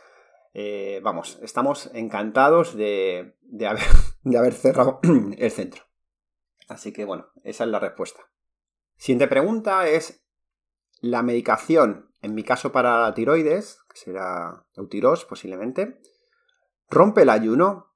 eh, 0.54 1.00
vamos, 1.02 1.38
estamos 1.42 1.90
encantados 1.94 2.76
de, 2.76 3.36
haber, 3.66 3.84
de 4.22 4.38
haber 4.38 4.54
cerrado 4.54 5.00
el 5.38 5.50
centro. 5.50 5.84
Así 6.68 6.92
que 6.92 7.04
bueno, 7.04 7.28
esa 7.44 7.64
es 7.64 7.70
la 7.70 7.78
respuesta. 7.78 8.20
Siguiente 8.96 9.28
pregunta 9.28 9.88
es, 9.88 10.24
la 11.00 11.22
medicación, 11.22 12.10
en 12.22 12.34
mi 12.34 12.42
caso 12.42 12.72
para 12.72 13.00
la 13.00 13.14
tiroides, 13.14 13.78
que 13.88 13.96
será 13.96 14.66
Eutiros 14.76 15.24
posiblemente, 15.24 16.00
¿rompe 16.88 17.22
el 17.22 17.30
ayuno? 17.30 17.94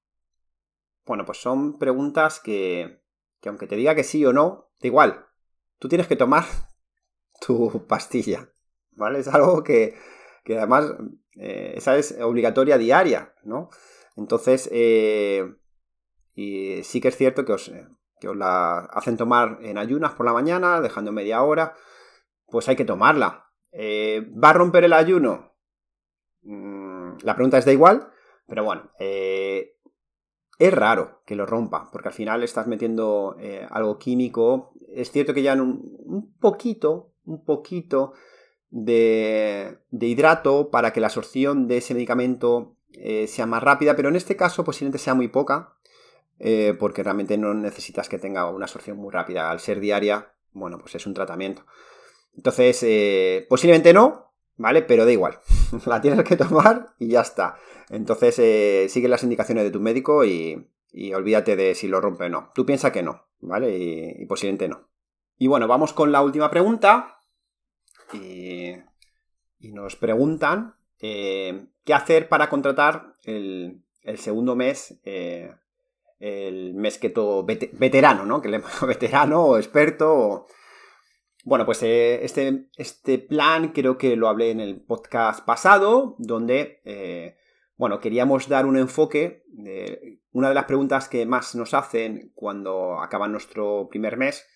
Bueno, 1.05 1.24
pues 1.24 1.38
son 1.38 1.78
preguntas 1.78 2.40
que, 2.40 3.02
que 3.40 3.48
aunque 3.48 3.66
te 3.66 3.76
diga 3.76 3.94
que 3.94 4.05
sí 4.05 4.24
o 4.24 4.33
no, 4.33 4.70
da 4.81 4.87
igual. 4.87 5.26
Tú 5.78 5.88
tienes 5.88 6.07
que 6.07 6.16
tomar 6.16 6.44
tu 7.46 7.87
pastilla, 7.87 8.52
¿vale? 8.92 9.18
Es 9.18 9.28
algo 9.28 9.62
que, 9.64 9.96
además, 10.46 10.94
eh, 11.37 11.74
esa 11.76 11.96
es 11.96 12.16
obligatoria 12.20 12.78
diaria, 12.78 13.35
¿no? 13.42 13.70
Entonces, 14.16 14.68
eh, 14.72 15.55
y 16.35 16.83
sí 16.85 17.00
que 17.00 17.09
es 17.09 17.16
cierto 17.16 17.44
que 17.44 17.52
os, 17.52 17.72
que 18.20 18.28
os 18.28 18.37
la 18.37 18.78
hacen 18.78 19.16
tomar 19.16 19.59
en 19.62 19.78
ayunas 19.78 20.12
por 20.12 20.26
la 20.26 20.33
mañana, 20.33 20.81
dejando 20.81 21.12
media 21.12 21.42
hora, 21.42 21.74
pues 22.46 22.68
hay 22.68 22.76
que 22.76 22.85
tomarla. 22.85 23.50
Eh, 23.72 24.31
¿Va 24.33 24.50
a 24.50 24.52
romper 24.52 24.85
el 24.85 24.92
ayuno? 24.92 25.57
Mm, 26.42 27.16
la 27.22 27.35
pregunta 27.35 27.59
es 27.59 27.64
da 27.64 27.72
igual, 27.72 28.12
pero 28.46 28.64
bueno, 28.64 28.90
es 28.98 30.74
raro 30.74 31.22
que 31.26 31.37
lo 31.37 31.46
rompa, 31.46 31.88
porque 31.90 32.09
al 32.09 32.14
final 32.14 32.42
estás 32.42 32.66
metiendo 32.66 33.37
algo 33.70 33.98
químico. 33.98 34.74
Es 34.94 35.11
cierto 35.11 35.35
que 35.35 35.42
ya 35.42 35.55
un 35.55 36.35
poquito, 36.40 37.12
un 37.24 37.44
poquito 37.44 38.12
de, 38.72 39.78
hidrato 39.90 40.70
para 40.70 40.92
que 40.92 41.00
la 41.00 41.07
absorción 41.07 41.68
de 41.68 41.76
ese 41.76 41.94
medicamento 41.94 42.74
eh, 42.94 43.26
sea 43.28 43.46
más 43.46 43.62
rápida, 43.62 43.94
pero 43.94 44.09
en 44.09 44.16
este 44.16 44.35
caso 44.35 44.64
posiblemente 44.64 44.98
sea 44.98 45.14
muy 45.14 45.28
poca, 45.28 45.74
eh, 46.38 46.74
porque 46.78 47.02
realmente 47.02 47.38
no 47.38 47.55
necesitas 47.55 48.09
que 48.09 48.18
tenga 48.18 48.50
una 48.50 48.64
absorción 48.64 48.96
muy 48.96 49.12
rápida. 49.12 49.50
Al 49.50 49.61
ser 49.61 49.78
diaria, 49.78 50.33
bueno, 50.52 50.78
pues 50.78 50.94
es 50.96 51.07
un 51.07 51.14
tratamiento. 51.14 51.64
Entonces, 52.35 52.83
eh, 52.83 53.46
posiblemente 53.48 53.92
no, 53.92 54.33
¿vale? 54.57 54.83
Pero 54.83 55.05
da 55.05 55.12
igual. 55.12 55.38
la 55.87 56.00
tienes 56.00 56.24
que 56.24 56.37
tomar 56.37 56.94
y 56.98 57.08
ya 57.08 57.20
está. 57.20 57.56
Entonces, 57.90 58.92
sigue 58.92 59.08
las 59.08 59.22
indicaciones 59.22 59.64
de 59.64 59.70
tu 59.70 59.80
médico 59.80 60.24
y, 60.24 60.68
olvídate 61.14 61.56
de 61.56 61.75
si 61.75 61.88
lo 61.88 62.00
rompe 62.00 62.25
o 62.25 62.29
no. 62.29 62.50
Tú 62.54 62.66
piensas 62.66 62.92
que 62.92 63.02
no, 63.02 63.27
¿vale? 63.40 64.16
y 64.18 64.27
posiblemente 64.27 64.68
no. 64.68 64.88
Y 65.38 65.48
bueno, 65.48 65.66
vamos 65.66 65.92
con 65.92 66.12
la 66.12 66.23
última 66.23 66.50
pregunta. 66.50 67.18
Y, 68.12 68.75
nos 69.60 69.96
preguntan 69.96 70.77
eh, 71.00 71.66
qué 71.85 71.94
hacer 71.94 72.29
para 72.29 72.48
contratar 72.48 73.16
el, 73.25 73.83
segundo 74.16 74.56
mes, 74.56 75.00
eh, 75.04 75.52
el 76.20 76.75
mes 76.75 76.98
que 76.98 77.10
todo 77.10 77.44
veterano, 77.44 78.25
¿no? 78.25 78.40
Que 78.40 78.48
le 78.48 78.62
veterano 78.87 79.42
o 79.42 79.56
experto. 79.56 80.46
Bueno, 81.43 81.67
pues 81.67 81.83
eh, 81.83 82.25
este, 82.25 82.67
este, 82.77 83.19
plan 83.19 83.73
creo 83.73 83.99
que 83.99 84.17
lo 84.17 84.29
hablé 84.29 84.51
en 84.51 84.61
el 84.61 84.81
podcast 84.81 85.45
pasado, 85.45 86.15
donde, 86.19 86.81
bueno, 87.77 87.99
queríamos 88.01 88.49
dar 88.49 88.67
un 88.67 88.77
enfoque. 88.77 89.43
De, 89.49 90.21
una 90.33 90.49
de 90.49 90.55
las 90.55 90.65
preguntas 90.65 91.09
que 91.09 91.27
más 91.27 91.55
nos 91.55 91.75
hacen 91.75 92.33
cuando 92.35 93.01
acaba 93.01 93.29
nuestro 93.29 93.88
primer 93.90 94.17
mes 94.17 94.47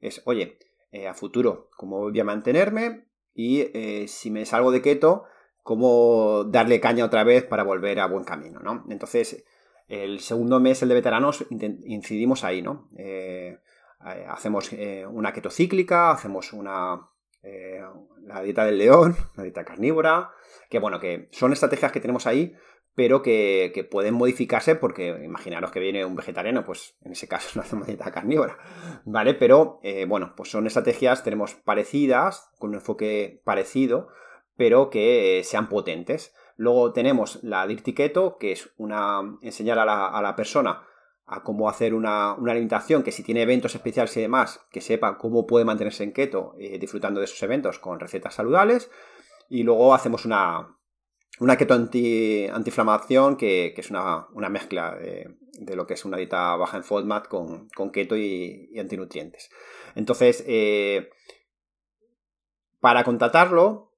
es, 0.00 0.22
oye, 0.24 0.58
eh, 0.92 1.08
a 1.08 1.14
futuro, 1.14 1.68
¿cómo 1.76 1.98
voy 1.98 2.20
a 2.20 2.24
mantenerme? 2.24 3.06
Y 3.34 3.60
eh, 3.74 4.06
si 4.08 4.30
me 4.30 4.46
salgo 4.46 4.70
de 4.70 4.82
keto, 4.82 5.24
¿cómo 5.62 6.44
darle 6.44 6.80
caña 6.80 7.04
otra 7.04 7.24
vez 7.24 7.44
para 7.44 7.64
volver 7.64 7.98
a 8.00 8.06
buen 8.06 8.24
camino? 8.24 8.60
¿no? 8.60 8.84
Entonces, 8.88 9.44
el 9.88 10.20
segundo 10.20 10.60
mes, 10.60 10.80
el 10.82 10.88
de 10.88 10.94
veteranos, 10.94 11.44
incidimos 11.50 12.44
ahí, 12.44 12.62
¿no? 12.62 12.88
Eh, 12.96 13.58
hacemos 14.00 14.70
una 15.10 15.32
keto 15.32 15.50
cíclica, 15.50 16.10
hacemos 16.10 16.52
una, 16.52 17.08
la 17.42 18.42
dieta 18.42 18.64
del 18.64 18.78
león, 18.78 19.16
la 19.36 19.42
dieta 19.42 19.64
carnívora, 19.64 20.30
que 20.70 20.78
bueno, 20.78 21.00
que 21.00 21.28
son 21.32 21.52
estrategias 21.52 21.92
que 21.92 22.00
tenemos 22.00 22.26
ahí 22.26 22.54
pero 22.96 23.22
que, 23.22 23.88
pueden 23.90 24.14
modificarse 24.14 24.74
porque 24.74 25.08
imaginaros 25.22 25.70
que 25.70 25.80
viene 25.80 26.04
un 26.06 26.16
vegetariano, 26.16 26.64
pues 26.64 26.96
en 27.02 27.12
ese 27.12 27.28
caso 27.28 27.50
no 27.54 27.62
hacemos 27.62 27.86
dieta 27.86 28.10
carnívora, 28.10 28.58
¿vale? 29.04 29.34
Pero 29.34 29.78
eh, 29.82 30.06
bueno, 30.06 30.32
pues 30.34 30.50
son 30.50 30.66
estrategias, 30.66 31.22
tenemos 31.22 31.54
parecidas, 31.54 32.50
con 32.58 32.70
un 32.70 32.76
enfoque 32.76 33.42
parecido, 33.44 34.08
pero 34.56 34.88
que 34.88 35.42
sean 35.44 35.68
potentes. 35.68 36.34
Luego 36.56 36.94
tenemos 36.94 37.44
la 37.44 37.66
Dirty 37.66 37.92
Keto, 37.92 38.38
que 38.38 38.52
es 38.52 38.72
una 38.78 39.38
enseñar 39.42 39.78
a 39.78 39.84
la, 39.84 40.36
persona 40.36 40.86
a 41.26 41.42
cómo 41.42 41.68
hacer 41.68 41.92
una, 41.92 42.32
alimentación, 42.32 43.02
que 43.02 43.10
si 43.10 43.22
tiene 43.22 43.42
eventos 43.42 43.74
especiales 43.74 44.16
y 44.16 44.20
demás, 44.20 44.60
que 44.70 44.80
sepa 44.80 45.18
cómo 45.18 45.46
puede 45.46 45.64
mantenerse 45.64 46.04
en 46.04 46.12
keto 46.12 46.54
eh, 46.58 46.78
disfrutando 46.78 47.20
de 47.20 47.24
esos 47.24 47.42
eventos 47.42 47.78
con 47.80 47.98
recetas 47.98 48.34
saludables. 48.34 48.90
Y 49.48 49.64
luego 49.64 49.92
hacemos 49.92 50.24
una, 50.24 50.76
una 51.40 51.56
keto 51.56 51.74
anti, 51.74 52.46
antiinflamación 52.46 53.36
que, 53.36 53.74
es 53.76 53.90
una, 53.90 54.28
mezcla 54.48 54.96
de, 54.96 55.76
lo 55.76 55.86
que 55.86 55.94
es 55.94 56.04
una 56.04 56.16
dieta 56.16 56.54
baja 56.56 56.76
en 56.76 56.84
FODMAP 56.84 57.26
con, 57.26 57.68
con 57.70 57.90
keto 57.90 58.16
y, 58.16 58.78
antinutrientes. 58.78 59.50
Entonces, 59.96 60.44
eh, 60.46 61.10
para 62.78 63.02
contratarlo, 63.02 63.92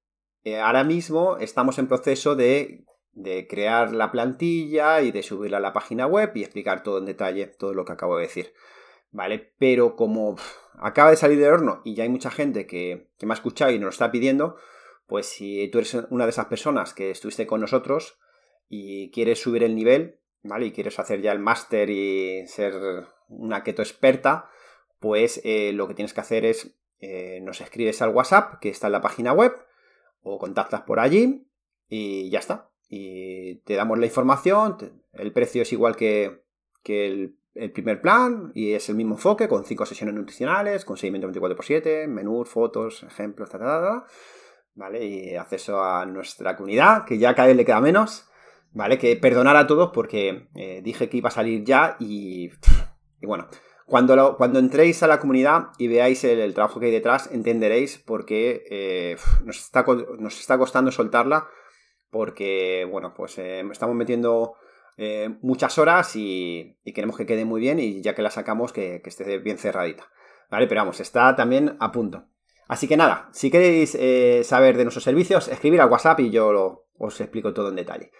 eh, 0.44 0.58
ahora 0.58 0.82
mismo 0.82 1.36
estamos 1.36 1.78
en 1.78 1.88
proceso 1.88 2.36
de, 2.36 2.86
de, 3.22 3.46
crear 3.46 3.92
la 3.92 4.10
plantilla 4.10 5.00
y 5.02 5.12
de 5.12 5.22
subirla 5.22 5.58
a 5.58 5.60
la 5.60 5.72
página 5.72 6.06
web 6.06 6.32
y 6.34 6.42
explicar 6.42 6.82
todo 6.82 6.98
en 6.98 7.06
detalle, 7.06 7.46
todo 7.46 7.74
lo 7.74 7.84
que 7.84 7.92
acabo 7.92 8.16
de 8.16 8.22
decir. 8.22 8.54
¿Vale? 9.10 9.52
Pero 9.58 9.96
como 9.96 10.36
acaba 10.78 11.10
de 11.10 11.16
salir 11.16 11.38
del 11.38 11.52
horno 11.52 11.80
y 11.84 11.94
ya 11.94 12.04
hay 12.04 12.08
mucha 12.08 12.30
gente 12.30 12.66
que, 12.66 13.08
que 13.18 13.26
me 13.26 13.32
ha 13.32 13.36
escuchado 13.36 13.70
y 13.70 13.78
nos 13.78 13.84
lo 13.84 13.90
está 13.90 14.10
pidiendo, 14.10 14.56
pues 15.06 15.26
si 15.26 15.68
tú 15.68 15.78
eres 15.78 15.94
una 16.10 16.24
de 16.24 16.30
esas 16.30 16.46
personas 16.46 16.92
que 16.92 17.10
estuviste 17.10 17.46
con 17.46 17.60
nosotros 17.60 18.18
y 18.68 19.10
quieres 19.10 19.40
subir 19.40 19.64
el 19.64 19.74
nivel, 19.74 20.18
¿vale? 20.42 20.66
Y 20.66 20.72
quieres 20.72 20.98
hacer 20.98 21.22
ya 21.22 21.32
el 21.32 21.38
máster 21.38 21.88
y 21.88 22.46
ser 22.46 23.06
una 23.28 23.62
keto 23.64 23.82
experta, 23.82 24.50
pues 25.00 25.40
eh, 25.44 25.72
lo 25.72 25.88
que 25.88 25.94
tienes 25.94 26.12
que 26.12 26.20
hacer 26.20 26.44
es 26.44 26.78
eh, 27.00 27.40
nos 27.42 27.60
escribes 27.60 28.02
al 28.02 28.10
WhatsApp 28.10 28.58
que 28.60 28.70
está 28.70 28.88
en 28.88 28.92
la 28.92 29.00
página 29.00 29.32
web 29.32 29.52
o 30.22 30.38
contactas 30.38 30.82
por 30.82 31.00
allí 31.00 31.46
y 31.88 32.28
ya 32.30 32.40
está. 32.40 32.70
Y 32.88 33.56
te 33.62 33.74
damos 33.74 33.98
la 33.98 34.06
información, 34.06 34.76
el 35.12 35.32
precio 35.32 35.62
es 35.62 35.72
igual 35.72 35.96
que, 35.96 36.42
el, 36.84 37.36
primer 37.74 38.00
plan 38.00 38.52
y 38.54 38.72
es 38.72 38.88
el 38.88 38.94
mismo 38.94 39.16
enfoque 39.16 39.48
con 39.48 39.64
cinco 39.64 39.84
sesiones 39.84 40.14
nutricionales, 40.14 40.84
con 40.84 40.96
seguimiento 40.96 41.28
24x7, 41.28 42.06
menús, 42.06 42.48
fotos, 42.48 43.02
ejemplos, 43.02 43.50
etc. 43.52 44.04
¿vale? 44.74 45.04
Y 45.04 45.34
acceso 45.34 45.82
a 45.82 46.06
nuestra 46.06 46.56
comunidad, 46.56 47.04
que 47.04 47.18
ya 47.18 47.34
cada 47.34 47.48
vez 47.48 47.56
le 47.56 47.64
queda 47.64 47.80
menos, 47.80 48.28
¿vale? 48.72 48.96
Que 48.96 49.16
perdonar 49.16 49.56
a 49.56 49.66
todos 49.66 49.90
porque 49.92 50.48
eh, 50.54 50.80
dije 50.82 51.08
que 51.08 51.16
iba 51.16 51.28
a 51.28 51.32
salir 51.32 51.64
ya 51.64 51.96
y, 51.98 52.50
y 53.20 53.26
bueno, 53.26 53.48
cuando, 53.88 54.36
cuando 54.36 54.58
entréis 54.58 55.02
a 55.02 55.06
la 55.06 55.18
comunidad 55.18 55.68
y 55.78 55.88
veáis 55.88 56.22
el, 56.22 56.52
trabajo 56.52 56.78
que 56.78 56.86
hay 56.86 56.92
detrás, 56.92 57.30
entenderéis 57.32 57.96
por 57.96 58.26
qué 58.26 58.64
eh, 58.70 59.16
nos, 59.44 59.58
está, 59.58 59.84
nos 60.18 60.38
está 60.38 60.58
costando 60.58 60.92
soltarla, 60.92 61.48
porque, 62.10 62.86
bueno, 62.90 63.14
pues 63.14 63.38
eh, 63.38 63.62
estamos 63.70 63.96
metiendo 63.96 64.54
muchas 65.42 65.78
horas 65.78 66.16
y, 66.16 66.76
queremos 66.92 67.16
que 67.16 67.24
quede 67.24 67.44
muy 67.44 67.60
bien 67.60 67.78
y 67.78 68.02
ya 68.02 68.16
que 68.16 68.22
la 68.22 68.30
sacamos 68.30 68.72
que, 68.72 69.00
esté 69.04 69.38
bien 69.38 69.56
cerradita, 69.56 70.10
¿vale? 70.50 70.66
Pero 70.66 70.80
vamos, 70.80 70.98
está 70.98 71.36
también 71.36 71.76
a 71.78 71.92
punto. 71.92 72.24
Así 72.66 72.88
que 72.88 72.96
nada, 72.96 73.28
si 73.32 73.50
queréis 73.50 73.96
eh, 73.98 74.42
saber 74.44 74.76
de 74.76 74.84
nuestros 74.84 75.04
servicios, 75.04 75.48
escribir 75.48 75.80
al 75.80 75.90
WhatsApp 75.90 76.20
y 76.20 76.30
yo 76.30 76.84
os 76.98 77.20
explico 77.20 77.54
todo 77.54 77.68
en 77.68 77.76
detalle. 77.76 78.10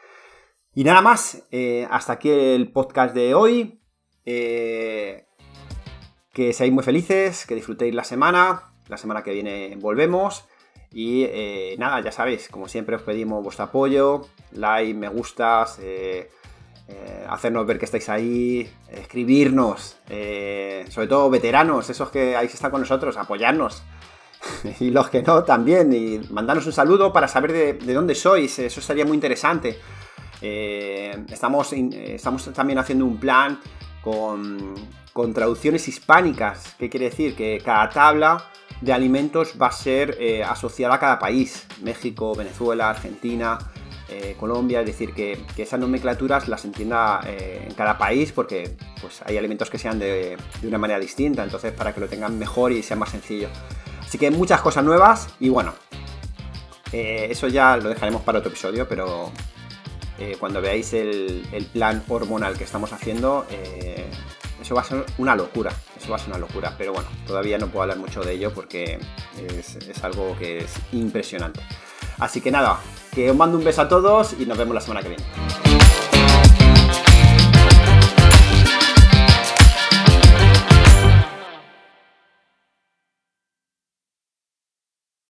Y 0.75 0.85
nada 0.85 1.03
más, 1.03 1.47
eh, 1.51 1.87
hasta 1.91 2.15
aquí 2.15 2.31
el 2.31 2.73
podcast 2.73 3.15
de 3.15 3.35
hoy. 3.35 3.83
Eh, 4.25 5.27
que 6.33 6.53
seáis 6.53 6.73
muy 6.73 6.85
felices, 6.85 7.47
que 7.47 7.55
disfrutéis 7.55 7.95
la 7.95 8.05
semana. 8.05 8.75
La 8.89 8.97
semana 8.97 9.23
que 9.23 9.33
viene 9.33 9.77
volvemos. 9.81 10.48
Y 10.93 11.27
nada, 11.79 12.01
ya 12.01 12.13
sabéis, 12.13 12.49
como 12.49 12.67
siempre 12.67 12.97
os 12.97 13.03
pedimos 13.03 13.43
vuestro 13.43 13.67
apoyo, 13.67 14.23
like, 14.53 14.95
me 14.95 15.09
gustas, 15.09 15.79
hacernos 17.29 17.67
ver 17.67 17.79
que 17.79 17.85
estáis 17.85 18.09
ahí, 18.09 18.71
escribirnos, 18.91 19.99
sobre 20.07 21.07
todo 21.07 21.29
veteranos, 21.29 21.91
esos 21.91 22.11
que 22.11 22.37
ahí 22.37 22.47
están 22.47 22.71
con 22.71 22.81
nosotros, 22.81 23.17
apoyarnos. 23.17 23.83
y 24.81 24.91
los 24.91 25.09
que 25.11 25.23
no 25.23 25.43
también. 25.45 25.93
Y 25.93 26.21
mandarnos 26.31 26.67
un 26.67 26.73
saludo 26.73 27.13
para 27.13 27.29
saber 27.29 27.53
de, 27.53 27.95
dónde 27.95 28.15
sois, 28.15 28.59
eso 28.59 28.81
sería 28.81 29.05
muy 29.05 29.15
interesante. 29.15 29.79
Eh, 30.41 31.25
estamos, 31.31 31.73
estamos 31.73 32.53
también 32.53 32.79
haciendo 32.79 33.05
un 33.05 33.19
plan 33.19 33.59
con, 35.13 35.35
traducciones 35.35 35.89
hispánicas. 35.89 36.75
¿Qué 36.79 36.89
quiere 36.89 37.07
decir? 37.11 37.35
Que 37.35 37.61
cada 37.65 37.89
tabla 37.91 38.45
de 38.81 38.93
alimentos 38.93 39.55
va 39.61 39.67
a 39.67 39.73
ser 39.73 40.17
eh, 40.21 40.45
asociada 40.45 40.95
a 40.95 41.01
cada 41.01 41.19
país. 41.19 41.67
México, 41.83 42.35
Venezuela, 42.35 42.91
Argentina, 42.91 43.59
eh, 44.09 44.37
Colombia. 44.39 44.81
Es 44.81 44.87
decir, 44.87 45.13
que, 45.13 45.45
esas 45.57 45.81
nomenclaturas 45.81 46.47
las 46.49 46.65
entienda 46.65 47.21
en 47.27 47.75
cada 47.75 47.99
país 47.99 48.31
porque 48.33 48.77
pues, 49.01 49.21
hay 49.25 49.37
alimentos 49.37 49.71
que 49.71 49.79
sean 49.79 49.99
de, 49.99 50.37
una 50.63 50.79
manera 50.79 51.01
distinta. 51.01 51.43
Entonces, 51.43 51.73
para 51.73 51.93
que 51.93 52.01
lo 52.01 52.09
tengan 52.09 52.39
mejor 52.39 52.73
y 52.73 52.83
sea 52.83 52.97
más 52.97 53.11
sencillo. 53.11 53.49
Así 54.01 54.17
que 54.17 54.31
muchas 54.31 54.61
cosas 54.63 54.85
nuevas 54.85 55.29
y 55.41 55.49
bueno, 55.51 55.75
eh, 56.93 57.27
eso 57.31 57.49
ya 57.49 57.77
lo 57.77 57.89
dejaremos 57.89 58.23
para 58.23 58.39
otro 58.39 58.51
episodio, 58.51 58.89
pero 58.89 59.31
eh, 60.19 60.37
cuando 60.39 60.61
veáis 60.61 60.93
el, 60.93 61.47
plan 61.73 62.03
hormonal 62.09 62.57
que 62.57 62.65
estamos 62.65 62.93
haciendo, 62.93 63.47
eh, 63.51 64.07
eso 64.61 64.75
va 64.75 64.83
a 64.83 64.85
ser 64.85 65.05
una 65.19 65.37
locura, 65.37 65.73
eso 65.97 66.11
va 66.11 66.17
a 66.17 66.19
ser 66.19 66.31
una 66.31 66.39
locura, 66.39 66.75
pero 66.77 66.93
bueno, 66.93 67.09
todavía 67.27 67.59
no 67.59 67.69
puedo 67.69 67.83
hablar 67.83 67.99
mucho 67.99 68.23
de 68.23 68.33
ello 68.33 68.53
porque 68.53 68.99
es, 69.37 69.77
es 69.77 70.05
algo 70.05 70.37
que 70.39 70.59
es 70.59 70.75
impresionante. 70.93 71.61
Así 72.19 72.41
que 72.41 72.51
nada, 72.51 72.81
que 73.15 73.31
os 73.31 73.37
mando 73.37 73.59
un 73.59 73.65
beso 73.65 73.83
a 73.83 73.89
todos 73.89 74.35
y 74.39 74.47
nos 74.47 74.59
vemos 74.59 74.75
la 74.75 74.81
semana 74.81 75.03
que 75.03 75.09
viene. 75.09 75.25